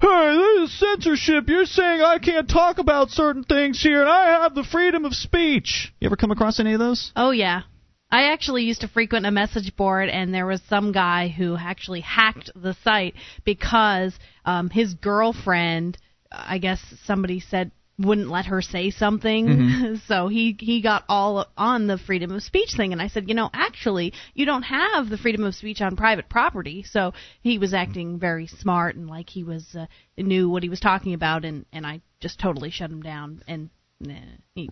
[0.01, 1.47] Hey, this is censorship.
[1.47, 5.13] You're saying I can't talk about certain things here, and I have the freedom of
[5.13, 5.93] speech.
[5.99, 7.11] You ever come across any of those?
[7.15, 7.61] Oh yeah.
[8.09, 12.01] I actually used to frequent a message board, and there was some guy who actually
[12.01, 13.13] hacked the site
[13.45, 15.99] because um, his girlfriend,
[16.31, 17.71] I guess somebody said,
[18.01, 19.47] wouldn't let her say something.
[19.47, 19.95] Mm-hmm.
[20.07, 23.35] so he he got all on the freedom of speech thing, and I said, you
[23.35, 26.83] know, actually, you don't have the freedom of speech on private property.
[26.83, 29.85] So he was acting very smart and like he was uh,
[30.17, 33.43] knew what he was talking about, and and I just totally shut him down.
[33.47, 34.15] And nah,
[34.55, 34.69] he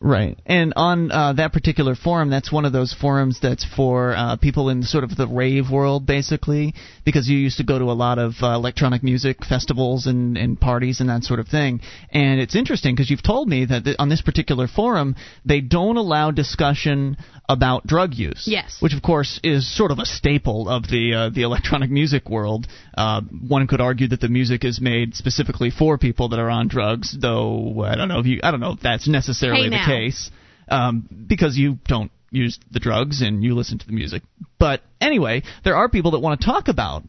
[0.00, 0.38] Right.
[0.46, 4.68] And on uh, that particular forum, that's one of those forums that's for uh, people
[4.68, 6.74] in sort of the rave world, basically,
[7.04, 10.60] because you used to go to a lot of uh, electronic music festivals and, and
[10.60, 11.80] parties and that sort of thing.
[12.12, 15.96] And it's interesting because you've told me that th- on this particular forum, they don't
[15.96, 17.16] allow discussion
[17.48, 18.44] about drug use.
[18.46, 18.76] Yes.
[18.80, 22.68] Which, of course, is sort of a staple of the uh, the electronic music world.
[22.96, 26.68] Uh, one could argue that the music is made specifically for people that are on
[26.68, 29.87] drugs, though I don't know if you I don't know if that's necessarily Hey, the.
[29.88, 30.30] Case
[30.68, 34.22] um, because you don't use the drugs and you listen to the music.
[34.58, 37.02] But anyway, there are people that want to talk about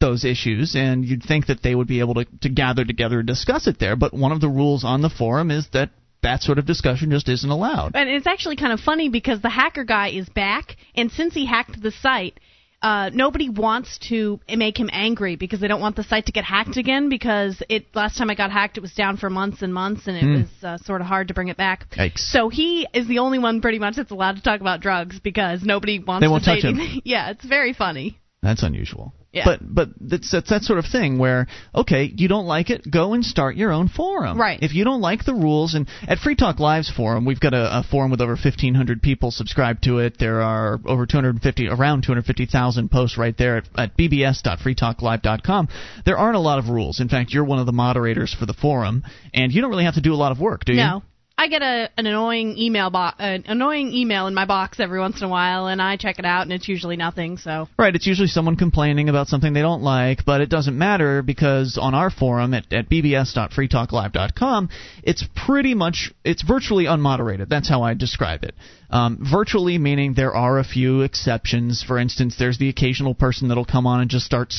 [0.00, 3.26] those issues, and you'd think that they would be able to, to gather together and
[3.26, 3.96] discuss it there.
[3.96, 5.90] But one of the rules on the forum is that
[6.22, 7.92] that sort of discussion just isn't allowed.
[7.94, 11.46] And it's actually kind of funny because the hacker guy is back, and since he
[11.46, 12.40] hacked the site,
[12.82, 16.44] uh, nobody wants to make him angry because they don't want the site to get
[16.44, 17.08] hacked again.
[17.08, 20.16] Because it last time I got hacked, it was down for months and months, and
[20.16, 20.34] it Hmm.
[20.42, 21.88] was uh, sort of hard to bring it back.
[21.96, 22.18] Yikes.
[22.18, 25.62] So he is the only one pretty much that's allowed to talk about drugs because
[25.62, 27.00] nobody wants They to won't say touch him.
[27.04, 28.18] Yeah, it's very funny.
[28.42, 29.12] That's unusual.
[29.36, 29.44] Yeah.
[29.44, 33.12] But but that's, that's that sort of thing where okay, you don't like it, go
[33.12, 34.40] and start your own forum.
[34.40, 34.58] Right.
[34.62, 37.80] If you don't like the rules, and at Free Talk Live's forum, we've got a,
[37.80, 40.18] a forum with over 1,500 people subscribed to it.
[40.18, 45.68] There are over 250, around 250,000 posts right there at, at bbs.freetalklive.com.
[46.06, 47.00] There aren't a lot of rules.
[47.00, 49.94] In fact, you're one of the moderators for the forum, and you don't really have
[49.94, 50.78] to do a lot of work, do you?
[50.78, 51.02] No.
[51.38, 55.18] I get a an annoying email bo- an annoying email in my box every once
[55.20, 57.36] in a while, and I check it out, and it's usually nothing.
[57.36, 61.22] So Right, it's usually someone complaining about something they don't like, but it doesn't matter
[61.22, 64.68] because on our forum at, at bbs.freetalklive.com,
[65.02, 67.48] it's pretty much, it's virtually unmoderated.
[67.50, 68.54] That's how I describe it.
[68.88, 71.84] Um, virtually meaning there are a few exceptions.
[71.86, 74.54] For instance, there's the occasional person that'll come on and just start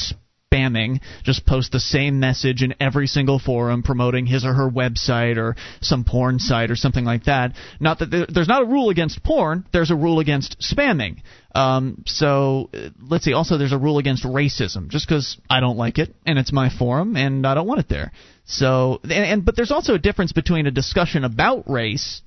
[0.51, 5.37] spamming, just post the same message in every single forum promoting his or her website
[5.37, 7.53] or some porn site or something like that.
[7.79, 11.21] Not that there, there's not a rule against porn, there's a rule against spamming.
[11.53, 13.33] Um, so uh, let's see.
[13.33, 16.69] Also, there's a rule against racism, just because I don't like it and it's my
[16.69, 18.11] forum and I don't want it there.
[18.45, 22.21] So, and, and but there's also a difference between a discussion about race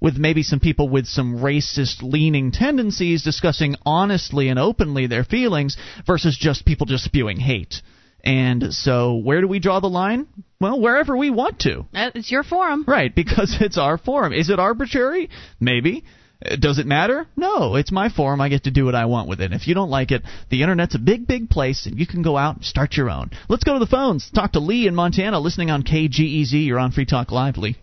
[0.00, 5.76] with maybe some people with some racist leaning tendencies discussing honestly and openly their feelings
[6.06, 7.82] versus just people just spewing hate.
[8.22, 10.26] And so, where do we draw the line?
[10.60, 11.86] Well, wherever we want to.
[11.94, 12.84] Uh, It's your forum.
[12.86, 14.32] Right, because it's our forum.
[14.34, 15.30] Is it arbitrary?
[15.58, 16.04] Maybe.
[16.44, 17.26] Uh, Does it matter?
[17.36, 18.42] No, it's my forum.
[18.42, 19.52] I get to do what I want with it.
[19.54, 22.36] If you don't like it, the internet's a big, big place, and you can go
[22.36, 23.30] out and start your own.
[23.48, 24.30] Let's go to the phones.
[24.30, 26.66] Talk to Lee in Montana, listening on KGEZ.
[26.66, 27.76] You're on Free Talk Live, Lee.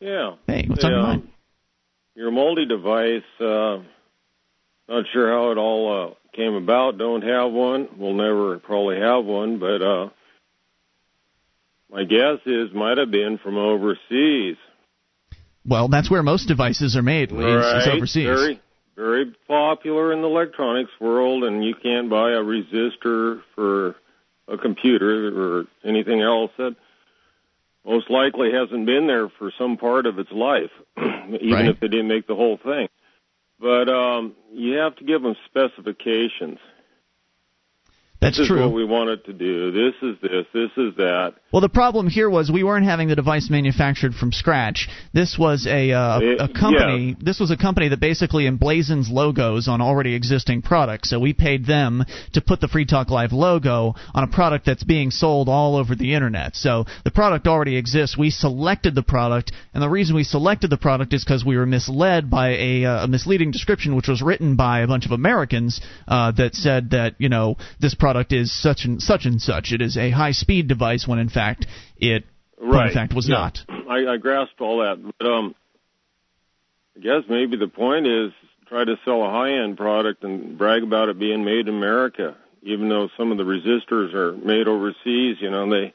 [0.00, 0.34] Yeah.
[0.48, 1.06] Hey, what's on your Yeah.
[1.06, 1.28] mind?
[2.14, 3.78] Your multi device, uh,
[4.88, 6.98] not sure how it all uh, came about.
[6.98, 7.88] Don't have one.
[7.96, 10.08] We'll never probably have one, but uh,
[11.90, 14.56] my guess is might have been from overseas.
[15.66, 18.24] Well, that's where most devices are made, is- is overseas.
[18.24, 18.60] Very,
[18.96, 23.94] very popular in the electronics world, and you can't buy a resistor for
[24.48, 26.74] a computer or anything else that
[27.84, 31.66] most likely hasn't been there for some part of its life, even Right.
[31.66, 32.88] if they didn't make the whole thing.
[33.58, 36.58] But um, you have to give them specifications.
[38.20, 38.62] That's this is true.
[38.62, 39.72] what we wanted to do.
[39.72, 40.46] This is this.
[40.52, 41.34] This is that.
[41.52, 44.88] Well, the problem here was we weren't having the device manufactured from scratch.
[45.12, 47.16] This was a uh, Eh, a company.
[47.20, 51.10] This was a company that basically emblazons logos on already existing products.
[51.10, 52.04] So we paid them
[52.34, 55.94] to put the Free Talk Live logo on a product that's being sold all over
[55.94, 56.56] the internet.
[56.56, 58.18] So the product already exists.
[58.18, 61.66] We selected the product, and the reason we selected the product is because we were
[61.66, 65.80] misled by a, uh, a misleading description, which was written by a bunch of Americans
[66.06, 69.72] uh, that said that you know this product is such and such and such.
[69.72, 72.24] It is a high-speed device when in fact it
[72.58, 72.88] Right.
[72.88, 73.36] in fact was Yeah.
[73.36, 73.64] not.
[73.88, 75.54] I, I grasped all that, but um,
[76.96, 78.32] I guess maybe the point is
[78.68, 82.88] try to sell a high-end product and brag about it being made in America, even
[82.88, 85.38] though some of the resistors are made overseas.
[85.40, 85.94] You know, they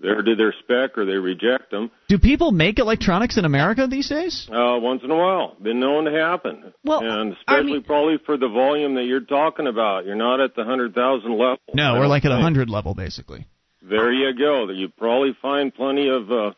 [0.00, 1.90] they're to their spec or they reject them.
[2.08, 4.48] Do people make electronics in America these days?
[4.50, 8.16] Uh, once in a while, been known to happen, Well, and I especially mean- probably
[8.24, 10.04] for the volume that you're talking about.
[10.06, 11.58] You're not at the hundred thousand level.
[11.74, 13.46] No, I we're like at a hundred level basically.
[13.82, 14.68] There you go.
[14.70, 16.50] You probably find plenty of uh,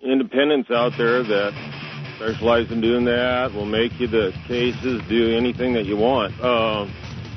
[0.00, 1.52] independents out there that
[2.16, 3.52] specialize in doing that.
[3.52, 6.92] Will make you the cases, do anything that you want, um,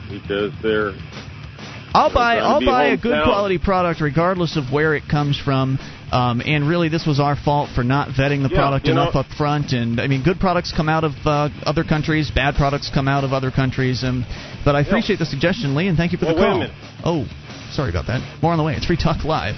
[0.09, 0.93] because they're
[1.93, 5.77] I'll buy I'll buy a good quality product regardless of where it comes from.
[6.11, 9.03] Um, and really, this was our fault for not vetting the Yeah, product you know-
[9.03, 9.71] enough up front.
[9.71, 13.23] And I mean, good products come out of uh, other countries, bad products come out
[13.23, 14.03] of other countries.
[14.03, 14.25] Um,
[14.65, 16.59] but I appreciate the suggestion, Lee, and thank you for Well, the wait a call.
[16.59, 16.75] minute.
[17.05, 17.25] Oh,
[17.71, 18.21] sorry about that.
[18.41, 18.75] More on the way.
[18.75, 19.55] It's Free Talk Live.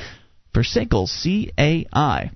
[0.53, 2.31] for Sekel CAI.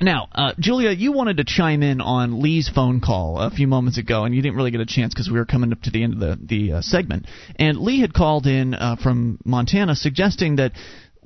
[0.00, 3.98] Now, uh, Julia, you wanted to chime in on Lee's phone call a few moments
[3.98, 6.04] ago, and you didn't really get a chance because we were coming up to the
[6.04, 7.26] end of the the uh, segment.
[7.56, 10.72] And Lee had called in uh, from Montana, suggesting that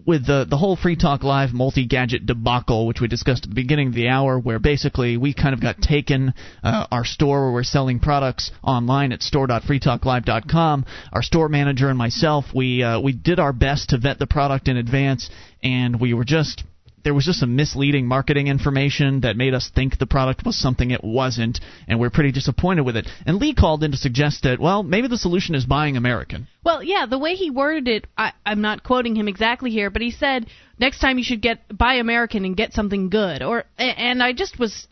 [0.06, 3.54] with the the whole Free Talk Live multi gadget debacle, which we discussed at the
[3.54, 7.52] beginning of the hour, where basically we kind of got taken uh, our store where
[7.52, 10.84] we're selling products online at store.freetalklive.com.
[11.12, 14.68] Our store manager and myself, we uh, we did our best to vet the product
[14.68, 15.30] in advance,
[15.62, 16.64] and we were just
[17.04, 20.90] there was just some misleading marketing information that made us think the product was something
[20.90, 23.08] it wasn't, and we're pretty disappointed with it.
[23.26, 26.46] And Lee called in to suggest that, well, maybe the solution is buying American.
[26.64, 30.02] Well, yeah, the way he worded it, I, I'm not quoting him exactly here, but
[30.02, 30.46] he said
[30.78, 33.42] next time you should get buy American and get something good.
[33.42, 34.86] Or and I just was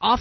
[0.00, 0.20] off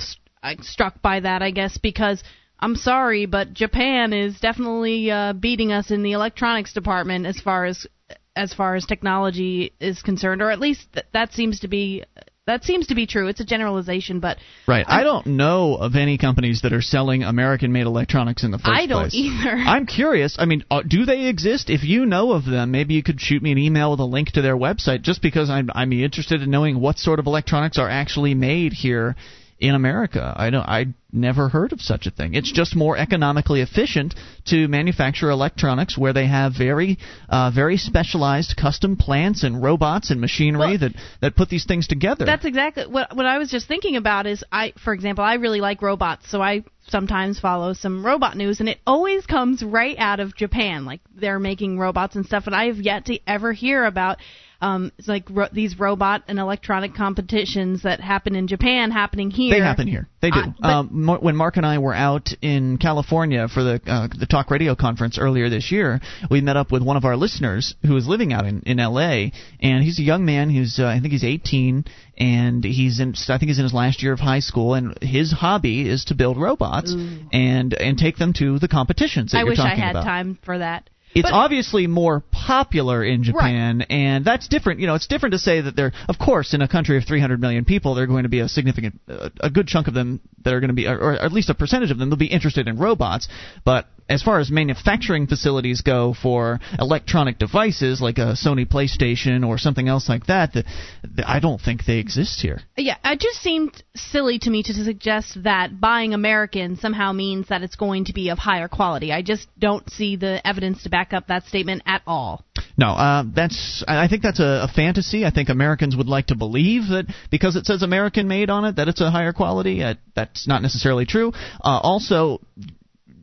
[0.62, 2.24] struck by that, I guess, because
[2.60, 7.66] I'm sorry, but Japan is definitely uh, beating us in the electronics department as far
[7.66, 7.88] as
[8.36, 12.04] as far as technology is concerned, or at least th- that seems to be
[12.48, 13.28] that seems to be true.
[13.28, 14.84] It's a generalization, but right.
[14.88, 18.58] I'm, I do not know of any companies that are selling American-made electronics in the
[18.58, 18.80] first place.
[18.80, 19.16] I don't place.
[19.16, 19.52] either.
[19.58, 20.38] I'm curious.
[20.40, 21.70] I mean, uh, do they exist?
[21.70, 24.32] If you know of them, maybe you could shoot me an email with a link
[24.32, 27.90] to their website, just because I'm I'm interested in knowing what sort of electronics are
[27.90, 29.16] actually made here
[29.62, 30.34] in America.
[30.36, 32.34] I don't I never heard of such a thing.
[32.34, 36.98] It's just more economically efficient to manufacture electronics where they have very
[37.30, 40.92] uh, very specialized custom plants and robots and machinery well, that
[41.22, 42.26] that put these things together.
[42.26, 45.62] That's exactly what what I was just thinking about is I for example, I really
[45.62, 50.20] like robots, so I sometimes follow some robot news and it always comes right out
[50.20, 53.86] of Japan like they're making robots and stuff and I have yet to ever hear
[53.86, 54.18] about
[54.62, 59.56] um, it's like ro- these robot and electronic competitions that happen in Japan happening here.
[59.58, 60.08] They happen here.
[60.22, 60.40] They do.
[60.64, 64.52] Uh, um, when Mark and I were out in California for the uh, the talk
[64.52, 66.00] radio conference earlier this year,
[66.30, 69.32] we met up with one of our listeners who is living out in in L.A.
[69.60, 70.50] and he's a young man.
[70.52, 71.86] He's uh, I think he's 18
[72.20, 75.32] and he's in I think he's in his last year of high school and his
[75.32, 77.18] hobby is to build robots Ooh.
[77.34, 80.04] and and take them to the competitions that I you're wish I had about.
[80.04, 80.88] time for that.
[81.14, 83.92] It's but, obviously more popular in Japan, right.
[83.92, 84.80] and that's different.
[84.80, 87.40] You know, it's different to say that they're, of course, in a country of 300
[87.40, 90.54] million people, they're going to be a significant, uh, a good chunk of them that
[90.54, 92.68] are going to be, or, or at least a percentage of them, they'll be interested
[92.68, 93.28] in robots.
[93.66, 99.58] But as far as manufacturing facilities go for electronic devices like a Sony PlayStation or
[99.58, 100.64] something else like that, the,
[101.04, 102.62] the, I don't think they exist here.
[102.76, 107.62] Yeah, it just seemed silly to me to suggest that buying American somehow means that
[107.62, 109.12] it's going to be of higher quality.
[109.12, 112.44] I just don't see the evidence to back up that statement at all.
[112.78, 113.84] No, uh, that's.
[113.88, 115.26] I think that's a, a fantasy.
[115.26, 118.76] I think Americans would like to believe that because it says American made on it,
[118.78, 119.84] that it's a higher quality.
[119.84, 121.32] Uh, that's not necessarily true.
[121.64, 122.42] Uh, also,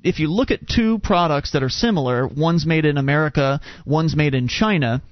[0.02, 4.34] if you look at two products that are similar, one's made in America, one's made
[4.34, 5.02] in China,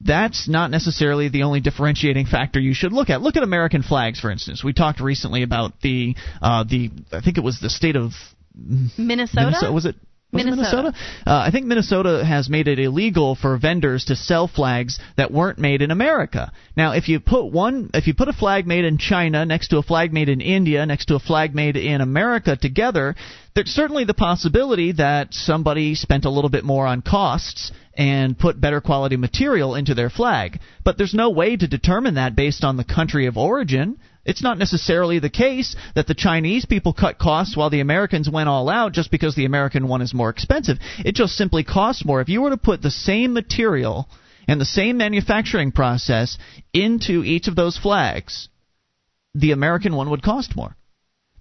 [0.00, 3.22] that's not necessarily the only differentiating factor you should look at.
[3.22, 4.62] Look at American flags, for instance.
[4.62, 8.12] We talked recently about the uh, the I think it was the state of
[8.54, 9.46] Minnesota.
[9.46, 9.96] Minnesota was it?
[10.34, 10.82] Minnesota.
[10.82, 10.96] Minnesota?
[11.26, 15.58] Uh, I think Minnesota has made it illegal for vendors to sell flags that weren't
[15.58, 16.52] made in America.
[16.76, 19.78] Now, if you put one, if you put a flag made in China next to
[19.78, 23.14] a flag made in India next to a flag made in America together,
[23.54, 28.60] there's certainly the possibility that somebody spent a little bit more on costs and put
[28.60, 30.58] better quality material into their flag.
[30.84, 33.98] But there's no way to determine that based on the country of origin.
[34.24, 38.48] It's not necessarily the case that the Chinese people cut costs while the Americans went
[38.48, 40.78] all out just because the American one is more expensive.
[41.04, 42.20] It just simply costs more.
[42.20, 44.08] If you were to put the same material
[44.48, 46.38] and the same manufacturing process
[46.72, 48.48] into each of those flags,
[49.34, 50.76] the American one would cost more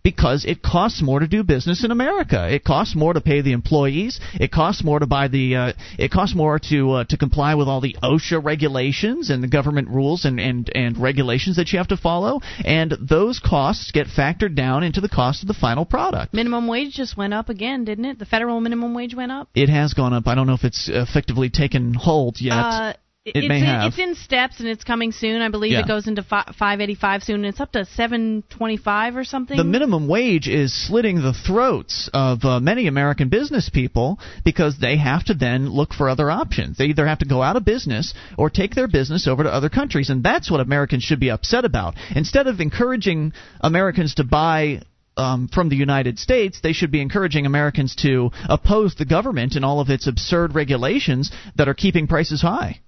[0.03, 2.53] because it costs more to do business in America.
[2.53, 4.19] It costs more to pay the employees.
[4.33, 5.55] It costs more to buy the.
[5.55, 9.47] Uh, it costs more to uh, to comply with all the OSHA regulations and the
[9.47, 12.41] government rules and, and and regulations that you have to follow.
[12.65, 16.33] And those costs get factored down into the cost of the final product.
[16.33, 18.19] Minimum wage just went up again, didn't it?
[18.19, 19.49] The federal minimum wage went up.
[19.55, 20.27] It has gone up.
[20.27, 22.53] I don't know if it's effectively taken hold yet.
[22.53, 22.93] Uh,
[23.25, 23.87] it it's may in, have.
[23.87, 25.41] It's in steps and it's coming soon.
[25.41, 25.79] I believe Yeah.
[25.81, 27.45] it goes into fi- 585 soon.
[27.45, 29.55] It's up to 725 or something.
[29.55, 34.97] The minimum wage is slitting the throats of uh, many American business people because they
[34.97, 36.77] have to then look for other options.
[36.77, 39.69] They either have to go out of business or take their business over to other
[39.69, 41.95] countries, and that's what Americans should be upset about.
[42.15, 44.81] Instead of encouraging Americans to buy
[45.15, 49.63] um, from the United States, they should be encouraging Americans to oppose the government and
[49.63, 52.81] all of its absurd regulations that are keeping prices high.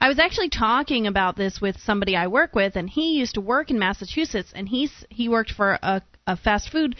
[0.00, 3.40] I was actually talking about this with somebody I work with, and he used to
[3.40, 6.94] work in Massachusetts, and he's he worked for a, a fast food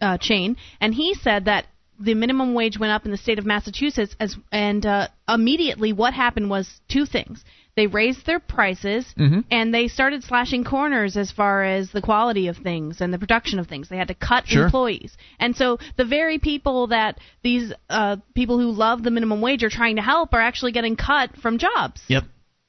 [0.00, 1.66] uh, chain, and he said that
[2.00, 6.14] the minimum wage went up in the state of Massachusetts, as and uh, immediately what
[6.14, 7.44] happened was two things:
[7.76, 9.44] they raised their prices, Mhm.
[9.50, 13.58] and they started slashing corners as far as the quality of things and the production
[13.58, 13.90] of things.
[13.90, 14.64] They had to cut Sure.
[14.64, 19.62] employees, and so the very people that these uh, people who love the minimum wage
[19.64, 22.00] are trying to help are actually getting cut from jobs.
[22.08, 22.24] Yep.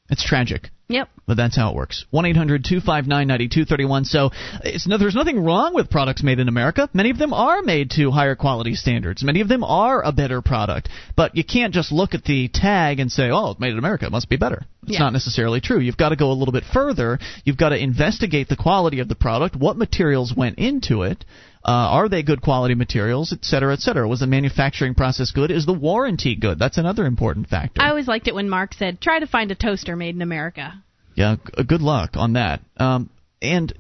[0.10, 0.70] It's tragic.
[0.88, 1.08] Yep.
[1.28, 2.06] But that's how it works.
[2.10, 4.06] 1 800 259 9231.
[4.06, 4.32] So
[4.64, 6.90] it's no, there's nothing wrong with products made in America.
[6.94, 9.24] Many of them are made to higher quality standards.
[9.24, 10.90] Many of them are a better product.
[11.16, 14.08] But you can't just look at the tag and say, oh, it's made in America.
[14.08, 14.66] It must be better.
[14.82, 15.00] It's Yeah.
[15.00, 15.80] not necessarily true.
[15.80, 17.20] You've got to go a little bit further.
[17.44, 21.24] You've got to investigate the quality of the product, what materials went into it.
[21.66, 24.08] Uh, are they good quality materials, et cetera, et cetera?
[24.08, 25.52] Was the manufacturing process good?
[25.52, 26.58] Is the warranty good?
[26.58, 27.82] That's another important factor.
[27.82, 30.82] I always liked it when Mark said, "Try to find a toaster made in America."
[31.16, 32.62] Yeah, g- good luck on that.
[32.78, 33.10] Um,
[33.42, 33.74] and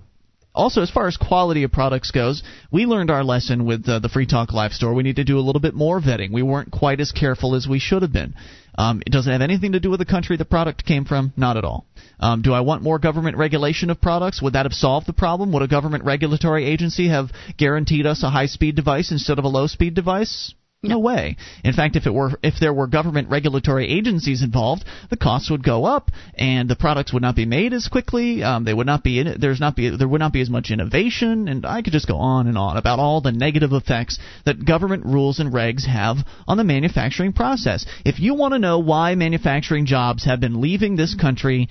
[0.54, 4.10] also, as far as quality of products goes, we learned our lesson with uh, the
[4.10, 4.94] Free Talk Live store.
[4.94, 6.34] We need to do a little bit more vetting.
[6.34, 8.34] We weren't quite as careful as we should have been.
[8.80, 11.58] Um, it doesn't have anything to do with the country the product came from, not
[11.58, 11.86] at all.
[12.18, 14.42] Um, do I want more government regulation of products?
[14.42, 15.52] Would that have solved the problem?
[15.52, 19.50] Would a government regulatory agency have guaranteed us a high speed device instead of a
[19.50, 20.54] low speed device?
[20.82, 21.36] No way.
[21.66, 25.62] In fact, if it were if there were government regulatory agencies involved, the costs would
[25.62, 28.44] go up, and the products would not be made as quickly.
[28.44, 30.72] Um, they would not be in, there's not be there would not be as much
[30.72, 34.64] innovation, and I could just go on and on about all the negative effects that
[34.64, 36.18] government rules and regs have
[36.48, 37.86] on the manufacturing process.
[38.06, 41.68] If you want to know why manufacturing jobs have been leaving this country,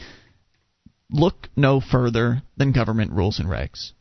[1.10, 3.92] look no further than government rules and regs.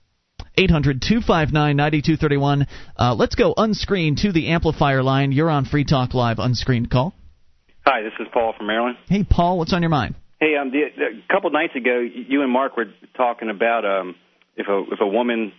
[0.58, 2.68] 800 259 9231.
[2.98, 5.32] Uh, let's go unscreened to the amplifier line.
[5.32, 7.14] You're on Free Talk Live, unscreened call.
[7.86, 8.98] Hi, this is Paul from Maryland.
[9.08, 10.16] Hey, Paul, what's on your mind?
[10.40, 14.16] Hey, um, the, the, a couple nights ago, you and Mark were talking about um,
[14.56, 15.54] if a if a woman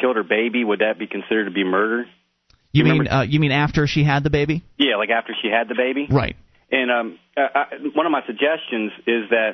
[0.00, 2.06] killed her baby, would that be considered to be murder?
[2.72, 4.64] You, you mean uh, you mean after she had the baby?
[4.76, 6.06] Yeah, like after she had the baby.
[6.10, 6.36] Right.
[6.70, 7.64] And um, I, I,
[7.94, 9.52] one of my suggestions is that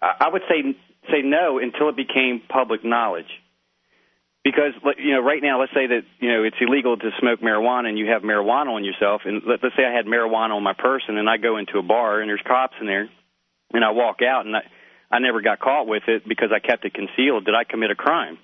[0.00, 0.76] I, I would say
[1.10, 3.30] say no until it became public knowledge.
[4.42, 7.88] Because you know, right now, let's say that you know it's illegal to smoke marijuana,
[7.88, 9.22] and you have marijuana on yourself.
[9.26, 11.82] And let, let's say I had marijuana on my person, and I go into a
[11.82, 13.10] bar, and there's cops in there,
[13.74, 14.60] and I walk out, and I,
[15.10, 17.44] I never got caught with it because I kept it concealed.
[17.44, 18.38] Did I commit a crime?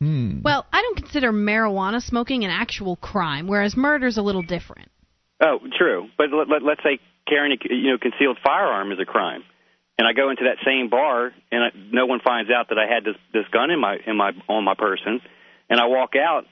[0.00, 0.40] Hmm.
[0.42, 4.90] Well, I don't consider marijuana smoking an actual crime, whereas murder's a little different.
[5.42, 6.08] Oh, true.
[6.16, 9.42] But let, let, let's say carrying a you know concealed firearm is a crime
[9.98, 12.86] and I go into that same bar, and I, no one finds out that I
[12.92, 15.20] had this this gun in my in my on my person,
[15.68, 16.44] and I walk out.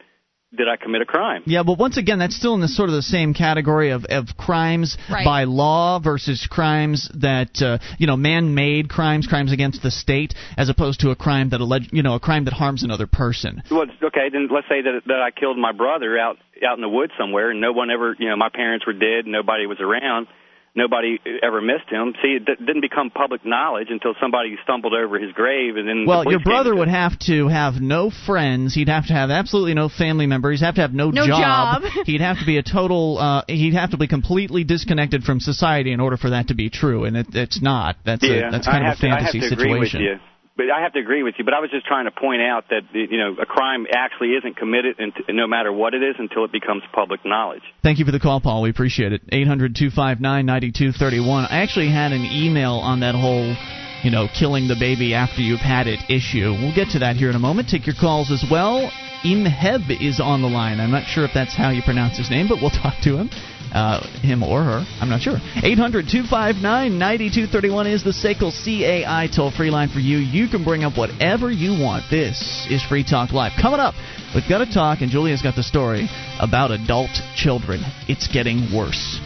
[0.56, 1.42] Did I commit a crime?
[1.44, 4.36] Yeah, but once again, that's still in the sort of the same category of, of
[4.38, 5.24] crimes right.
[5.24, 10.68] by law versus crimes that uh, you know man-made crimes, crimes against the state, as
[10.68, 13.62] opposed to a crime that alleged, you know, a crime that harms another person.
[13.70, 16.88] Well, okay, then let's say that that I killed my brother out out in the
[16.88, 20.28] woods somewhere, and no one ever, you know, my parents were dead, nobody was around
[20.76, 22.12] nobody ever missed him.
[22.22, 26.04] See, it didn't become public knowledge until somebody stumbled over his grave, and then.
[26.06, 28.74] Well, the your brother would have to have no friends.
[28.74, 30.60] He'd have to have absolutely no family members.
[30.60, 31.82] He'd have to have no, no job.
[31.82, 31.92] job.
[32.06, 33.18] he'd have to be a total.
[33.18, 36.70] Uh, he'd have to be completely disconnected from society in order for that to be
[36.70, 37.96] true, and it, it's not.
[38.04, 40.20] That's yeah, a, that's kind I of a fantasy to, I have to situation.
[40.56, 41.44] But I have to agree with you.
[41.44, 44.56] But I was just trying to point out that you know a crime actually isn't
[44.56, 44.96] committed,
[45.28, 47.62] no matter what it is, until it becomes public knowledge.
[47.82, 48.62] Thank you for the call, Paul.
[48.62, 49.22] We appreciate it.
[49.30, 51.44] Eight hundred two five nine ninety two thirty one.
[51.44, 53.54] I actually had an email on that whole.
[54.02, 56.52] You know, killing the baby after you've had it issue.
[56.52, 57.68] We'll get to that here in a moment.
[57.68, 58.92] Take your calls as well.
[59.24, 60.78] Imheb is on the line.
[60.78, 63.30] I'm not sure if that's how you pronounce his name, but we'll talk to him
[63.76, 64.84] uh, him or her.
[65.00, 65.36] I'm not sure.
[65.62, 70.16] 800 259 9231 is the SACL CAI toll free line for you.
[70.16, 72.04] You can bring up whatever you want.
[72.10, 73.52] This is Free Talk Live.
[73.60, 73.94] Coming up,
[74.34, 76.08] we've got to talk, and Julia's got the story
[76.40, 77.82] about adult children.
[78.08, 79.20] It's getting worse.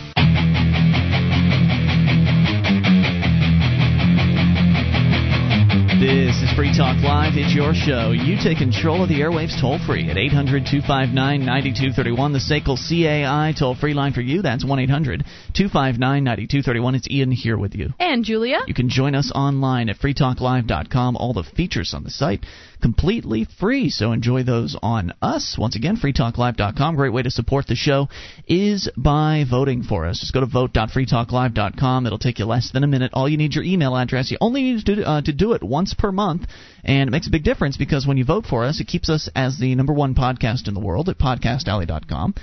[6.01, 7.33] This is Free Talk Live.
[7.35, 8.13] It's your show.
[8.13, 12.33] You take control of the airwaves toll free at 800 259 9231.
[12.33, 14.43] The SACL CAI toll free line for you.
[14.43, 15.25] That's 1 800
[15.55, 16.95] 259 9231.
[16.95, 17.91] It's Ian here with you.
[17.99, 18.59] And Julia.
[18.67, 21.17] You can join us online at freetalklive.com.
[21.17, 22.45] All the features on the site
[22.81, 23.91] completely free.
[23.91, 25.57] So enjoy those on us.
[25.59, 26.97] Once again, freetalklive.com.
[26.97, 28.09] Great way to support the show
[28.47, 30.21] is by voting for us.
[30.21, 32.07] Just go to vote.freetalklive.com.
[32.07, 33.13] It'll take you less than a minute.
[33.15, 34.31] All you need your email address.
[34.31, 36.43] You only need to, uh, to do it once per month,
[36.85, 39.29] and it makes a big difference because when you vote for us, it keeps us
[39.35, 42.35] as the number one podcast in the world at podcastalley.com.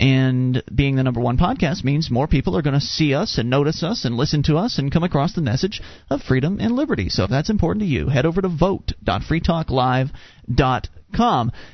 [0.00, 3.50] And being the number one podcast means more people are going to see us and
[3.50, 7.10] notice us and listen to us and come across the message of freedom and liberty.
[7.10, 10.99] So if that's important to you, head over to vote.freetalklive.com.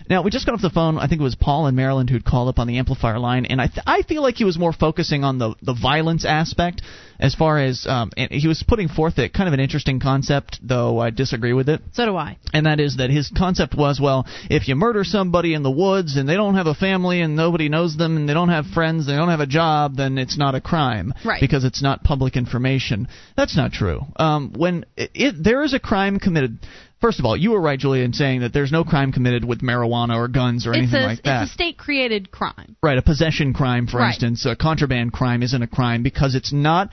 [0.08, 0.98] Now, we just got off the phone.
[0.98, 3.60] I think it was Paul in Maryland who'd called up on the amplifier line, and
[3.60, 6.82] I, th- I feel like he was more focusing on the, the violence aspect
[7.18, 10.58] as far as um, and he was putting forth a kind of an interesting concept,
[10.62, 11.80] though I disagree with it.
[11.92, 12.38] So do I.
[12.52, 16.16] And that is that his concept was, well, if you murder somebody in the woods
[16.16, 19.06] and they don't have a family and nobody knows them and they don't have friends,
[19.06, 21.40] they don't have a job, then it's not a crime, right?
[21.40, 23.08] Because it's not public information.
[23.36, 24.02] That's not true.
[24.16, 26.58] Um, when it, it, there is a crime committed.
[27.00, 29.60] First of all, you were right, Julia, in saying that there's no crime committed with
[29.60, 31.42] marijuana or guns or it's anything a, like that.
[31.42, 32.76] It's a state-created crime.
[32.82, 34.08] Right, a possession crime, for right.
[34.08, 36.90] instance, a contraband crime isn't a crime because it's not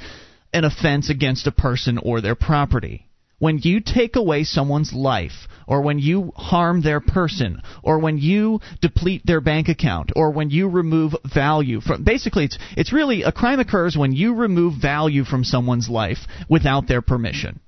[0.54, 3.08] an offense against a person or their property.
[3.40, 8.62] When you take away someone's life, or when you harm their person, or when you
[8.82, 13.32] deplete their bank account, or when you remove value from basically it's it's really a
[13.32, 17.60] crime occurs when you remove value from someone's life without their permission.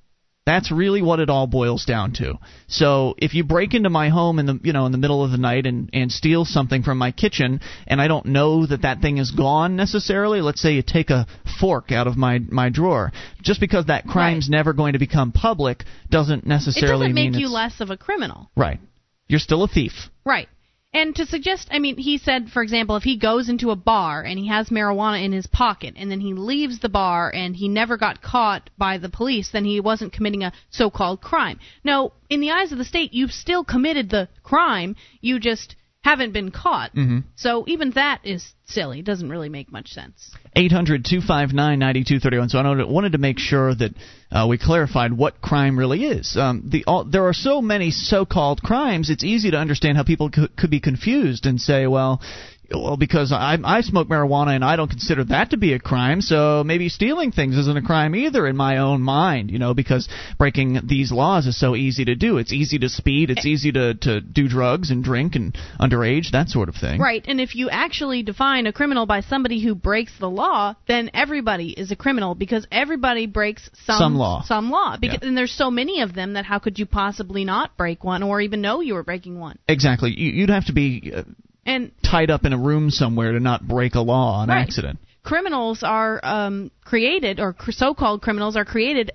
[0.46, 2.36] That's really what it all boils down to.
[2.68, 5.32] So if you break into my home in the you know in the middle of
[5.32, 9.02] the night and and steal something from my kitchen and I don't know that that
[9.02, 11.26] thing is gone necessarily, let's say you take a
[11.60, 13.12] fork out of my my drawer,
[13.42, 14.58] just because that crime's Right.
[14.58, 17.98] never going to become public doesn't necessarily It doesn't make mean you less of a
[17.98, 18.52] criminal.
[18.56, 18.80] right.
[19.28, 19.94] You're still a thief.
[20.24, 20.48] Right.
[20.96, 24.22] And to suggest, I mean, he said, for example, if he goes into a bar
[24.22, 27.68] and he has marijuana in his pocket and then he leaves the bar and he
[27.68, 31.60] never got caught by the police, then he wasn't committing a so called crime.
[31.84, 35.76] No, in the eyes of the state, you've still committed the crime, you just
[36.06, 36.94] haven't been caught.
[36.94, 37.24] Mhm.
[37.36, 39.00] So even that is silly.
[39.00, 40.30] It doesn't really make much sense.
[40.56, 42.50] 800 259 9231.
[42.50, 43.94] So I wanted- to make sure that
[44.32, 46.38] uh, we clarified what crime really is.
[46.38, 50.04] Um, the, all, there are so many so called crimes, it's easy to understand how
[50.04, 52.22] people could, could be confused and say, well,
[52.72, 56.22] well, because I, I smoke marijuana and I don't consider that to be a crime,
[56.22, 60.08] so maybe stealing things isn't a crime either in my own mind, you know, because
[60.38, 62.38] breaking these laws is so easy to do.
[62.38, 66.50] It's easy to speed, it's easy to, to do drugs and drink and underage, that
[66.50, 67.00] sort of thing.
[67.00, 71.12] Right, and if you actually define a criminal by somebody who breaks the law, then
[71.14, 74.44] everybody is a criminal because everybody breaks some Some law.
[74.46, 77.78] Some law, because, and there's so many of them that how could you possibly not
[77.78, 79.60] break one or even know you were breaking one?
[79.68, 80.12] Exactly.
[80.12, 81.24] You, you'd have to be uh,
[81.66, 84.62] And tied up in a room somewhere to not break a law on Right.
[84.62, 85.00] accident.
[85.24, 89.12] criminals are um, created, or so-called criminals are created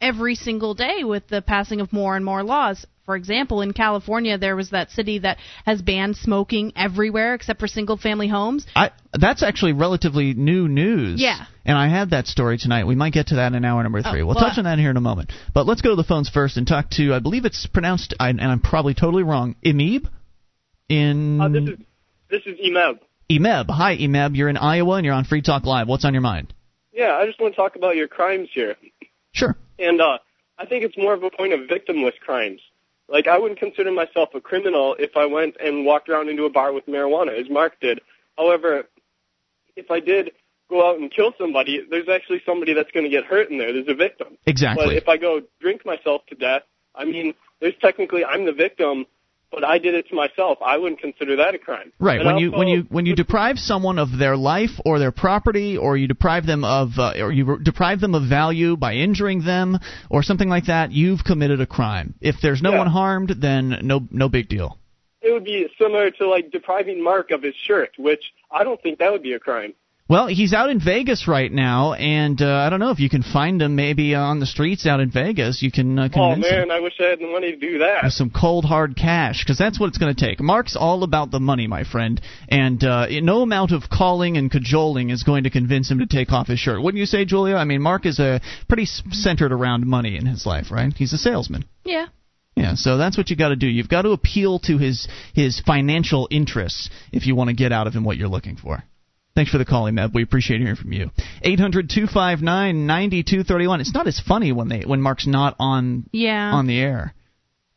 [0.00, 2.86] every single day with the passing of more and more laws.
[3.04, 7.66] For example, in California, there was that city that has banned smoking everywhere except for
[7.66, 8.66] single-family homes.
[8.76, 11.20] I that's actually relatively new news.
[11.20, 11.44] Yeah.
[11.64, 12.86] And I had that story tonight.
[12.86, 14.22] We might get to that in hour number three.
[14.22, 15.32] Oh, we'll well, touch on that here in a moment.
[15.52, 17.12] But let's go to the phones first and talk to.
[17.12, 19.56] I believe it's pronounced, I, and I'm probably totally wrong.
[19.64, 20.06] Imeb.
[20.88, 21.78] In Uh, this is
[22.30, 22.98] this is Emeb.
[23.30, 23.70] Emeb.
[23.70, 24.36] Hi, Emeb.
[24.36, 25.88] You're in Iowa and you're on Free Talk Live.
[25.88, 26.52] What's on your mind?
[26.92, 28.74] Yeah, I just want to talk about your crimes here,
[29.32, 29.56] Sure.
[29.78, 30.18] and uh,
[30.58, 32.60] I think it's more of a point of victimless crimes.
[33.08, 36.50] Like I wouldn't consider myself a criminal if I went and walked around into a
[36.50, 38.00] bar with marijuana, as Mark did.
[38.36, 38.84] However,
[39.76, 40.32] if I did
[40.68, 43.72] go out and kill somebody, there's actually somebody that's going to get hurt in there.
[43.72, 44.36] There's a victim.
[44.46, 44.86] Exactly.
[44.86, 46.62] But if I go drink myself to death,
[46.94, 49.06] I mean, there's technically I'm the victim,
[49.52, 50.58] but I did it to myself.
[50.64, 51.92] I wouldn't consider that a crime.
[51.98, 52.18] Right.
[52.20, 55.76] And When you when you when you deprive someone of their life or their property,
[55.76, 59.78] or you deprive them of uh, or you deprive them of value by injuring them
[60.08, 62.14] or something like that, you've committed a crime.
[62.20, 62.78] If there's no Yeah.
[62.78, 64.78] one harmed, then no no big deal.
[65.22, 68.98] it would be similar to like depriving Mark of his shirt, which I don't think
[69.00, 69.74] that would be a crime.
[70.10, 73.22] Well, he's out in Vegas right now, and uh, I don't know if you can
[73.22, 75.62] find him maybe on the streets out in Vegas.
[75.62, 76.58] You can uh, Oh convince him.
[76.68, 78.02] man, I wish I had the money to do that.
[78.02, 80.40] with some cold hard cash because that's what it's going to take.
[80.40, 85.10] Mark's all about the money, my friend, and uh, no amount of calling and cajoling
[85.10, 86.82] is going to convince him to take off his shirt.
[86.82, 87.54] Wouldn't you say, Julia?
[87.54, 90.92] I mean, Mark is a pretty centered around money in his life, right?
[90.92, 91.66] He's a salesman.
[91.84, 92.06] Yeah.
[92.56, 93.68] Yeah, so that's what you got to do.
[93.68, 97.86] You've got to appeal to his his financial interests if you want to get out
[97.86, 98.82] of him what you're looking for.
[99.40, 100.12] Thanks for the call, Meb.
[100.12, 101.10] We appreciate hearing from you.
[101.46, 103.80] 800-259-9231.
[103.80, 106.52] It's not as funny when they when Mark's not on Yeah.
[106.52, 107.14] on the air.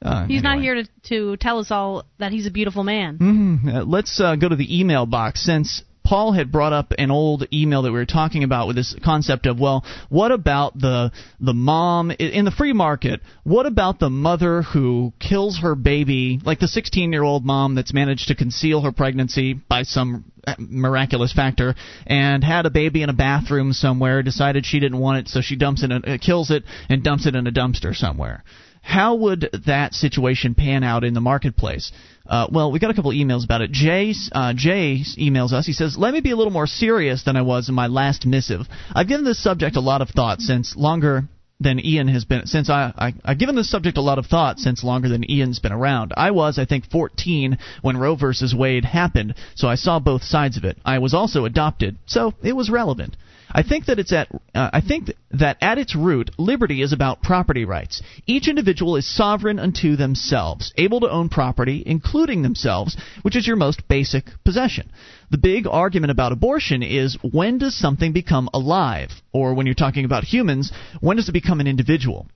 [0.02, 3.18] Uh, He's not here to to tell us all that he's a beautiful man.
[3.18, 3.74] Mhm.
[3.76, 5.84] Uh, let's uh, go to the email box since
[6.14, 9.48] Paul had brought up an old email that we were talking about with this concept
[9.48, 13.20] of well, what about the the mom in the free market?
[13.44, 18.36] What about the mother who kills her baby, like the 16-year-old mom that's managed to
[18.36, 21.74] conceal her pregnancy by some uh, miraculous factor
[22.06, 25.56] and had a baby in a bathroom somewhere, decided she didn't want it, so she
[25.56, 28.44] dumps it, in, uh, kills it, and dumps it in a dumpster somewhere
[28.84, 31.94] how would that situation pan out in the marketplace?
[32.26, 33.72] Uh, well, we got a couple emails about it.
[33.72, 35.66] Jay, uh, Jay emails us.
[35.66, 38.26] He says, "Let me be a little more serious than I was in my last
[38.26, 38.68] missive.
[38.96, 41.28] I've given this subject a lot of thought since longer."
[41.60, 44.60] Than Ian has been since I, I I've given this subject a lot of thought
[44.60, 46.12] since longer than Ian's been around.
[46.18, 50.58] I was I think 14 when Roe versus Wade happened, so I saw both sides
[50.58, 50.78] of it.
[50.84, 53.16] I was also adopted, so it was relevant.
[53.56, 57.22] I think that it's at uh, I think that at its root, liberty is about
[57.22, 58.02] property rights.
[58.26, 63.56] Each individual is sovereign unto themselves, able to own property, including themselves, which is your
[63.56, 64.92] most basic possession.
[65.30, 70.06] The big argument about abortion is when does something become alive, or when you're talking
[70.06, 72.28] about humans, when does it become an individual?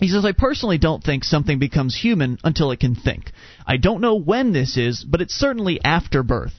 [0.00, 3.32] He says, I personally don't think something becomes human until it can think.
[3.66, 6.52] I don't know when this is, but it's certainly after birth.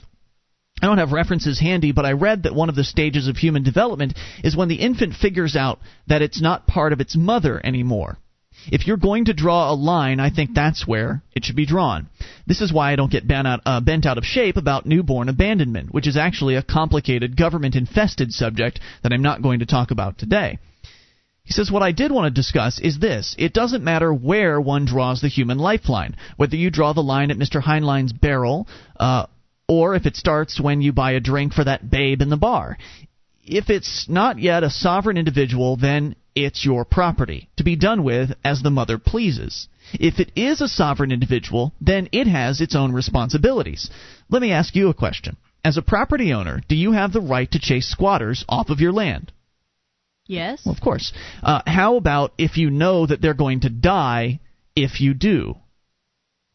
[0.82, 3.64] I don't have references handy, but I read that one of the stages of human
[3.64, 8.18] development is when the infant figures out that it's not part of its mother anymore.
[8.72, 12.08] If you're going to draw a line, I think that's where it should be drawn.
[12.46, 15.30] This is why I don't get bent out, uh, bent out of shape about newborn
[15.30, 19.92] abandonment, which is actually a complicated, government infested subject that I'm not going to talk
[19.92, 20.60] about today.
[21.44, 23.36] He says, What I did want to discuss is this.
[23.40, 27.38] It doesn't matter where one draws the human lifeline, whether you draw the line at
[27.38, 27.62] Mr.
[27.62, 28.68] Heinlein's barrel,
[29.00, 29.26] uh,
[29.70, 32.78] or if it starts when you buy a drink for that babe in the bar.
[33.46, 38.32] If it's not yet a sovereign individual, then it's your property, to be done with
[38.44, 39.68] as the mother pleases.
[39.94, 43.90] If it is a sovereign individual, then it has its own responsibilities.
[44.30, 45.38] Let me ask you a question.
[45.64, 48.94] As a property owner, do you have the right to chase squatters off of your
[48.94, 49.32] land?
[50.26, 50.62] Yes.
[50.66, 51.12] Well, of course.
[51.44, 54.40] Uh, how about if you know that they're going to die
[54.76, 55.56] if you do?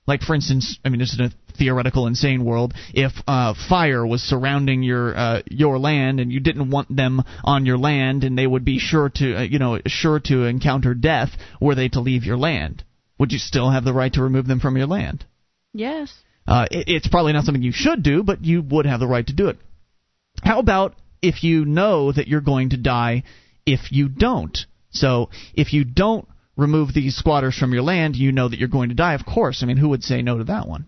[0.06, 2.74] Like, for instance, I mean, this is a theoretical, insane world.
[2.92, 7.64] If uh, fire was surrounding your uh, your land and you didn't want them on
[7.64, 11.30] your land, and they would be sure to, uh, you know, sure to encounter death
[11.60, 12.84] were they to leave your land,
[13.18, 15.24] would you still have the right to remove them from your land?
[15.72, 16.12] Yes.
[16.46, 19.26] Uh, it, it's probably not something you should do, but you would have the right
[19.26, 19.56] to do it.
[20.42, 23.22] How about if you know that you're going to die
[23.64, 24.58] if you don't?
[24.90, 28.90] So if you don't remove these squatters from your land, you know that you're going
[28.90, 29.14] to die.
[29.14, 30.86] Of course, I mean, who would say no to that one?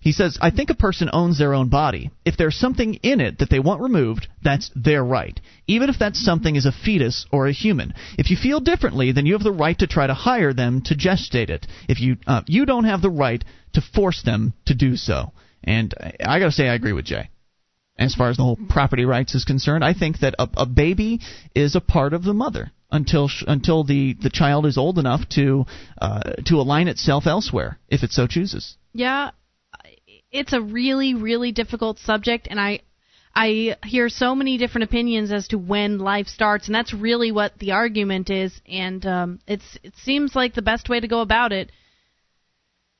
[0.00, 2.10] He says, I think a person owns their own body.
[2.24, 5.40] If there's something in it that they want removed, that's their right.
[5.66, 7.94] Even if that something is a fetus or a human.
[8.18, 10.94] If you feel differently, then you have the right to try to hire them to
[10.94, 11.66] gestate it.
[11.88, 15.32] If you uh, you don't have the right to force them to do so.
[15.64, 17.30] And I, I got to say, I agree with Jay.
[17.98, 21.20] As far as the whole property rights is concerned, I think that a, a baby
[21.54, 25.28] is a part of the mother until sh- until the, the child is old enough
[25.30, 25.66] to
[26.00, 28.76] uh, to align itself elsewhere, if it so chooses.
[28.92, 29.30] Yeah,
[30.30, 32.80] it's a really really difficult subject, and I
[33.34, 37.58] I hear so many different opinions as to when life starts, and that's really what
[37.58, 38.60] the argument is.
[38.66, 41.70] And um, it's it seems like the best way to go about it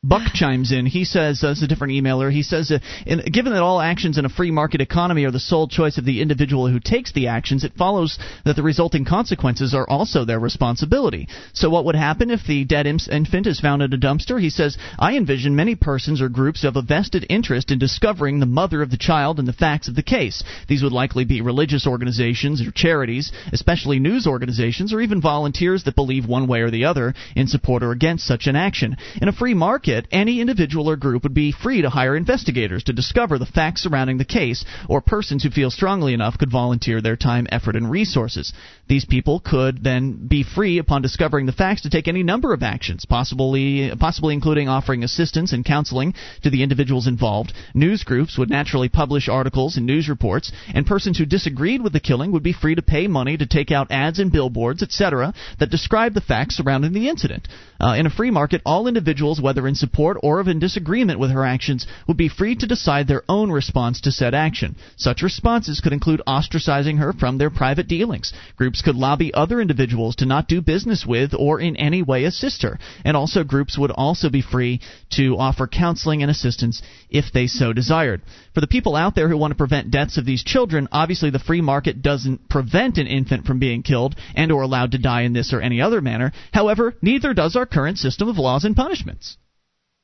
[0.09, 0.87] Buck chimes in.
[0.87, 2.31] He says, uh, it's a different emailer.
[2.31, 5.41] He says, uh, in, given that all actions in a free market economy are the
[5.41, 9.75] sole choice of the individual who takes the actions, it follows that the resulting consequences
[9.75, 11.29] are also their responsibility.
[11.55, 14.41] So, what would happen if the dead infant is found in a dumpster?
[14.41, 18.39] He says, I envision many persons or groups who have a vested interest in discovering
[18.39, 20.45] the mother of the child and the facts of the case.
[20.69, 25.97] These would likely be religious organizations or charities, especially news organizations, or even volunteers that
[25.97, 28.97] believe one way or the other in support or against such an action.
[29.21, 32.93] In a free market, any individual or group would be free to hire investigators to
[32.93, 37.17] discover the facts surrounding the case, or persons who feel strongly enough could volunteer their
[37.17, 38.53] time, effort, and resources.
[38.89, 42.63] These people could then be free, upon discovering the facts, to take any number of
[42.63, 47.53] actions, possibly, possibly including offering assistance and counseling to the individuals involved.
[47.75, 52.01] News groups would naturally publish articles and news reports, and persons who disagreed with the
[52.01, 55.71] killing would be free to pay money to take out ads and billboards, etc., that
[55.71, 57.47] describe the facts surrounding the incident.
[57.81, 61.31] Uh, in a free market, all individuals, whether in support or of in disagreement with
[61.31, 64.77] her actions, would be free to decide their own response to said action.
[64.97, 68.33] Such responses could include ostracizing her from their private dealings.
[68.57, 72.63] Groups could lobby other individuals to not do business with or in any way assist
[72.63, 72.79] her.
[73.05, 74.81] And also, groups would also be free
[75.11, 78.23] to offer counseling and assistance if they so desired.
[78.55, 81.39] For the people out there who want to prevent deaths of these children, obviously the
[81.39, 85.33] free market doesn't prevent an infant from being killed and or allowed to die in
[85.33, 86.33] this or any other manner.
[86.53, 89.37] However, neither does our current system of laws and punishments.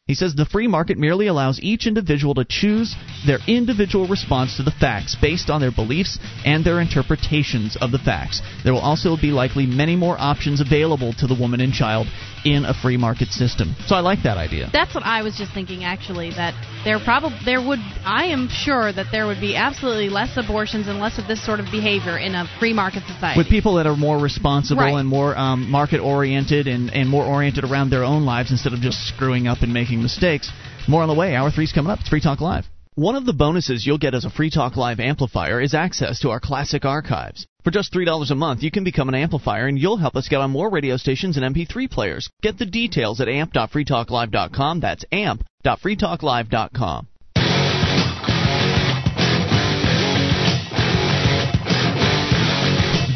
[0.08, 4.64] He says the free market merely allows each individual to choose their individual response to
[4.64, 8.42] the facts based on their beliefs and their interpretations of the facts.
[8.64, 12.08] There will also be likely many more options available to the woman and child
[12.44, 13.76] in a free market system.
[13.86, 14.68] So I like that idea.
[14.72, 16.54] That's what I was just thinking actually that
[16.84, 20.98] there probably there would I am sure that there would be absolutely less abortions and
[20.98, 23.38] less of this sort of behavior in a free market society.
[23.38, 24.98] With people that are more responsible Right.
[24.98, 28.80] and more um, market oriented and, and more oriented around their own lives instead of
[28.80, 30.50] just screwing up and making mistakes.
[30.88, 31.34] More on the way.
[31.34, 32.00] Hour three's coming up.
[32.00, 32.64] It's Free Talk Live.
[32.94, 36.30] One of the bonuses you'll get as a Free Talk Live amplifier is access to
[36.30, 37.46] our classic archives.
[37.64, 40.40] For just $3 a month, you can become an amplifier and you'll help us get
[40.42, 42.28] on more radio stations and MP3 players.
[42.42, 44.80] Get the details at amp.freetalklive.com.
[44.80, 47.08] That's amp.freetalklive.com.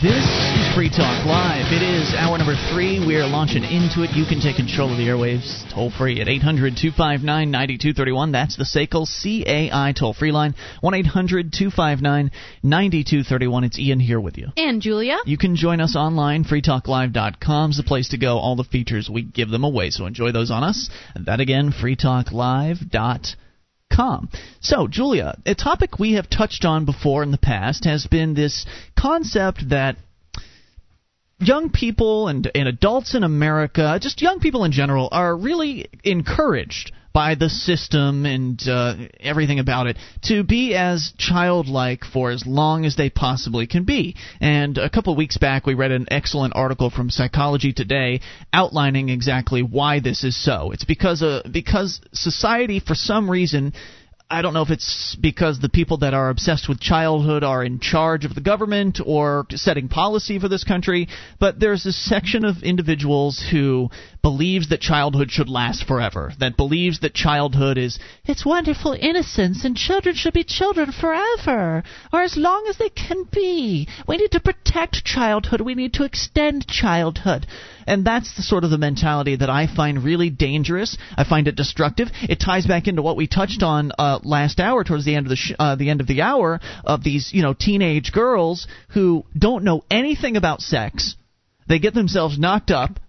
[0.03, 0.46] This is
[0.77, 1.73] Free Talk Live.
[1.73, 3.01] It is hour number three.
[3.01, 4.11] We are launching into it.
[4.11, 8.31] You can take control of the airwaves toll free at 800 259 9231.
[8.31, 10.55] That's the SACL CAI toll free line.
[10.83, 12.31] 1 800 259
[12.63, 13.65] 9231.
[13.65, 14.49] It's Ian here with you.
[14.59, 15.17] and Julia.
[15.25, 16.45] You can join us online.
[16.45, 18.37] FreeTalkLive.com is the place to go.
[18.37, 19.89] All the features, we give them away.
[19.89, 20.91] So enjoy those on us.
[21.15, 24.29] That again, FreeTalkLive.com.
[24.61, 28.67] So, Julia, a topic we have touched on before in the past has been this
[28.95, 29.97] concept that
[31.39, 36.93] young people and, and adults in America, just young people in general, are really encouraged
[37.13, 42.85] by the system and uh, everything about it to be as childlike for as long
[42.85, 44.15] as they possibly can be.
[44.39, 48.21] And a couple of weeks back, we read an excellent article from Psychology Today
[48.53, 50.73] outlining exactly why this is so.
[50.73, 53.73] It's because uh, because society, for some reason,
[54.29, 57.79] I don't know if it's because the people that are obsessed with childhood are in
[57.79, 61.07] charge of the government or setting policy for this country,
[61.39, 63.89] but there's this section of individuals who
[64.23, 69.77] believes that childhood should last forever, that believes that childhood is it's wonderful innocence and
[69.77, 73.87] children should be children forever or as long as they can be.
[74.09, 77.47] We need to protect childhood, we need to extend childhood.
[77.87, 80.97] And that's the sort of the mentality that I find really dangerous.
[81.17, 82.09] I find it destructive.
[82.23, 85.31] It ties back into what we touched on uh, last hour, towards the end of
[85.31, 89.25] the sh- uh, the end of the hour, of these you know teenage girls who
[89.37, 91.17] don't know anything about sex.
[91.69, 93.01] They get themselves knocked up.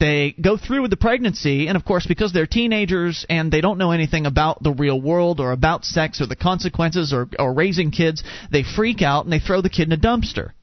[0.00, 3.78] They go through with the pregnancy, and of course, because they're teenagers and they don't
[3.78, 7.92] know anything about the real world or about sex or the consequences or, or raising
[7.92, 10.54] kids, they freak out and they throw the kid in a dumpster.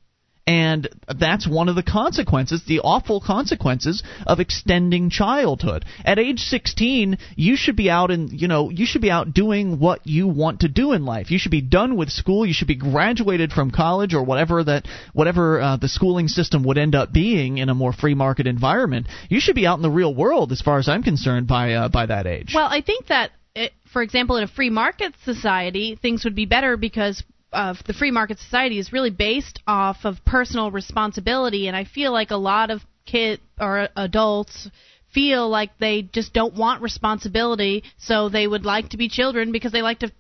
[0.50, 5.86] And that's one of the consequences, the awful consequences of extending childhood.
[6.04, 9.78] At age 16, you should be out in, you know, you should be out doing
[9.78, 11.30] what you want to do in life.
[11.30, 12.48] You should be done with school.
[12.48, 16.80] You should be graduated from college or whatever that, whatever uh, the schooling system would
[16.80, 19.06] end up being in a more free market environment.
[19.30, 21.90] You should be out in the real world, as far as I'm concerned, by uh,
[21.90, 22.54] by that age.
[22.56, 26.48] Well, I think that, it, for example, in a free market society, things would be
[26.48, 31.76] better because of the free market society is really based off of personal responsibility, and
[31.76, 34.70] I feel like a lot of kid or adults
[35.14, 39.72] feel like they just don't want responsibility, so they would like to be children because
[39.72, 40.12] they like to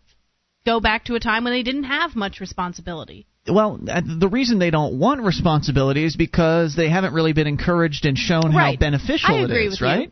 [0.65, 3.25] go back to a time when they didn't have much responsibility.
[3.47, 8.05] Well, uh, the reason they don't want responsibility is because they haven't really been encouraged
[8.05, 8.75] and shown Right.
[8.75, 10.11] how beneficial it is, with you.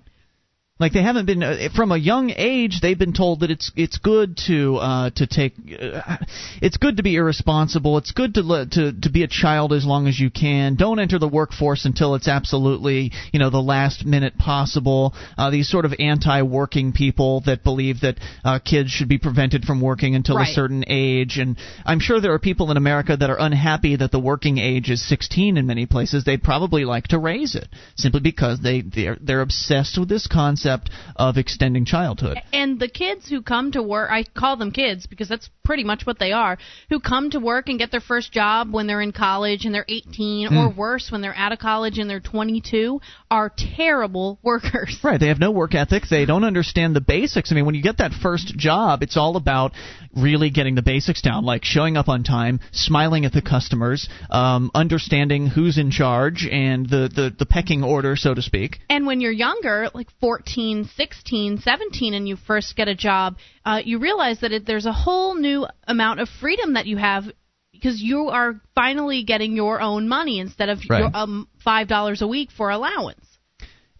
[0.80, 0.88] Right?
[0.88, 2.80] Like they haven't been uh, from a young age.
[2.82, 5.54] They've been told that it's it's good to uh, to take.
[5.58, 6.18] Uh,
[6.62, 7.98] it's good to be irresponsible.
[7.98, 10.76] It's good to to to be a child as long as you can.
[10.76, 15.14] Don't enter the workforce until it's absolutely you know the last minute possible.
[15.38, 19.82] Uh, these sort of anti-working people that believe that uh, kids should be prevented from
[19.82, 21.38] working until a certain age.
[21.38, 24.90] And I'm sure there are people in America that are unhappy that the working age
[24.90, 26.24] is 16 in many places.
[26.24, 30.67] They'd probably like to raise it simply because they they're, they're obsessed with this concept
[31.16, 32.38] of extending childhood.
[32.54, 36.06] And the kids who come to work, I call them kids because that's pretty much
[36.06, 36.58] what they are,
[36.90, 39.86] who come to work and get their first job when they're in college and they're
[39.90, 40.76] 18, or Mm.
[40.76, 44.98] worse, when they're out of college and they're 22, are terrible workers.
[45.04, 46.04] Right, they have no work ethic.
[46.10, 47.52] They don't understand the basics.
[47.52, 49.74] I mean, when you get that first job, it's all about
[50.16, 54.72] really getting the basics down, like showing up on time, smiling at the customers, um,
[54.74, 58.80] understanding who's in charge, and the, the, the pecking order, so to speak.
[58.90, 60.57] And when you're younger, like 14,
[60.96, 64.92] 16, 17, and you first get a job, uh, you realize that it, there's a
[64.92, 67.26] whole new amount of freedom that you have
[67.72, 71.00] because you are finally getting your own money instead of Right.
[71.00, 73.27] your um, five dollars a week for allowance.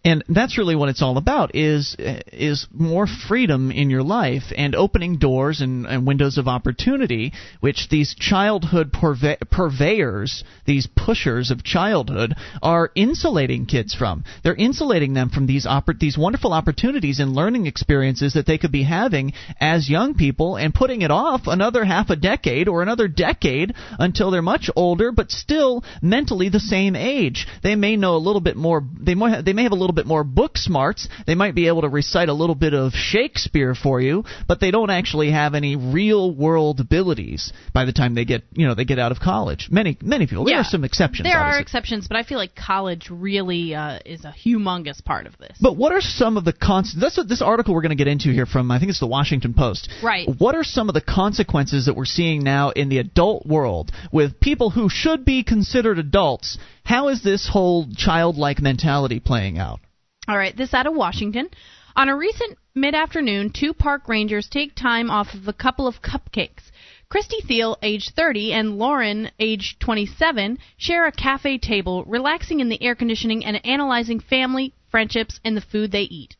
[0.04, 4.74] And that's really what it's all about is is more freedom in your life and
[4.74, 11.64] opening doors and, and windows of opportunity which these childhood purve- purveyors these pushers of
[11.64, 14.24] childhood are insulating kids from.
[14.44, 18.72] They're insulating them from these oppor- these wonderful opportunities and learning experiences that they could
[18.72, 23.08] be having as young people and putting it off another half a decade or another
[23.08, 27.46] decade until they're much older but still mentally the same age.
[27.62, 30.06] They may know a little bit more they might they may have a little bit
[30.06, 34.00] more book smarts they might be able to recite a little bit of Shakespeare for
[34.00, 38.42] you but they don't actually have any real world abilities by the time they get
[38.52, 40.60] you know they get out of college many many people there Yeah.
[40.60, 44.34] are some exceptions There are exceptions, but I feel like college really uh, is a
[44.44, 45.56] humongous part of this.
[45.60, 46.94] But what are some of the cons?
[46.98, 48.70] That's what this article we're going to get into here from.
[48.70, 49.88] I think it's the Washington Post.
[50.02, 50.28] Right.
[50.38, 54.40] What are some of the consequences that we're seeing now in the adult world with
[54.40, 56.58] people who should be considered adults?
[56.88, 59.80] How is this whole childlike mentality playing out?
[60.26, 61.50] All right, this out of Washington.
[61.94, 66.00] On a recent mid afternoon, two park rangers take time off of a couple of
[66.00, 66.70] cupcakes.
[67.10, 72.82] Christy Thiel, age 30, and Lauren, age 27, share a cafe table, relaxing in the
[72.82, 76.36] air conditioning and analyzing family, friendships, and the food they eat.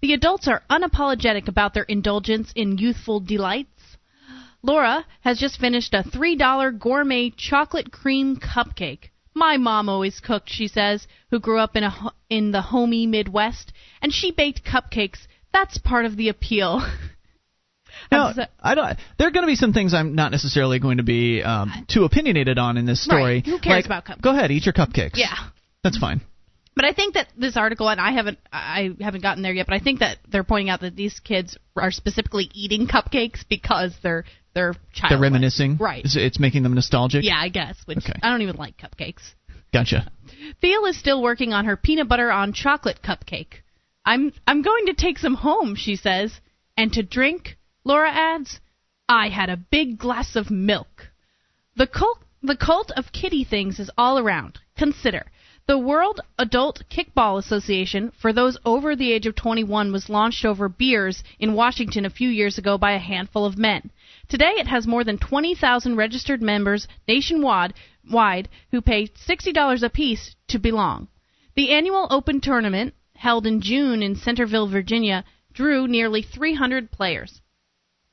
[0.00, 3.98] The adults are unapologetic about their indulgence in youthful delights.
[4.62, 9.10] Laura has just finished a $3 gourmet chocolate cream cupcake.
[9.34, 13.72] My mom always cooked, she says, who grew up in a in the homey Midwest,
[14.02, 15.18] and she baked cupcakes.
[15.52, 16.82] That's part of the appeal.
[18.10, 18.96] Now, I don't.
[19.18, 22.04] There are going to be some things I'm not necessarily going to be um, too
[22.04, 23.22] opinionated on in this story.
[23.22, 23.46] Right.
[23.46, 24.22] Who cares Like, about cupcakes?
[24.22, 25.12] Go ahead, eat your cupcakes.
[25.16, 25.34] yeah.
[25.82, 26.20] That's fine.
[26.76, 29.74] But I think that this article, and I haven't, I haven't gotten there yet, but
[29.74, 34.24] I think that they're pointing out that these kids are specifically eating cupcakes because they're
[34.54, 34.74] they're.
[35.08, 35.76] They're reminiscing.
[35.76, 36.04] Right.
[36.04, 37.24] It's, it's making them nostalgic.
[37.24, 37.76] Yeah, I guess.
[37.84, 38.18] Which Okay.
[38.22, 39.34] I don't even like cupcakes.
[39.72, 40.10] Gotcha.
[40.60, 43.62] Theo is still working on her peanut butter on chocolate cupcake.
[44.04, 46.40] I'm I'm going to take some home, she says.
[46.76, 48.60] And to drink, Laura adds,
[49.08, 51.08] I had a big glass of milk.
[51.76, 54.58] The cult the cult of kitty things is all around.
[54.76, 55.26] Consider
[55.70, 60.68] the World Adult Kickball Association for those over the age of 21 was launched over
[60.68, 63.90] beers in Washington a few years ago by a handful of men.
[64.30, 67.74] Today it has more than 20,000 registered members nationwide
[68.08, 71.08] wide who pay $60 apiece to belong.
[71.56, 77.40] The annual open tournament, held in June in Centreville, Virginia, drew nearly 300 players.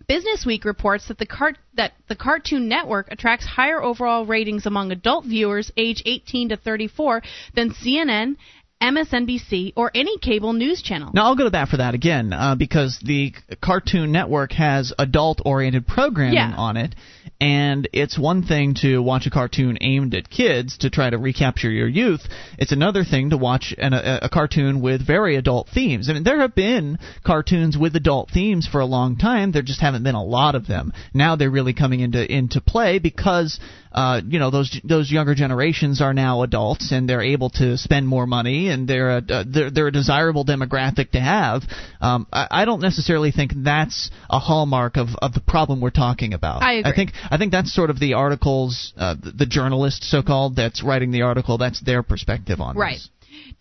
[0.07, 5.26] Business Week reports that the that the Cartoon Network attracts higher overall ratings among adult
[5.26, 7.22] viewers age 18 to 34
[7.53, 8.38] than CNN,
[8.82, 11.12] MSNBC, or any cable news channel.
[11.14, 15.88] Now I'll go to bat for that again uh, because the Cartoon Network has adult-oriented
[15.88, 16.54] programming Yeah.
[16.56, 16.94] on it,
[17.41, 21.70] and it's one thing to watch a cartoon aimed at kids to try to recapture
[21.70, 22.22] your youth.
[22.58, 26.10] It's another thing to watch an, a, a cartoon with very adult themes.
[26.10, 29.52] I mean, there have been cartoons with adult themes for a long time.
[29.52, 30.94] There just haven't been a lot of them.
[31.14, 33.60] Now they're really coming into into play because
[33.91, 38.08] uh, you know those those younger generations are now adults and they're able to spend
[38.08, 41.64] more money and they're a, uh, they're, they're a desirable demographic to have.
[42.02, 46.34] Um, I, I don't necessarily think that's a hallmark of, of the problem we're talking
[46.34, 46.61] about.
[46.64, 46.94] I agree.
[46.94, 50.84] think I think that's sort of the articles, uh, the, the journalist so called that's
[50.84, 51.57] writing the article.
[51.57, 52.95] That's their perspective on Right.
[52.95, 53.10] this.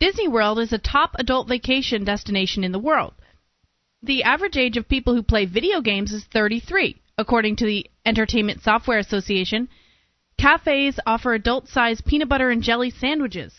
[0.01, 3.15] Disney World is a top adult vacation destination in the world.
[4.03, 8.63] The average age of people who play video games is 33, according to the Entertainment
[8.63, 9.69] Software Association.
[10.39, 13.53] Cafes offer adult sized peanut butter and jelly sandwiches.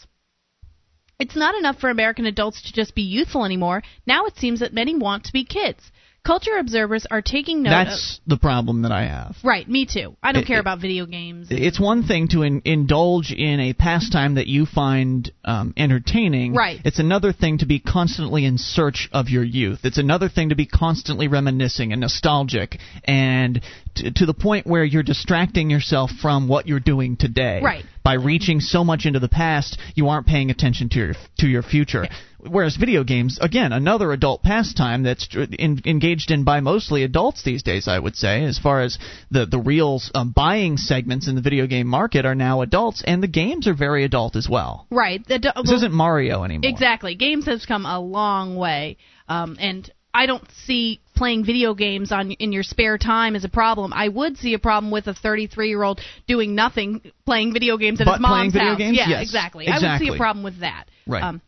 [1.20, 3.82] It's not enough for American adults to just be youthful anymore.
[4.06, 5.82] Now it seems that many want to be kids.
[6.24, 9.38] Culture observers are taking note That's the problem that I have.
[9.46, 10.18] Right, me too.
[10.22, 11.48] I don't It- care about video games.
[11.50, 16.54] It's one thing to in, indulge in a pastime that you find um, entertaining.
[16.54, 16.82] Right.
[16.84, 19.80] It's another thing to be constantly in search of your youth.
[19.86, 23.62] It's another thing to be constantly reminiscing and nostalgic, and
[23.96, 27.62] t- to the point where you're distracting yourself from what you're doing today.
[27.64, 27.86] Right.
[28.08, 31.62] By reaching so much into the past, you aren't paying attention to your to your
[31.62, 32.08] future.
[32.40, 37.64] Whereas video games, again, another adult pastime that's in, engaged in by mostly adults these
[37.64, 38.98] days, I would say, as far as
[39.30, 43.22] the the real um, buying segments in the video game market are now adults, and
[43.22, 44.88] the games are very adult as well.
[44.90, 45.22] Right.
[45.28, 46.70] The, this isn't Mario anymore.
[46.70, 47.14] Exactly.
[47.16, 48.96] Games has come a long way,
[49.28, 53.50] um, and I don't see playing video games on in your spare time as a
[53.50, 53.94] problem.
[53.94, 58.02] I would see a problem with a 33 year old doing nothing, playing video games
[58.02, 58.78] at But his mom's playing video house.
[58.80, 58.98] games?
[58.98, 59.68] Yeah, Yes, exactly.
[59.68, 60.86] I would see a problem with that.
[61.06, 61.24] Right.
[61.24, 61.42] Um,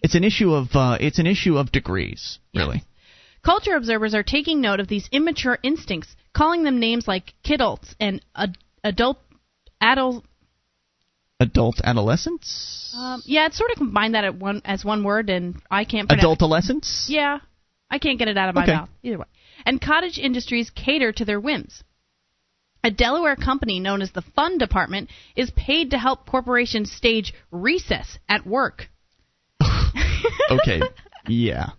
[0.00, 2.82] It's an issue of uh, it's an issue of degrees, really.
[3.44, 8.20] Culture observers are taking note of these immature instincts, calling them names like kidults and
[8.36, 9.18] ad- adult
[9.80, 10.24] adult.
[11.40, 15.54] Adult adolescence, Um, yeah, it's sort of combined that at one as one word, and
[15.70, 16.24] I can't pronounce.
[16.26, 17.06] adolescence.
[17.08, 17.38] Yeah,
[17.88, 18.72] I can't get it out of my Okay.
[18.74, 19.26] mouth either way.
[19.64, 21.84] And cottage industries cater to their whims.
[22.82, 28.18] A Delaware company known as the Fun Department is paid to help corporations stage recess
[28.28, 28.90] at work.
[30.50, 30.80] Okay.
[31.28, 31.70] yeah.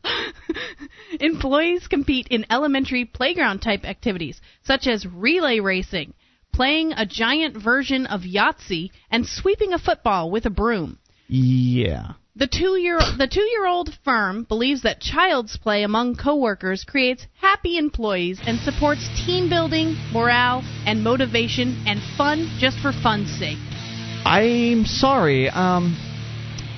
[1.19, 6.13] Employees compete in elementary playground type activities such as relay racing,
[6.59, 10.99] playing a giant version of Yahtzee, and sweeping a football with a broom.
[11.29, 12.15] Yeah.
[12.35, 17.25] The two year the two year old firm believes that child's play among coworkers creates
[17.39, 23.57] happy employees and supports team building, morale, and motivation and fun just for fun's sake.
[24.25, 25.49] I'm sorry.
[25.49, 25.95] Um,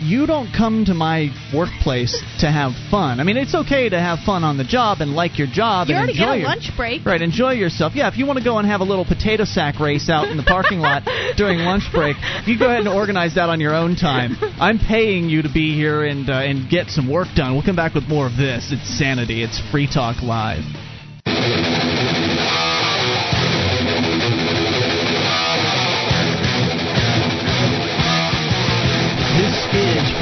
[0.01, 3.19] you don't come to my workplace to have fun.
[3.19, 5.95] I mean, it's okay to have fun on the job and like your job You
[5.95, 7.05] and enjoy get a your, lunch break.
[7.05, 7.93] Right, enjoy yourself.
[7.95, 10.37] Yeah, if you want to go and have a little potato sack race out in
[10.37, 11.03] the parking lot
[11.37, 14.35] during lunch break, you go ahead and organize that on your own time.
[14.59, 17.53] I'm paying you to be here and uh, and get some work done.
[17.53, 18.71] We'll come back with more of this.
[18.71, 19.43] It's sanity.
[19.43, 20.63] It's Free Talk Live.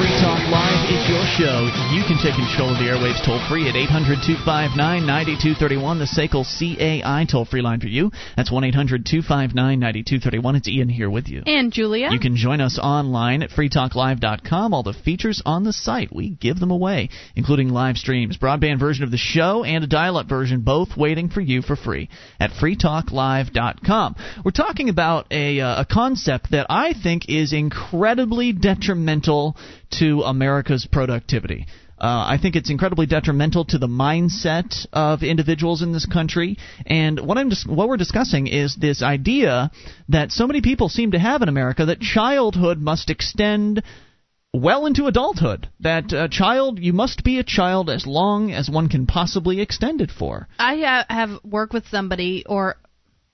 [0.00, 0.88] Free Talk Live.
[0.88, 1.68] is your show.
[1.92, 6.42] You can take control of the airwaves toll free at 800 259 9231, the SACL
[6.48, 8.10] CAI toll free line for you.
[8.34, 10.56] That's 1 800 259 9231.
[10.56, 11.42] It's Ian here with you.
[11.44, 12.08] And Julia.
[12.10, 14.72] You can join us online at freetalklive.com.
[14.72, 19.04] All the features on the site, we give them away, including live streams, broadband version
[19.04, 22.08] of the show, and a dial up version, both waiting for you for free
[22.40, 24.16] at freetalklive.com.
[24.46, 29.56] We're talking about a, uh, a concept that I think is incredibly detrimental detrimental
[29.98, 31.66] to America's productivity.
[32.00, 36.56] Uh, I think it's incredibly detrimental to the mindset of individuals in this country.
[36.86, 39.70] And what I'm dis- what we're discussing is this idea
[40.08, 43.82] that so many people seem to have in America that childhood must extend
[44.54, 45.68] well into adulthood.
[45.80, 50.00] That a child, you must be a child as long as one can possibly extend
[50.00, 50.48] it for.
[50.58, 52.76] I ha- have worked with somebody, or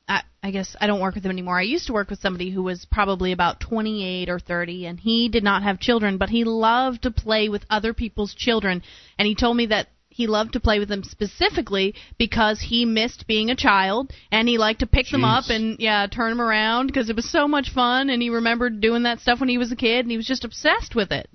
[0.09, 1.59] I, I guess I don't work with him anymore.
[1.59, 5.29] I used to work with somebody who was probably about 28 or 30, and he
[5.29, 8.83] did not have children, but he loved to play with other people's children.
[9.19, 13.27] And he told me that he loved to play with them specifically because he missed
[13.27, 16.87] being a child and he liked to pick them up and yeah turn them around
[16.87, 19.71] because it was so much fun and he remembered doing that stuff when he was
[19.71, 21.29] a kid and he was just obsessed with it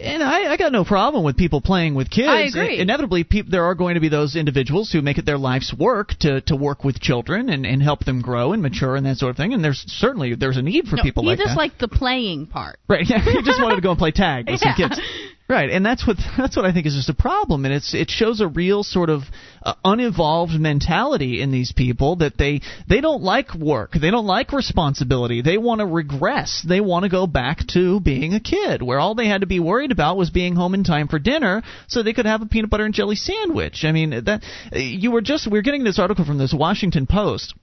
[0.00, 2.28] And I, I got no problem with people playing with kids.
[2.28, 2.80] I agree.
[2.80, 6.10] Inevitably, peop there are going to be those individuals who make it their life's work
[6.20, 9.30] to, to work with children and, and help them grow and mature and that sort
[9.30, 9.52] of thing.
[9.54, 11.56] And there's certainly there's a need for no, people he like just that.
[11.56, 13.04] liked the playing part Right.
[13.08, 13.18] Yeah.
[13.24, 14.76] he just wanted to go and play tag with Yeah.
[14.76, 15.00] some kids.
[15.46, 18.10] Right, and that's what that's what I think is just a problem, and it's it
[18.10, 19.22] shows a real sort of
[19.62, 24.52] uh, unevolved mentality in these people that they they don't like work, they don't like
[24.52, 28.98] responsibility, they want to regress, they want to go back to being a kid, where
[28.98, 32.02] all they had to be worried about was being home in time for dinner, so
[32.02, 33.84] they could have a peanut butter and jelly sandwich.
[33.84, 34.42] I mean, that
[34.72, 37.54] you were just we are getting this article from this Washington Post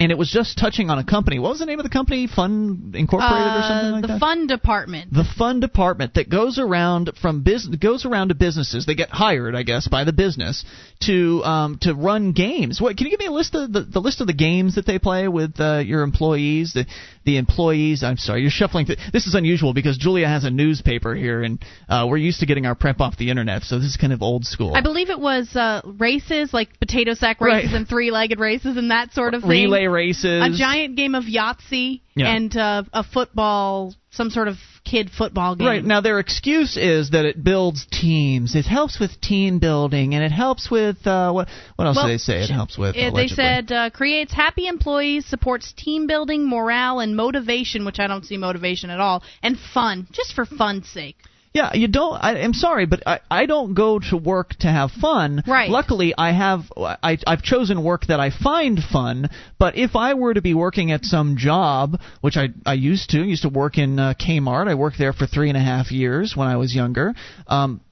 [0.00, 1.38] and it was just touching on a company.
[1.38, 2.26] What was the name of the company?
[2.26, 4.14] Fun Incorporated or something uh, like the that.
[4.14, 8.86] The Fun department the fun department that goes around from business goes around to businesses.
[8.86, 10.64] They get hired, I guess, by the business
[11.02, 12.80] to um, to run games.
[12.80, 14.86] What can you give me a list of the, the list of the games that
[14.86, 16.72] they play with uh, your employees?
[16.72, 16.86] The
[17.24, 18.02] the employees.
[18.02, 18.86] I'm sorry, you're shuffling.
[18.86, 22.46] Th- this is unusual because Julia has a newspaper here, and uh, we're used to
[22.46, 24.74] getting our prep off the internet, so this is kind of old school.
[24.74, 27.76] I believe it was uh, races like potato sack races Right.
[27.76, 29.50] and three-legged races and that sort of thing.
[29.50, 30.42] Relay races.
[30.42, 32.34] A giant game of Yahtzee Yeah.
[32.34, 35.66] and uh, a football, some sort of kid football game.
[35.66, 38.54] Right now, their excuse is that it builds teams.
[38.54, 41.48] It helps with team building, and it helps with uh, what?
[41.76, 42.42] What else Well, do they say?
[42.42, 42.96] It helps with.
[42.96, 48.06] Uh, they said uh, creates happy employees, supports team building, morale, and motivation, which I
[48.06, 51.16] don't see motivation at all, and fun, just for fun's sake.
[51.54, 52.14] Yeah, you don't.
[52.14, 55.42] I, I'm sorry, but I, I don't go to work to have fun.
[55.46, 55.68] Right.
[55.68, 56.60] Luckily, I have.
[56.76, 59.28] I, I've chosen work that I find fun.
[59.58, 63.22] But if I were to be working at some job, which I I used to,
[63.22, 64.68] used to work in uh, Kmart.
[64.68, 67.14] I worked there for three and a half years when I was younger.
[67.46, 67.82] Um,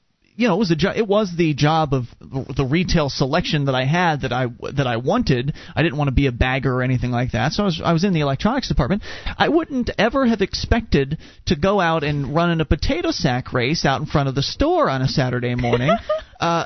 [0.41, 3.75] you know, it was a jo- it was the job of the retail selection that
[3.75, 5.53] I had that I that I wanted.
[5.77, 7.53] I didn't want to be a bagger or anything like that.
[7.53, 9.03] So I was I was in the electronics department.
[9.37, 13.85] I wouldn't ever have expected to go out and run in a potato sack race
[13.85, 15.91] out in front of the store on a Saturday morning.
[16.41, 16.65] uh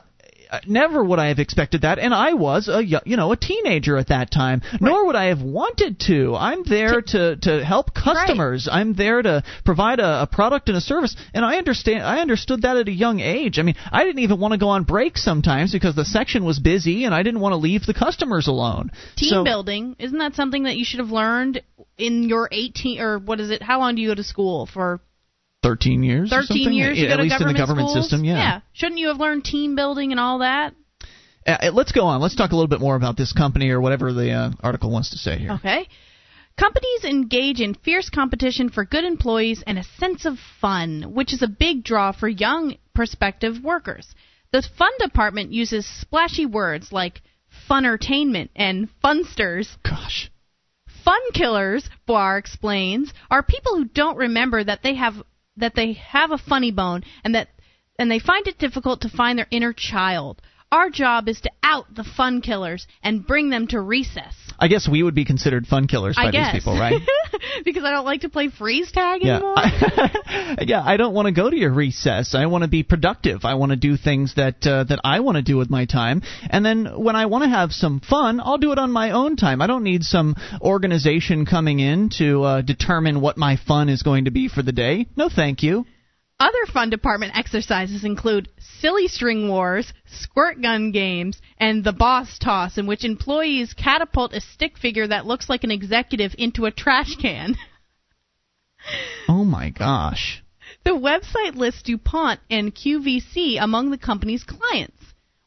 [0.66, 4.08] Never would I have expected that, and I was a you know a teenager at
[4.08, 4.62] that time.
[4.80, 6.34] Nor would I have wanted to.
[6.34, 8.68] I'm there to to help customers.
[8.70, 12.02] I'm there to provide a, a product and a service, and I understand.
[12.02, 13.58] I understood that at a young age.
[13.58, 16.58] I mean, I didn't even want to go on break sometimes because the section was
[16.58, 18.90] busy, and I didn't want to leave the customers alone.
[19.16, 21.62] Team So- building isn't that something that you should have learned
[21.98, 23.62] in your 18 or what is it?
[23.62, 25.00] How long do you go to school for?
[25.64, 26.32] 13 years.
[26.32, 26.72] or 13 something?
[26.72, 26.98] years.
[26.98, 28.04] Yeah, at least in the government schools?
[28.04, 28.24] system.
[28.24, 28.34] Yeah.
[28.34, 30.74] yeah Shouldn't you have learned team building and all that?
[31.46, 32.20] Uh, let's go on.
[32.20, 35.10] Let's talk a little bit more about this company or whatever the uh, article wants
[35.10, 35.52] to say here.
[35.52, 35.88] Okay.
[36.56, 41.42] Companies engage in fierce competition for good employees and a sense of fun, which is
[41.42, 44.14] a big draw for young prospective workers.
[44.52, 47.22] The fun department uses splashy words like
[47.68, 49.76] funnertainment and funsters.
[49.82, 50.30] Gosh.
[51.04, 55.22] Fun killers, Boar explains, are people who don't remember that they have
[55.56, 57.48] that they have a funny bone and that
[57.98, 60.42] and they find it difficult to find their inner child.
[60.74, 64.34] Our job is to out the fun killers and bring them to recess.
[64.58, 67.00] I guess we would be considered fun killers by these people, right?
[67.64, 69.36] because I don't like to play freeze tag Yeah.
[69.36, 69.54] anymore.
[70.62, 72.34] yeah, I don't want to go to your recess.
[72.34, 73.44] I want to be productive.
[73.44, 76.22] I want to do things that uh, that I want to do with my time.
[76.50, 79.36] And then when I want to have some fun, I'll do it on my own
[79.36, 79.62] time.
[79.62, 84.24] I don't need some organization coming in to uh, determine what my fun is going
[84.24, 85.06] to be for the day.
[85.14, 85.86] No, thank you.
[86.40, 92.76] Other fun department exercises include silly string wars, squirt gun games, and the boss toss,
[92.76, 97.16] in which employees catapult a stick figure that looks like an executive into a trash
[97.16, 97.56] can.
[99.26, 100.42] Oh my gosh.
[100.84, 105.02] The website lists DuPont and QVC among the company's clients.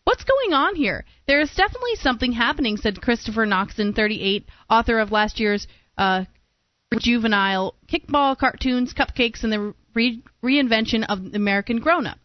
[0.05, 1.05] What's going on here?
[1.27, 6.26] There is definitely something happening, said Christopher Noxon, 38, author of last year's uh,
[6.97, 12.19] juvenile kickball cartoons, cupcakes, and the re- reinvention of the American grown-up.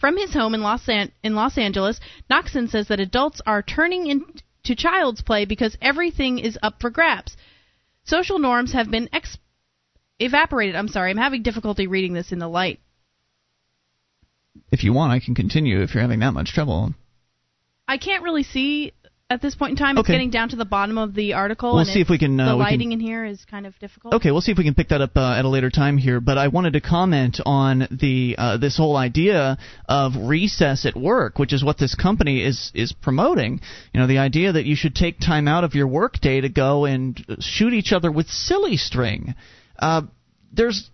[0.00, 4.08] From his home in Los, An- in Los Angeles, Noxon says that adults are turning
[4.08, 7.36] into child's play because everything is up for grabs.
[8.04, 9.38] Social norms have been ex-
[10.18, 10.76] evaporated.
[10.76, 12.80] I'm sorry, I'm having difficulty reading this in the light.
[14.70, 16.94] If you want, I can continue if you're having that much trouble.
[17.88, 18.92] I can't really see
[19.28, 19.98] at this point in time.
[19.98, 20.14] It's Okay.
[20.14, 21.70] getting down to the bottom of the article.
[21.70, 23.66] We'll and see if we can, uh, the we can- lighting in here is kind
[23.66, 24.14] of difficult.
[24.14, 26.20] Okay, we'll see if we can pick that up uh, at a later time here.
[26.20, 29.58] But I wanted to comment on the uh, this whole idea
[29.88, 33.60] of recess at work, which is what this company is is promoting.
[33.92, 36.48] You know, the idea that you should take time out of your work day to
[36.48, 39.34] go and shoot each other with silly string.
[39.78, 40.02] Uh,
[40.52, 40.88] there's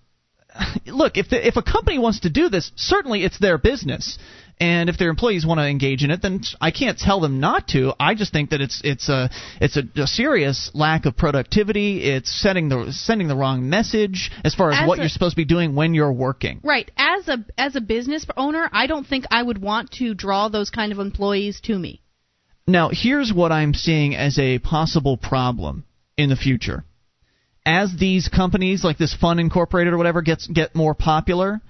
[0.87, 4.19] look if the, if a company wants to do this, certainly it's their business.
[4.63, 7.67] And if their employees want to engage in it, then I can't tell them not
[7.69, 7.95] to.
[7.99, 9.29] I just think that it's it's a
[9.61, 12.05] it's a, a serious lack of productivity.
[12.05, 15.33] It's setting the sending the wrong message as far as, As what a- you're supposed
[15.33, 16.61] to be doing when you're working.
[16.63, 16.89] Right.
[16.97, 20.71] As a as a business owner, I don't think I would want to draw those
[20.71, 22.01] kind of employees to me.
[22.65, 25.85] Now, here's what I'm seeing as a possible problem
[26.17, 26.85] in the future.
[27.67, 31.61] As these companies like this Fun Incorporated or whatever gets get more popular,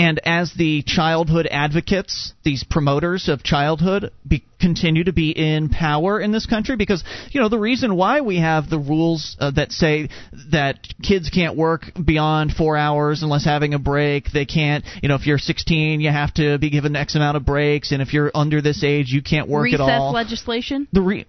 [0.00, 6.18] and as the childhood advocates, these promoters of childhood, be, continue to be in power
[6.18, 9.72] in this country, because you know the reason why we have the rules uh, that
[9.72, 10.08] say
[10.52, 14.32] that kids can't work beyond four hours unless having a break.
[14.32, 17.44] They can't, you know, if you're 16, you have to be given X amount of
[17.44, 20.14] breaks, and if you're under this age, you can't work Recess at all.
[20.14, 20.88] Recess legislation.
[20.92, 21.26] The re-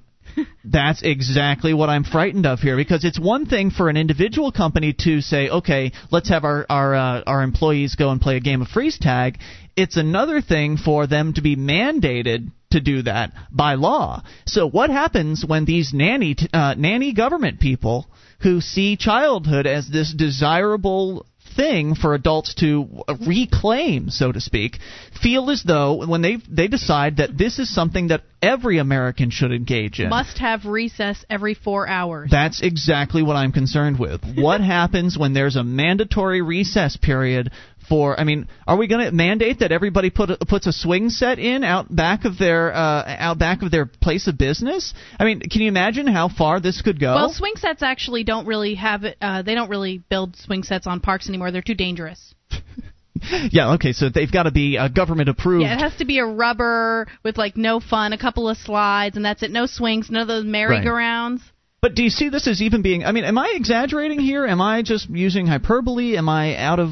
[0.63, 4.93] That's exactly what I'm frightened of here because it's one thing for an individual company
[4.99, 8.61] to say, okay, let's have our our uh, our employees go and play a game
[8.61, 9.39] of freeze tag.
[9.75, 14.23] It's another thing for them to be mandated to do that by law.
[14.45, 18.07] So what happens when these nanny t- uh, nanny government people
[18.41, 21.25] who see childhood as this desirable
[21.55, 24.77] thing for adults to reclaim, so to speak,
[25.21, 29.51] feel as though when they they decide that this is something that every American should
[29.51, 30.09] engage in.
[30.09, 32.29] Must have recess every four hours.
[32.31, 34.21] That's exactly what I'm concerned with.
[34.35, 37.51] What happens when there's a mandatory recess period
[37.91, 38.17] for?
[38.17, 41.39] I mean, are we going to mandate that everybody put a, puts a swing set
[41.39, 44.93] in out back of their uh, out back of their place of business?
[45.19, 47.13] I mean, can you imagine how far this could go?
[47.15, 49.17] Well, swing sets actually don't really have it.
[49.19, 51.51] Uh, they don't really build swing sets on parks anymore.
[51.51, 52.33] They're too dangerous.
[53.51, 55.63] yeah, okay, so they've got to be uh, government approved.
[55.63, 59.17] Yeah, it has to be a rubber with like no fun, a couple of slides,
[59.17, 59.51] and that's it.
[59.51, 61.41] No swings, none of those merry-go-rounds.
[61.81, 63.03] But do you see this as even being?
[63.03, 64.45] I mean, am I exaggerating here?
[64.45, 66.15] Am I just using hyperbole?
[66.15, 66.91] Am I out of?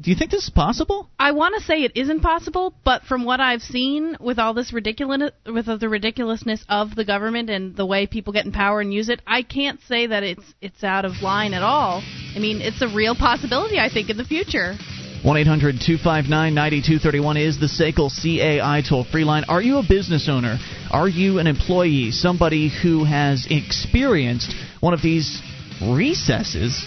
[0.00, 1.08] Do you think this is possible?
[1.18, 4.72] I want to say it isn't possible, but from what I've seen with all this
[4.72, 8.94] ridiculous, with the ridiculousness of the government and the way people get in power and
[8.94, 12.02] use it, I can't say that it's it's out of line at all.
[12.34, 13.78] I mean, it's a real possibility.
[13.78, 14.74] I think in the future.
[15.22, 19.44] 1 800 259 9231 is the SACL CAI toll free line.
[19.44, 20.58] Are you a business owner?
[20.90, 22.10] Are you an employee?
[22.10, 25.40] Somebody who has experienced one of these
[25.80, 26.84] recesses?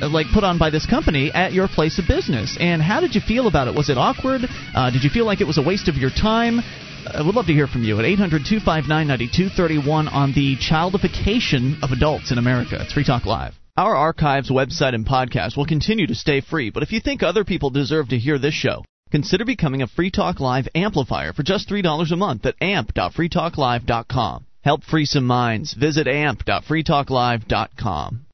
[0.00, 3.14] Uh, Like put on by this company at your place of business, and how did
[3.14, 3.74] you feel about it?
[3.74, 4.42] Was it awkward?
[4.74, 6.60] Uh, did you feel like it was a waste of your time?
[7.06, 11.90] I would love to hear from you at 800 259 9231 on the childification of
[11.92, 12.76] adults in America.
[12.80, 13.54] It's Free Talk Live.
[13.76, 17.44] Our archives, website, and podcast will continue to stay free, but if you think other
[17.44, 21.68] people deserve to hear this show, consider becoming a Free Talk Live amplifier for just
[21.68, 24.44] $3 a month at amp.freetalklive.com.
[24.62, 25.72] Help free some minds.
[25.72, 28.26] Visit amp.freetalklive.com.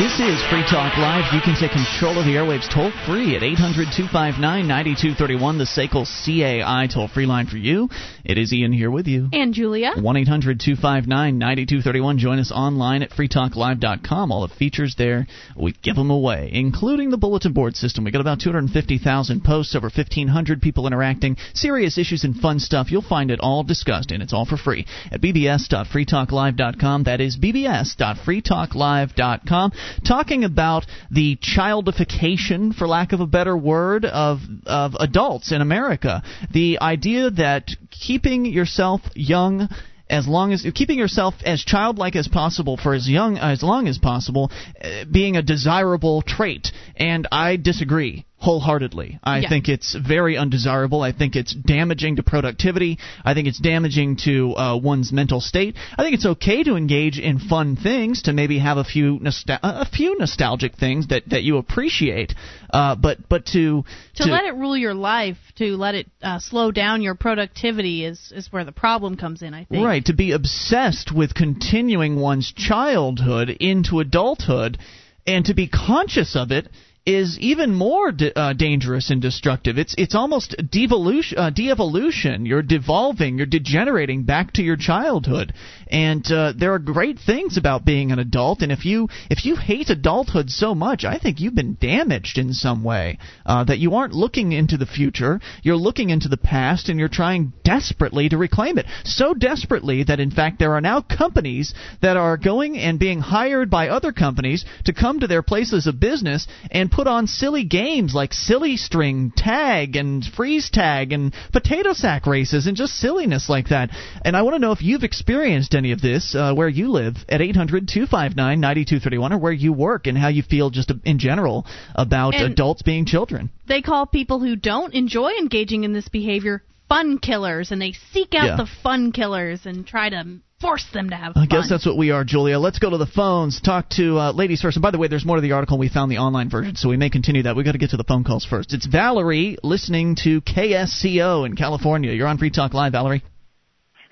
[0.00, 1.30] This is Free Talk Live.
[1.34, 6.06] You can take control of the airwaves toll free at 800 259 9231, the SACL
[6.08, 7.90] CAI toll free line for you.
[8.24, 9.28] It is Ian here with you.
[9.30, 9.92] And Julia.
[10.00, 12.16] 1 800 259 9231.
[12.16, 14.32] Join us online at freetalklive.com.
[14.32, 18.04] All the features there, we give them away, including the bulletin board system.
[18.04, 22.90] We got about 250,000 posts, over 1,500 people interacting, serious issues and fun stuff.
[22.90, 27.04] You'll find it all discussed, and it's all for free at bbs.freetalklive.com.
[27.04, 29.72] That is bbs.freetalklive.com.
[30.06, 36.22] Talking about the childification, for lack of a better word, of, of adults in America.
[36.52, 39.68] The idea that keeping yourself young
[40.08, 43.96] as long as keeping yourself as childlike as possible for as young as long as
[43.96, 44.50] possible
[44.82, 49.18] uh, being a desirable trait and I disagree wholeheartedly.
[49.22, 49.48] I Yeah.
[49.50, 51.02] think it's very undesirable.
[51.02, 52.98] I think it's damaging to productivity.
[53.22, 55.76] I think it's damaging to uh, one's mental state.
[55.96, 59.58] I think it's okay to engage in fun things, to maybe have a few nostal-
[59.62, 62.34] a few nostalgic things that, that you appreciate.
[62.72, 63.84] Uh, but but to
[64.16, 68.32] To, let it rule your life, to let it uh, slow down your productivity is
[68.34, 69.52] is where the problem comes in.
[69.52, 69.84] I think.
[69.84, 74.78] Right, to be obsessed with continuing one's childhood into adulthood
[75.26, 76.68] and to be conscious of it
[77.14, 79.78] is even more uh, dangerous and destructive.
[79.78, 82.46] It's it's almost devolution, uh, de-evolution.
[82.46, 85.52] You're devolving, you're degenerating back to your childhood.
[85.90, 88.62] And uh, there are great things about being an adult.
[88.62, 92.52] And if you if you hate adulthood so much, I think you've been damaged in
[92.52, 93.18] some way.
[93.44, 97.08] Uh, that you aren't looking into the future, you're looking into the past, and you're
[97.08, 98.86] trying desperately to reclaim it.
[99.04, 103.70] So desperately that in fact there are now companies that are going and being hired
[103.70, 108.14] by other companies to come to their places of business and put on silly games
[108.14, 113.68] like silly string tag and freeze tag and potato sack races and just silliness like
[113.68, 113.90] that.
[114.24, 117.16] And I want to know if you've experienced any of this uh, where you live
[117.28, 121.66] at 800 259 9231 or where you work and how you feel just in general
[121.94, 123.50] about And- adults being children.
[123.66, 128.34] They call people who don't enjoy engaging in this behavior fun killers, and they seek
[128.34, 128.56] out Yeah.
[128.56, 130.24] the fun killers and try to
[130.60, 131.44] force them to have fun.
[131.44, 132.58] I guess that's what we are, Julia.
[132.58, 133.60] Let's go to the phones.
[133.60, 134.76] Talk to uh, ladies first.
[134.76, 135.78] And by the way, there's more to the article.
[135.78, 137.54] We found the online version, so we may continue that.
[137.54, 138.74] We've got to get to the phone calls first.
[138.74, 142.12] It's Valerie listening to KSCO in California.
[142.12, 143.22] You're on Free Talk Live, Valerie.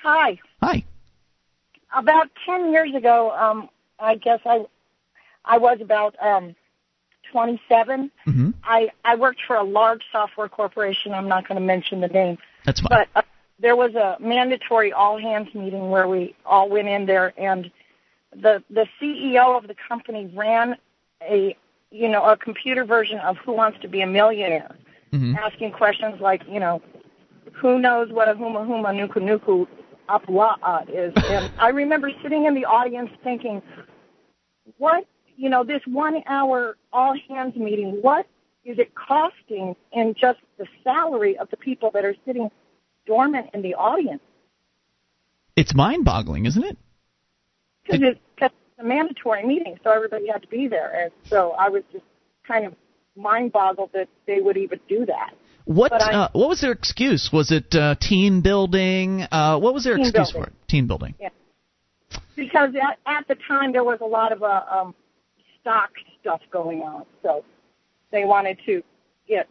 [0.05, 0.39] Hi.
[0.63, 0.85] Hi.
[1.97, 4.67] About ten years ago, um, I guess I,
[5.45, 6.55] I was about um,
[7.33, 8.11] 27.
[8.27, 8.51] Mm-hmm.
[8.65, 11.13] I I worked for a large software corporation.
[11.13, 12.89] I'm not going to mention the name, That's fine.
[12.91, 13.23] but uh,
[13.61, 17.71] there was a mandatory all hands meeting where we all went in there, and
[18.33, 20.77] the the CEO of the company ran
[21.23, 21.57] a
[21.91, 24.77] you know a computer version of Who Wants to Be a Millionaire,
[25.13, 25.37] Mhm.
[25.39, 26.83] asking questions like you know
[27.55, 29.67] who knows what a huma huma nuku nuku
[30.09, 31.13] apua is.
[31.31, 33.63] And I remember sitting in the audience thinking,
[34.79, 35.07] what,
[35.37, 38.27] you know, this one hour all hands meeting, what
[38.65, 42.51] is it costing in just the salary of the people that are sitting
[43.07, 44.21] dormant in the audience?
[45.57, 46.77] It's mind boggling, isn't it?
[47.85, 50.93] Because it's, 'cause it's a mandatory meeting, so everybody had to be there.
[51.05, 52.05] And so I was just
[52.47, 52.75] kind of
[53.17, 55.35] mind boggled that they would even do that.
[55.69, 57.29] What I- uh, what was their excuse?
[57.31, 59.27] Was it uh, team building?
[59.31, 60.43] Uh, what was their excuse building.
[60.43, 60.55] for it?
[60.67, 61.15] Team building.
[61.21, 61.29] Yeah.
[62.37, 64.95] Because at, at the time there was a lot of uh, um,
[65.61, 65.91] stock
[66.23, 67.45] stuff going on, so
[68.13, 68.83] they wanted to
[69.29, 69.47] get,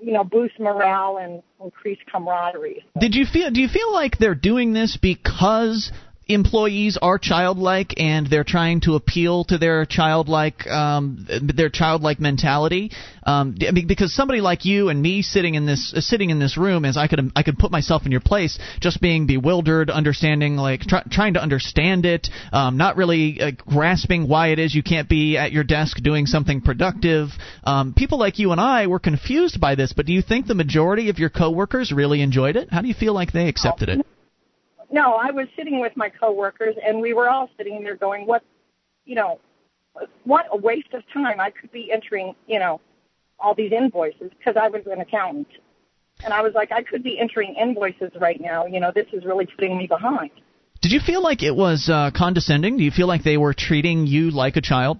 [0.00, 2.84] you know, boost morale and increase camaraderie.
[2.98, 3.52] Did you feel?
[3.52, 5.92] Do you feel like they're doing this because
[6.26, 12.90] employees are childlike and they're trying to appeal to their childlike um, their childlike mentality?
[13.24, 16.84] Um, because somebody like you and me sitting in this uh, sitting in this room,
[16.84, 20.80] as I could I could put myself in your place, just being bewildered, understanding like
[20.82, 25.08] try, trying to understand it, um, not really uh, grasping why it is you can't
[25.08, 27.28] be at your desk doing something productive.
[27.64, 30.54] Um, people like you and I were confused by this, but do you think the
[30.54, 32.68] majority of your coworkers really enjoyed it?
[32.70, 34.06] How do you feel like they accepted it?
[34.92, 38.42] No, I was sitting with my coworkers, and we were all sitting there going, "What,
[39.06, 39.40] you know,
[40.24, 41.40] what a waste of time!
[41.40, 42.80] I could be entering, you know,
[43.40, 45.48] all these invoices because I was an accountant,
[46.22, 48.66] and I was like, I could be entering invoices right now.
[48.66, 50.30] You know, this is really putting me behind."
[50.82, 52.76] Did you feel like it was uh, condescending?
[52.76, 54.98] Do you feel like they were treating you like a child?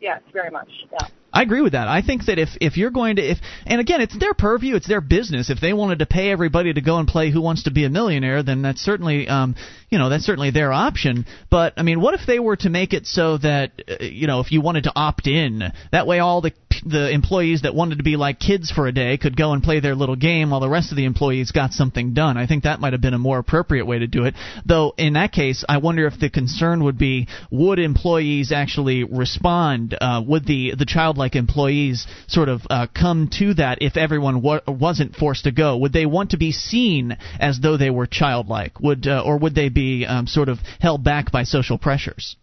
[0.00, 0.68] Yes, very much.
[0.92, 1.06] Yeah.
[1.34, 1.88] I agree with that.
[1.88, 4.86] I think that if if you're going to if and again it's their purview, it's
[4.86, 5.50] their business.
[5.50, 7.90] If they wanted to pay everybody to go and play Who Wants to Be a
[7.90, 9.56] Millionaire, then that's certainly um
[9.90, 11.26] you know that's certainly their option.
[11.50, 14.40] But I mean, what if they were to make it so that uh, you know
[14.40, 16.52] if you wanted to opt in, that way all the
[16.84, 19.80] the employees that wanted to be like kids for a day could go and play
[19.80, 22.36] their little game while the rest of the employees got something done.
[22.36, 24.34] I think that might have been a more appropriate way to do it.
[24.64, 29.96] Though in that case, I wonder if the concern would be would employees actually respond?
[30.00, 34.60] Uh, would the the childlike employees sort of uh, come to that if everyone wa-
[34.66, 35.76] wasn't forced to go?
[35.78, 38.80] Would they want to be seen as though they were childlike?
[38.80, 42.36] Would uh, or would they be um, sort of held back by social pressures?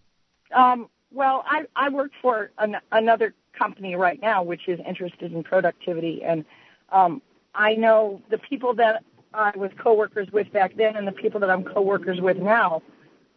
[0.56, 5.44] Um, well, I, I worked for an, another company right now, which is interested in
[5.44, 6.46] productivity, and
[6.92, 7.22] um,
[7.54, 11.50] I know the people that I was coworkers with back then, and the people that
[11.50, 12.82] I'm coworkers with now,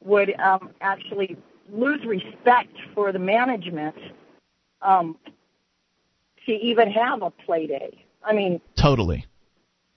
[0.02, 1.36] would um, actually
[1.72, 3.96] lose respect for the management
[4.82, 5.16] um,
[6.46, 8.04] to even have a play day.
[8.22, 9.26] I mean, Totally.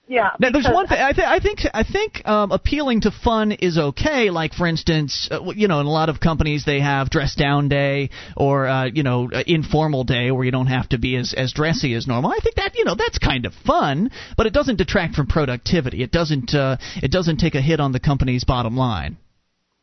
[0.08, 0.30] Yeah.
[0.40, 3.76] Now, there's one thing I, th- I think I think um, appealing to fun is
[3.76, 4.30] okay.
[4.30, 7.68] Like for instance, uh, you know, in a lot of companies they have dress down
[7.68, 11.34] day or uh, you know uh, informal day where you don't have to be as
[11.36, 12.30] as dressy as normal.
[12.30, 16.02] I think that you know that's kind of fun, but it doesn't detract from productivity.
[16.02, 19.18] It doesn't uh, it doesn't take a hit on the company's bottom line.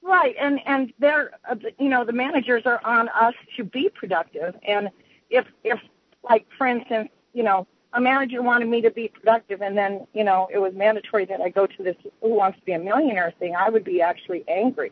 [0.02, 4.56] Right, and and they're uh, you know the managers are on us to be productive,
[4.68, 4.90] and
[5.30, 5.80] if if
[6.24, 10.24] like for instance you know a manager wanted me to be productive, and then you
[10.24, 13.34] know it was mandatory that I go to this Who Wants to Be a Millionaire
[13.40, 14.92] thing, I would be actually angry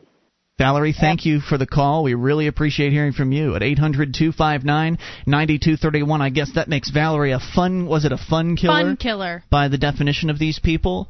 [0.56, 2.04] Valerie, thank you for the call.
[2.04, 6.20] We really appreciate hearing from you at 800-259-9231.
[6.20, 8.72] I guess that makes Valerie a fun, was it a fun killer?
[8.72, 9.42] Fun killer.
[9.50, 11.08] By the definition of these people?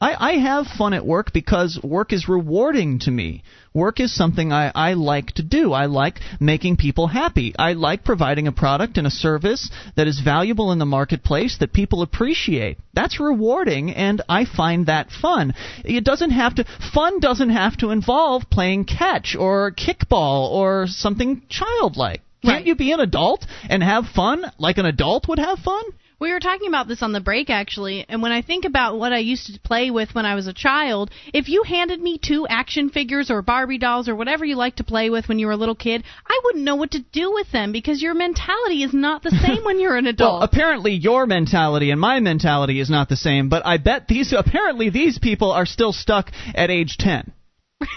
[0.00, 3.42] I, I have fun at work because work is rewarding to me.
[3.74, 5.72] Work is something I, I like to do.
[5.72, 7.54] I like making people happy.
[7.58, 11.72] I like providing a product and a service that is valuable in the marketplace that
[11.72, 12.78] people appreciate.
[12.94, 15.54] That's rewarding, and I find that fun.
[15.84, 16.64] It doesn't have to,
[16.94, 22.22] fun doesn't have to involve playing catch or kickball or something childlike.
[22.42, 22.66] Can't Right.
[22.66, 25.82] you be an adult and have fun like an adult would have fun?
[26.20, 29.12] We were talking about this on the break actually, and when I think about what
[29.12, 32.44] I used to play with when I was a child, if you handed me two
[32.48, 35.52] action figures or Barbie dolls or whatever you like to play with when you were
[35.52, 38.92] a little kid, I wouldn't know what to do with them because your mentality is
[38.92, 40.42] not the same when you're an Well, adult.
[40.42, 44.90] apparently your mentality and my mentality is not the same, but I bet these apparently
[44.90, 47.32] these people are still stuck at age 10.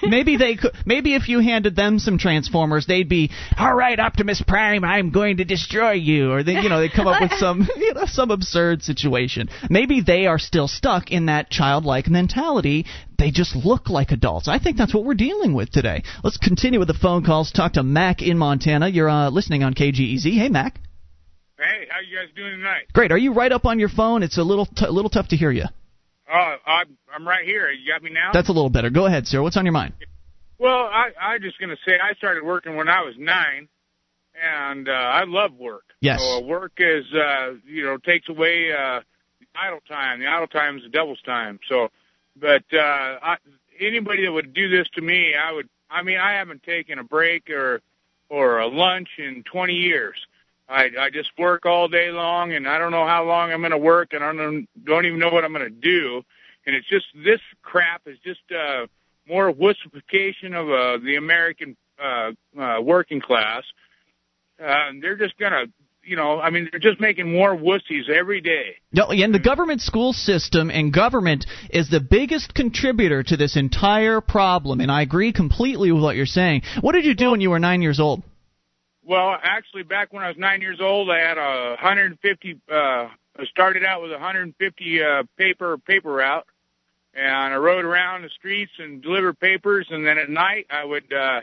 [0.03, 4.41] Maybe they could maybe if you handed them some transformers they'd be all right optimus
[4.47, 6.31] prime i'm going to destroy you.
[6.31, 9.49] Or they you know they come up with some you know some absurd situation.
[9.69, 12.85] Maybe they are still stuck in that childlike mentality.
[13.17, 14.47] They just look like adults.
[14.47, 16.03] I think that's what we're dealing with today.
[16.23, 17.51] Let's continue with the phone calls.
[17.51, 18.87] Talk to mac in montana.
[18.87, 20.79] You're uh, listening on kgez hey mac.
[21.57, 22.87] Hey, how you guys doing tonight?
[22.93, 23.11] Great.
[23.11, 24.23] Are you right up on your phone?
[24.23, 25.65] It's a little t- a little tough to hear you.
[26.33, 27.69] Oh, I'm I'm right here.
[27.71, 28.31] You got me now?
[28.33, 28.89] That's a little better.
[28.89, 29.41] Go ahead, sir.
[29.41, 29.93] What's on your mind?
[30.57, 33.67] well, I I'm just gonna say I started working when I was nine,
[34.41, 35.83] and uh, I love work.
[35.99, 36.21] Yes.
[36.21, 39.01] So, uh, work is uh, you know takes away uh,
[39.39, 40.19] the idle time.
[40.21, 41.59] The idle time is the devil's time.
[41.67, 41.89] So,
[42.39, 43.35] but uh, I,
[43.79, 45.67] anybody that would do this to me, I would.
[45.89, 47.81] I mean, I haven't taken a break or
[48.29, 50.15] or a lunch in 20 years.
[50.71, 53.71] I I just work all day long, and I don't know how long I'm going
[53.71, 56.23] to work, and I don't don't even know what I'm going to do.
[56.65, 58.85] And it's just this crap is just uh,
[59.27, 63.63] more wussification of uh, the American uh, uh, working class.
[64.63, 65.65] Uh, they're just going to,
[66.03, 68.75] you know, I mean, they're just making more wussies every day.
[68.91, 74.21] No, and the government school system and government is the biggest contributor to this entire
[74.21, 74.81] problem.
[74.81, 76.61] And I agree completely with what you're saying.
[76.81, 78.23] What did you do when you were nine years old?
[79.11, 82.61] Well, actually, back when I was nine years old, I had a 150.
[82.71, 83.09] Uh, I
[83.49, 86.45] started out with a 150 uh, paper paper route,
[87.13, 89.85] and I rode around the streets and delivered papers.
[89.89, 91.41] And then at night, I would uh,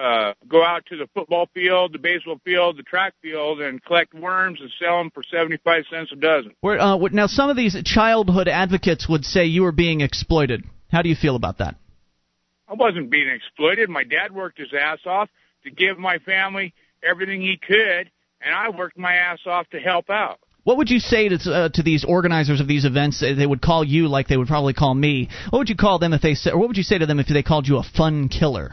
[0.00, 4.14] uh, go out to the football field, the baseball field, the track field, and collect
[4.14, 6.54] worms and sell them for 75 cents a dozen.
[6.60, 10.62] Where, uh, now, some of these childhood advocates would say you were being exploited.
[10.92, 11.74] How do you feel about that?
[12.68, 13.90] I wasn't being exploited.
[13.90, 15.28] My dad worked his ass off
[15.64, 18.10] to give my family everything he could,
[18.40, 20.38] and I worked my ass off to help out.
[20.64, 23.20] What would you say to uh, to these organizers of these events?
[23.20, 25.30] They would call you like they would probably call me.
[25.50, 27.20] What would you call them if they said, or what would you say to them
[27.20, 28.72] if they called you a fun killer?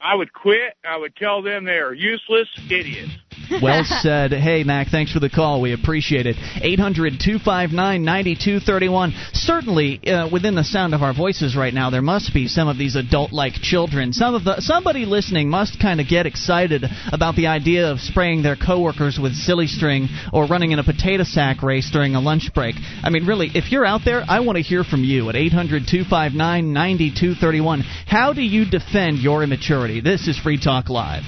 [0.00, 0.74] I would quit.
[0.84, 3.12] I would tell them they are useless idiots.
[3.62, 4.32] Well said.
[4.32, 5.62] Hey, Mac, thanks for the call.
[5.62, 6.36] We appreciate it.
[6.60, 9.14] 800 259 9231.
[9.32, 12.76] Certainly, uh, within the sound of our voices right now, there must be some of
[12.76, 14.12] these adult like children.
[14.12, 18.42] Some of the Somebody listening must kind of get excited about the idea of spraying
[18.42, 22.50] their coworkers with silly string or running in a potato sack race during a lunch
[22.54, 22.74] break.
[23.02, 25.84] I mean, really, if you're out there, I want to hear from you at 800
[25.88, 27.80] 259 9231.
[28.06, 29.87] How do you defend your immaturity?
[29.88, 31.22] This is Free Talk Live.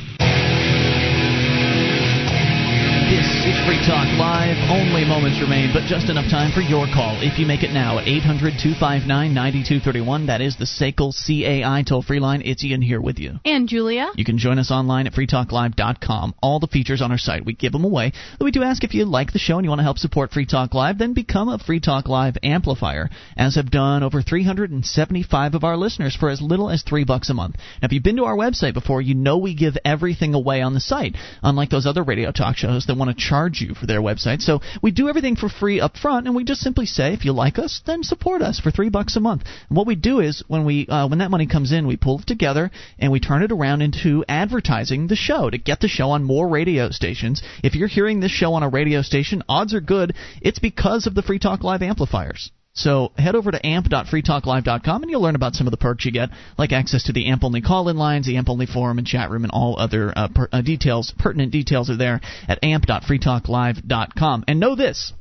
[3.66, 4.56] Free Talk Live.
[4.70, 7.18] Only moments remain, but just enough time for your call.
[7.22, 12.02] If you make it now at 800 259 9231, that is the SACL CAI toll
[12.02, 12.42] free line.
[12.44, 13.38] It's Ian here with you.
[13.44, 14.10] and Julia.
[14.16, 16.34] You can join us online at freetalklive.com.
[16.42, 18.12] All the features on our site, we give them away.
[18.38, 20.30] But we do ask if you like the show and you want to help support
[20.32, 25.54] Free Talk Live, then become a Free Talk Live amplifier, as have done over 375
[25.54, 27.56] of our listeners for as little as three bucks a month.
[27.80, 30.74] Now, if you've been to our website before, you know we give everything away on
[30.74, 34.00] the site, unlike those other radio talk shows that want to charge you for their
[34.00, 34.42] website.
[34.42, 37.32] So we do everything for free up front, and we just simply say, if you
[37.32, 39.44] like us, then support us for three bucks a month.
[39.68, 42.20] And what we do is when we uh, when that money comes in, we pull
[42.20, 46.10] it together and we turn it around into advertising the show to get the show
[46.10, 47.42] on more radio stations.
[47.64, 51.14] If you're hearing this show on a radio station, odds are good it's because of
[51.14, 52.50] the Free Talk Live amplifiers.
[52.80, 56.30] So head over to amp.freetalklive.com and you'll learn about some of the perks you get,
[56.56, 59.44] like access to the AMP only call-in lines, the AMP only forum and chat room,
[59.44, 64.44] and all other uh, per, uh, details, pertinent details are there at amp.freetalklive.com.
[64.48, 65.12] And know this.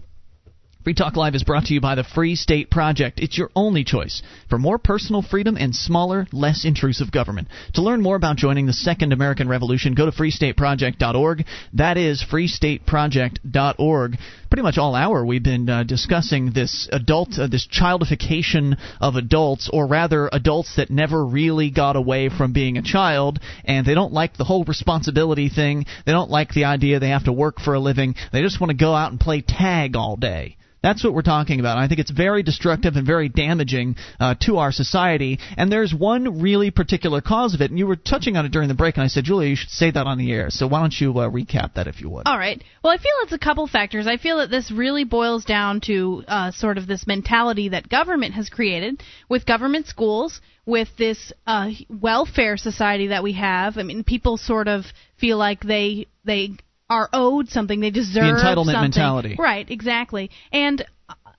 [0.81, 3.19] Free Talk Live is brought to you by the Free State Project.
[3.19, 7.49] It's your only choice for more personal freedom and smaller, less intrusive government.
[7.73, 11.45] To learn more about joining the Second American Revolution, go to freestateproject.org.
[11.73, 14.18] That is freestateproject.org.
[14.49, 19.69] pretty much all hour we've been uh, discussing this adult, uh, this childification of adults,
[19.73, 24.14] or rather, adults that never really got away from being a child, and they don't
[24.14, 25.85] like the whole responsibility thing.
[26.06, 28.15] They don't like the idea they have to work for a living.
[28.31, 30.56] They just want to go out and play tag all day.
[30.81, 31.77] That's what we're talking about.
[31.77, 35.39] And I think it's very destructive and very damaging uh, to our society.
[35.57, 37.69] And there's one really particular cause of it.
[37.69, 39.69] And you were touching on it during the break, and I said, Julia, you should
[39.69, 40.49] say that on the air.
[40.49, 42.27] So why don't you uh, recap that if you would?
[42.27, 42.64] All right.
[42.84, 44.07] Well, I feel it's a couple factors.
[44.07, 48.34] I feel that this really boils down to uh, sort of this mentality that government
[48.35, 53.77] has created with government schools, with this uh, welfare society that we have.
[53.77, 54.85] I mean, people sort of
[55.18, 56.51] feel like they they
[56.90, 57.80] are owed something.
[57.80, 58.82] They deserve the entitlement something.
[58.82, 59.36] mentality.
[59.38, 60.32] Right, exactly.
[60.52, 60.86] And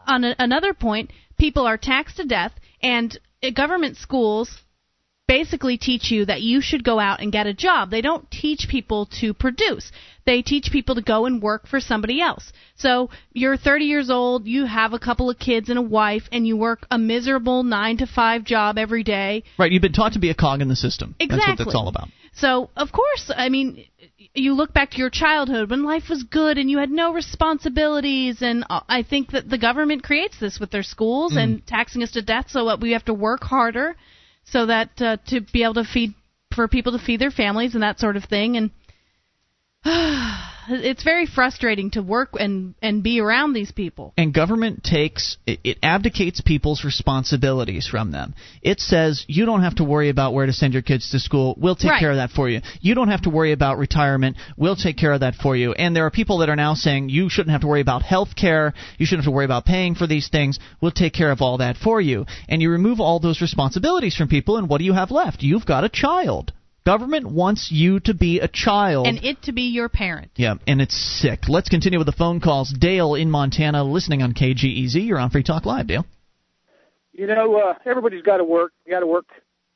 [0.07, 2.53] on a, another point, people are taxed to death,
[2.83, 4.63] and uh, government schools
[5.31, 7.89] basically teach you that you should go out and get a job.
[7.89, 9.93] They don't teach people to produce.
[10.27, 12.53] They teach people to go and work for somebody else.
[12.75, 16.49] So you're 30 years old, you have a couple of kids and a wife, and
[16.49, 19.45] you work a miserable 9 to 5 job every day.
[19.57, 21.15] Right, you've been taught to be a cog in the system.
[21.21, 21.39] Exactly.
[21.39, 22.09] That's what that's all about.
[22.35, 23.85] So, of course, I mean,
[24.35, 28.43] you look back to your childhood when life was good and you had no responsibilities,
[28.43, 31.43] and uh, I think that the government creates this with their schools Mm.
[31.43, 33.97] and taxing us to death so that we have to work harder
[34.45, 36.15] so that uh, to be able to feed
[36.55, 38.71] for people to feed their families and that sort of thing and
[40.69, 44.13] it's very frustrating to work and and be around these people.
[44.19, 48.35] And government takes it, it abdicates people's responsibilities from them.
[48.61, 51.55] It says you don't have to worry about where to send your kids to school.
[51.59, 52.01] We'll take Right.
[52.01, 52.61] care of that for you.
[52.83, 54.37] You don't have to worry about retirement.
[54.57, 55.73] We'll take care of that for you.
[55.73, 58.37] And there are people that are now saying you shouldn't have to worry about health
[58.37, 58.75] care.
[58.99, 60.59] You shouldn't have to worry about paying for these things.
[60.83, 62.27] We'll take care of all that for you.
[62.51, 65.43] And you remove all those responsibilities from people, and what do you have left?
[65.43, 66.53] You've got a child.
[66.87, 69.07] Government wants you to be a child.
[69.07, 70.31] And it to be your parent.
[70.37, 71.49] Yeah, and it's sick.
[71.49, 72.73] Let's continue with the phone calls.
[72.73, 75.07] Dale in Montana, listening on KGEZ.
[75.07, 76.07] You're on Free Talk Live, Dale.
[77.13, 78.73] You know, uh, everybody's got to work.
[78.87, 79.27] We got to work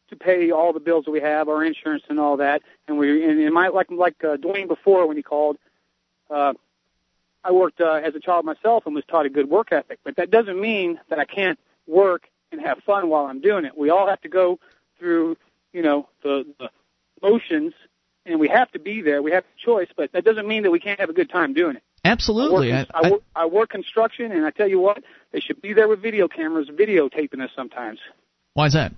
[0.08, 2.62] to pay all the bills that we have, our insurance and all that.
[2.88, 5.58] And we, and, and my, like like uh, Dwayne before when he called,
[6.30, 6.54] uh,
[7.42, 9.98] I worked uh, as a child myself and was taught a good work ethic.
[10.04, 13.76] But that doesn't mean that I can't work and have fun while I'm doing it.
[13.76, 14.58] We all have to go
[14.98, 15.36] through,
[15.72, 16.70] you know, the, the
[17.24, 17.72] motions,
[18.26, 19.22] and we have to be there.
[19.22, 21.54] We have a choice, but that doesn't mean that we can't have a good time
[21.54, 21.82] doing it.
[22.04, 22.72] Absolutely.
[22.72, 25.02] I I, work, I, work, I work construction, and I tell you what,
[25.32, 27.98] they should be there with video cameras videotaping us sometimes.
[28.52, 28.92] why is that?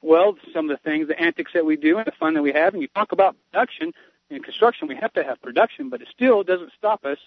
[0.00, 2.52] Well, some of the things, the antics that we do, and the fun that we
[2.52, 3.92] have, and you talk about production
[4.30, 7.18] in construction, we have to have production, but it still doesn't stop us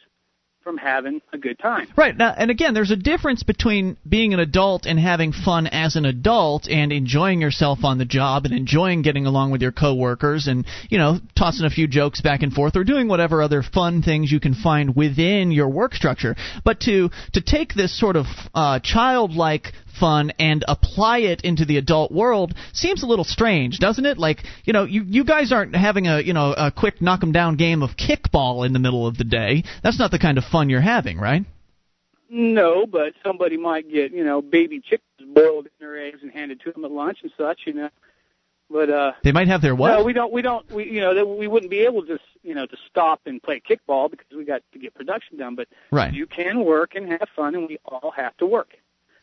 [0.65, 1.87] from having a good time.
[1.95, 2.17] Right.
[2.17, 6.05] Now, and again, there's a difference between being an adult and having fun as an
[6.05, 10.65] adult and enjoying yourself on the job and enjoying getting along with your coworkers and,
[10.89, 14.31] you know, tossing a few jokes back and forth or doing whatever other fun things
[14.31, 16.35] you can find within your work structure.
[16.63, 18.25] But to to take this sort of
[18.55, 24.05] uh, childlike fun and apply it into the adult world seems a little strange, doesn't
[24.05, 24.17] it?
[24.17, 27.31] Like, you know, you you guys aren't having a, you know, a quick knock 'em
[27.31, 29.63] down game of kickball in the middle of the day.
[29.83, 31.44] That's not the kind of fun you're having, right?
[32.30, 36.61] No, but somebody might get, you know, baby chickens boiled in their eggs and handed
[36.61, 37.90] to them at lunch and such, you know.
[38.69, 39.91] But uh They might have their what?
[39.91, 40.32] No, we don't.
[40.34, 40.69] We don't.
[40.72, 44.10] We you know we wouldn't be able to you know to stop and play kickball
[44.10, 45.53] because we got to get production done.
[45.56, 46.11] But Right.
[46.11, 48.76] you can work and have fun, and we all have to work.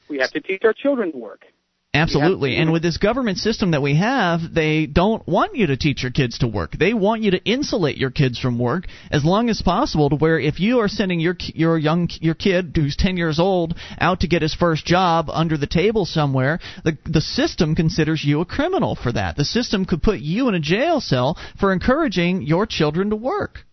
[0.08, 1.46] We have to teach our children to work.
[1.94, 2.56] Absolutely.
[2.56, 2.72] And mm-hmm.
[2.72, 6.38] with this government system that we have, they don't want you to teach your kids
[6.38, 6.72] to work.
[6.72, 10.40] They want you to insulate your kids from work as long as possible to where
[10.40, 14.26] if you are sending your your young your kid who's 10 years old out to
[14.26, 18.94] get his first job under the table somewhere, the the system considers you a criminal
[18.94, 19.36] for that.
[19.36, 23.66] The system could put you in a jail cell for encouraging your children to work.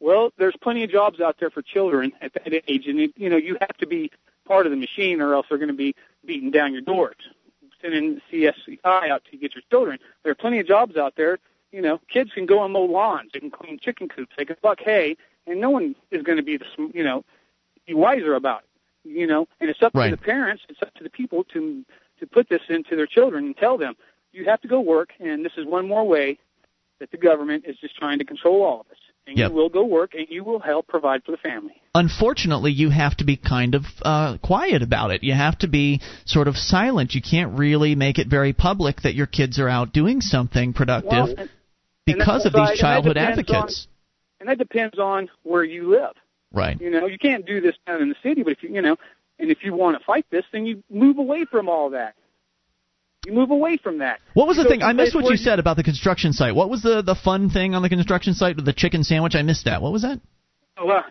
[0.00, 3.38] Well, there's plenty of jobs out there for children at that age, and you know
[3.38, 4.10] you have to be
[4.44, 5.94] part of the machine, or else they're going to be
[6.26, 7.16] beating down your doors.
[7.84, 9.98] Sending CSCI out to get your children.
[10.22, 11.38] There are plenty of jobs out there.
[11.70, 13.32] You know, kids can go and mow lawns.
[13.34, 14.32] They can clean chicken coops.
[14.38, 17.24] They can pluck hay, and no one is going to be the you know
[17.86, 19.10] be wiser about it.
[19.10, 20.08] You know, and it's up Right.
[20.08, 20.62] to the parents.
[20.70, 21.84] It's up to the people to
[22.20, 23.96] to put this into their children and tell them
[24.32, 26.38] you have to go work, and this is one more way
[27.00, 28.96] that the government is just trying to control all of us.
[29.26, 29.50] And Yep.
[29.50, 31.80] you will go work, and you will help provide for the family.
[31.96, 36.00] unfortunately you have to be kind of uh, quiet about it you have to be
[36.24, 39.92] sort of silent you can't really make it very public that your kids are out
[39.92, 41.50] doing something productive Well, and- and
[42.04, 45.88] because that's of these and childhood depends advocates on- and that depends on where you
[45.88, 46.14] live.
[46.52, 48.82] right You know, you can't do this down in the city, but if you, you
[48.82, 48.96] know,
[49.38, 52.14] and if you want to fight this, then you move away from all that.
[53.26, 54.20] You move away from that.
[54.34, 56.54] what was the You thing i missed what where you said about the construction site
[56.54, 59.42] what was the the fun thing on the construction site with the chicken sandwich i
[59.42, 60.20] missed that what was that
[60.76, 61.02] Oh, uh,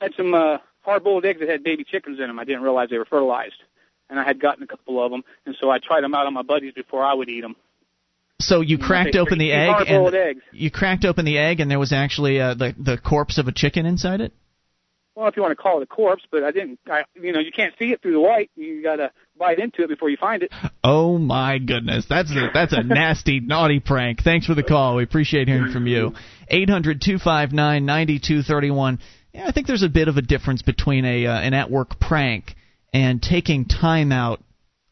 [0.00, 2.38] I had some uh, hard-boiled eggs that had baby chickens in them.
[2.38, 3.60] I didn't realize they were fertilized,
[4.08, 6.34] and I had gotten a couple of them, and so I tried them out on
[6.34, 7.56] my buddies before I would eat them.
[8.40, 10.42] So you cracked open the egg, and eggs.
[10.52, 13.52] you cracked open the egg, and there was actually uh, the the corpse of a
[13.52, 14.32] chicken inside it.
[15.16, 16.78] Well, if you want to call it a corpse, but I didn't.
[16.86, 18.50] I, you know, you can't see it through the white.
[18.54, 20.52] You got to bite into it before you find it.
[20.84, 24.22] Oh my goodness, that's a, that's a nasty, naughty prank.
[24.22, 24.96] Thanks for the call.
[24.96, 26.12] We appreciate hearing from you.
[26.48, 28.98] Eight hundred two five nine ninety two thirty one.
[29.32, 31.98] Yeah, I think there's a bit of a difference between a uh, an at work
[31.98, 32.54] prank
[32.92, 34.42] and taking time out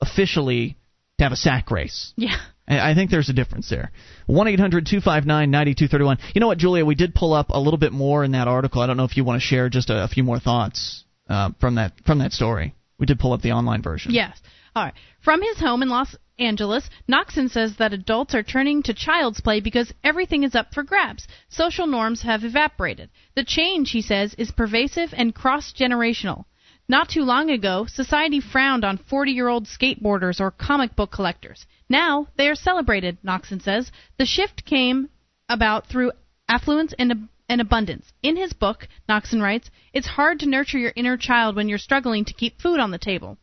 [0.00, 0.78] officially
[1.18, 2.14] to have a sack race.
[2.16, 2.36] Yeah.
[2.66, 3.92] I think there's a difference there.
[4.26, 6.18] 1 800 259 9231.
[6.34, 6.84] You know what, Julia?
[6.84, 8.80] We did pull up a little bit more in that article.
[8.80, 11.50] I don't know if you want to share just a, a few more thoughts uh,
[11.60, 12.74] from that from that story.
[12.98, 14.12] We did pull up the online version.
[14.14, 14.40] Yes.
[14.74, 14.94] All right.
[15.22, 19.60] From his home in Los Angeles, Noxon says that adults are turning to child's play
[19.60, 21.26] because everything is up for grabs.
[21.48, 23.10] Social norms have evaporated.
[23.36, 26.44] The change, he says, is pervasive and cross generational.
[26.88, 31.66] Not too long ago, society frowned on 40 year old skateboarders or comic book collectors.
[31.88, 33.90] Now they are celebrated, Noxon says.
[34.18, 35.08] The shift came
[35.48, 36.12] about through
[36.46, 38.12] affluence and, and abundance.
[38.22, 42.26] In his book, Noxon writes, It's hard to nurture your inner child when you're struggling
[42.26, 43.38] to keep food on the table.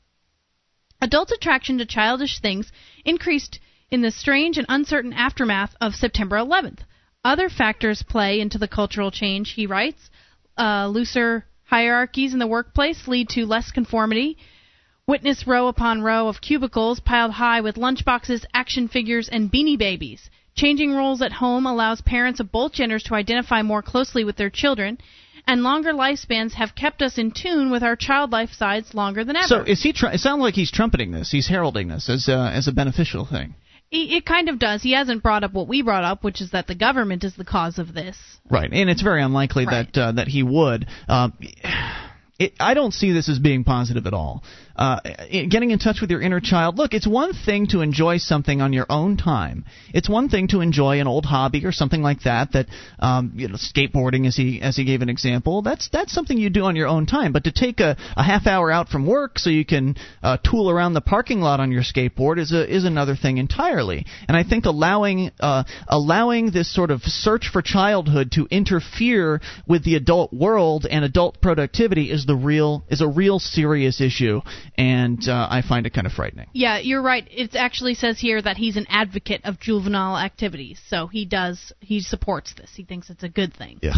[1.01, 2.71] Adults' attraction to childish things
[3.03, 3.59] increased
[3.89, 6.79] in the strange and uncertain aftermath of September 11th.
[7.25, 10.09] Other factors play into the cultural change, he writes.
[10.57, 14.37] Uh, looser hierarchies in the workplace lead to less conformity.
[15.07, 20.29] Witness row upon row of cubicles piled high with lunchboxes, action figures, and beanie babies.
[20.53, 24.49] Changing roles at home allows parents of both genders to identify more closely with their
[24.49, 24.97] children,
[25.47, 29.37] and longer lifespans have kept us in tune with our child life sides longer than
[29.37, 29.47] ever.
[29.47, 29.93] So is he?
[29.93, 31.31] Tr- it sounds like he's trumpeting this.
[31.31, 33.55] He's heralding this as uh, as a beneficial thing.
[33.93, 34.81] It, kind of does.
[34.81, 37.43] He hasn't brought up what we brought up, which is that the government is the
[37.43, 38.17] cause of this.
[38.49, 39.91] Right, and it's very unlikely Right.
[39.93, 40.87] that uh, that he would.
[41.09, 41.33] Um,
[42.39, 44.43] it, I don't see this as being positive at all.
[44.75, 44.99] Uh,
[45.29, 46.77] getting in touch with your inner child.
[46.77, 49.65] Look, it's one thing to enjoy something on your own time.
[49.93, 52.53] It's one thing to enjoy an old hobby or something like that.
[52.53, 52.67] That
[52.99, 55.61] um, you know, skateboarding, as he as he gave an example.
[55.61, 57.33] That's that's something you do on your own time.
[57.33, 60.69] But to take a, a half hour out from work so you can uh, tool
[60.69, 64.05] around the parking lot on your skateboard is a is another thing entirely.
[64.27, 69.83] And I think allowing uh, allowing this sort of search for childhood to interfere with
[69.83, 74.41] the adult world and adult productivity is the real is a real serious issue,
[74.75, 76.47] and uh, I find it kind of frightening.
[76.53, 77.27] Yeah, you're right.
[77.29, 81.99] It actually says here that he's an advocate of juvenile activities, so he does he
[82.01, 82.71] supports this.
[82.75, 83.79] He thinks it's a good thing.
[83.81, 83.93] Yeah.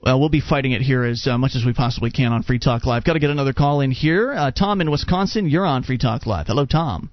[0.00, 2.58] Well, we'll be fighting it here as uh, much as we possibly can on Free
[2.58, 3.04] Talk Live.
[3.04, 4.32] Got to get another call in here.
[4.32, 6.46] Uh, Tom in Wisconsin, you're on Free Talk Live.
[6.46, 7.10] Hello, Tom.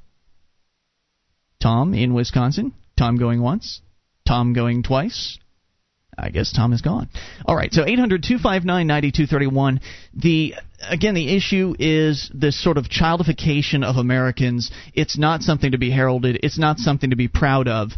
[1.61, 2.73] Tom in Wisconsin.
[2.97, 3.81] Tom going once.
[4.27, 5.39] Tom going twice.
[6.17, 7.09] I guess Tom is gone.
[7.45, 9.79] All right, so 800-259-9231.
[10.13, 10.55] The
[10.89, 14.71] again, the issue is this sort of childification of Americans.
[14.93, 16.39] It's not something to be heralded.
[16.43, 17.91] It's not something to be proud of.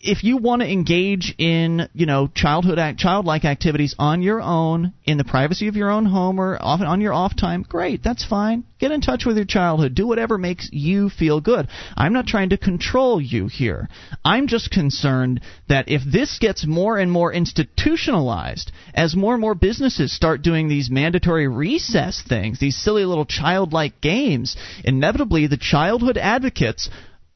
[0.00, 4.92] If you want to engage in, you know, childhood act, childlike activities on your own
[5.04, 8.24] in the privacy of your own home or off, on your off time, great, that's
[8.24, 8.62] fine.
[8.78, 9.96] Get in touch with your childhood.
[9.96, 11.66] Do whatever makes you feel good.
[11.96, 13.88] I'm not trying to control you here.
[14.24, 19.56] I'm just concerned that if this gets more and more institutionalized, as more and more
[19.56, 26.16] businesses start doing these mandatory recess things, these silly little childlike games, inevitably the childhood
[26.16, 26.88] advocates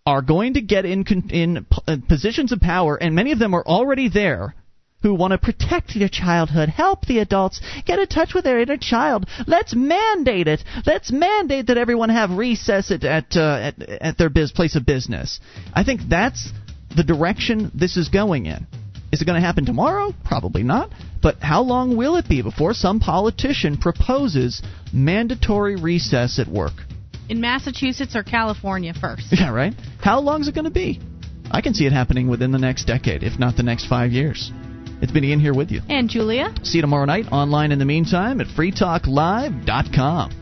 [0.04, 3.64] are going to get in in uh, positions of power, and many of them are
[3.64, 4.54] already there.
[5.02, 8.76] Who want to protect your childhood, help the adults, get in touch with their inner
[8.76, 9.26] child.
[9.48, 10.62] Let's mandate it.
[10.86, 14.86] Let's mandate that everyone have recess at at, uh, at, at their biz- place of
[14.86, 15.40] business.
[15.74, 16.52] I think that's
[16.96, 18.68] the direction this is going in.
[19.10, 20.14] Is it going to happen tomorrow?
[20.24, 20.90] Probably not.
[21.20, 24.62] But how long will it be before some politician proposes
[24.92, 26.72] mandatory recess at work?
[27.28, 29.26] In Massachusetts or California first.
[29.30, 29.74] Yeah, right?
[30.00, 31.00] How long is it going to be?
[31.50, 34.50] I can see it happening within the next decade, if not the next five years.
[35.00, 35.80] It's been Ian here with you.
[35.88, 36.54] And Julia?
[36.62, 40.41] See you tomorrow night online in the meantime at freetalklive.com.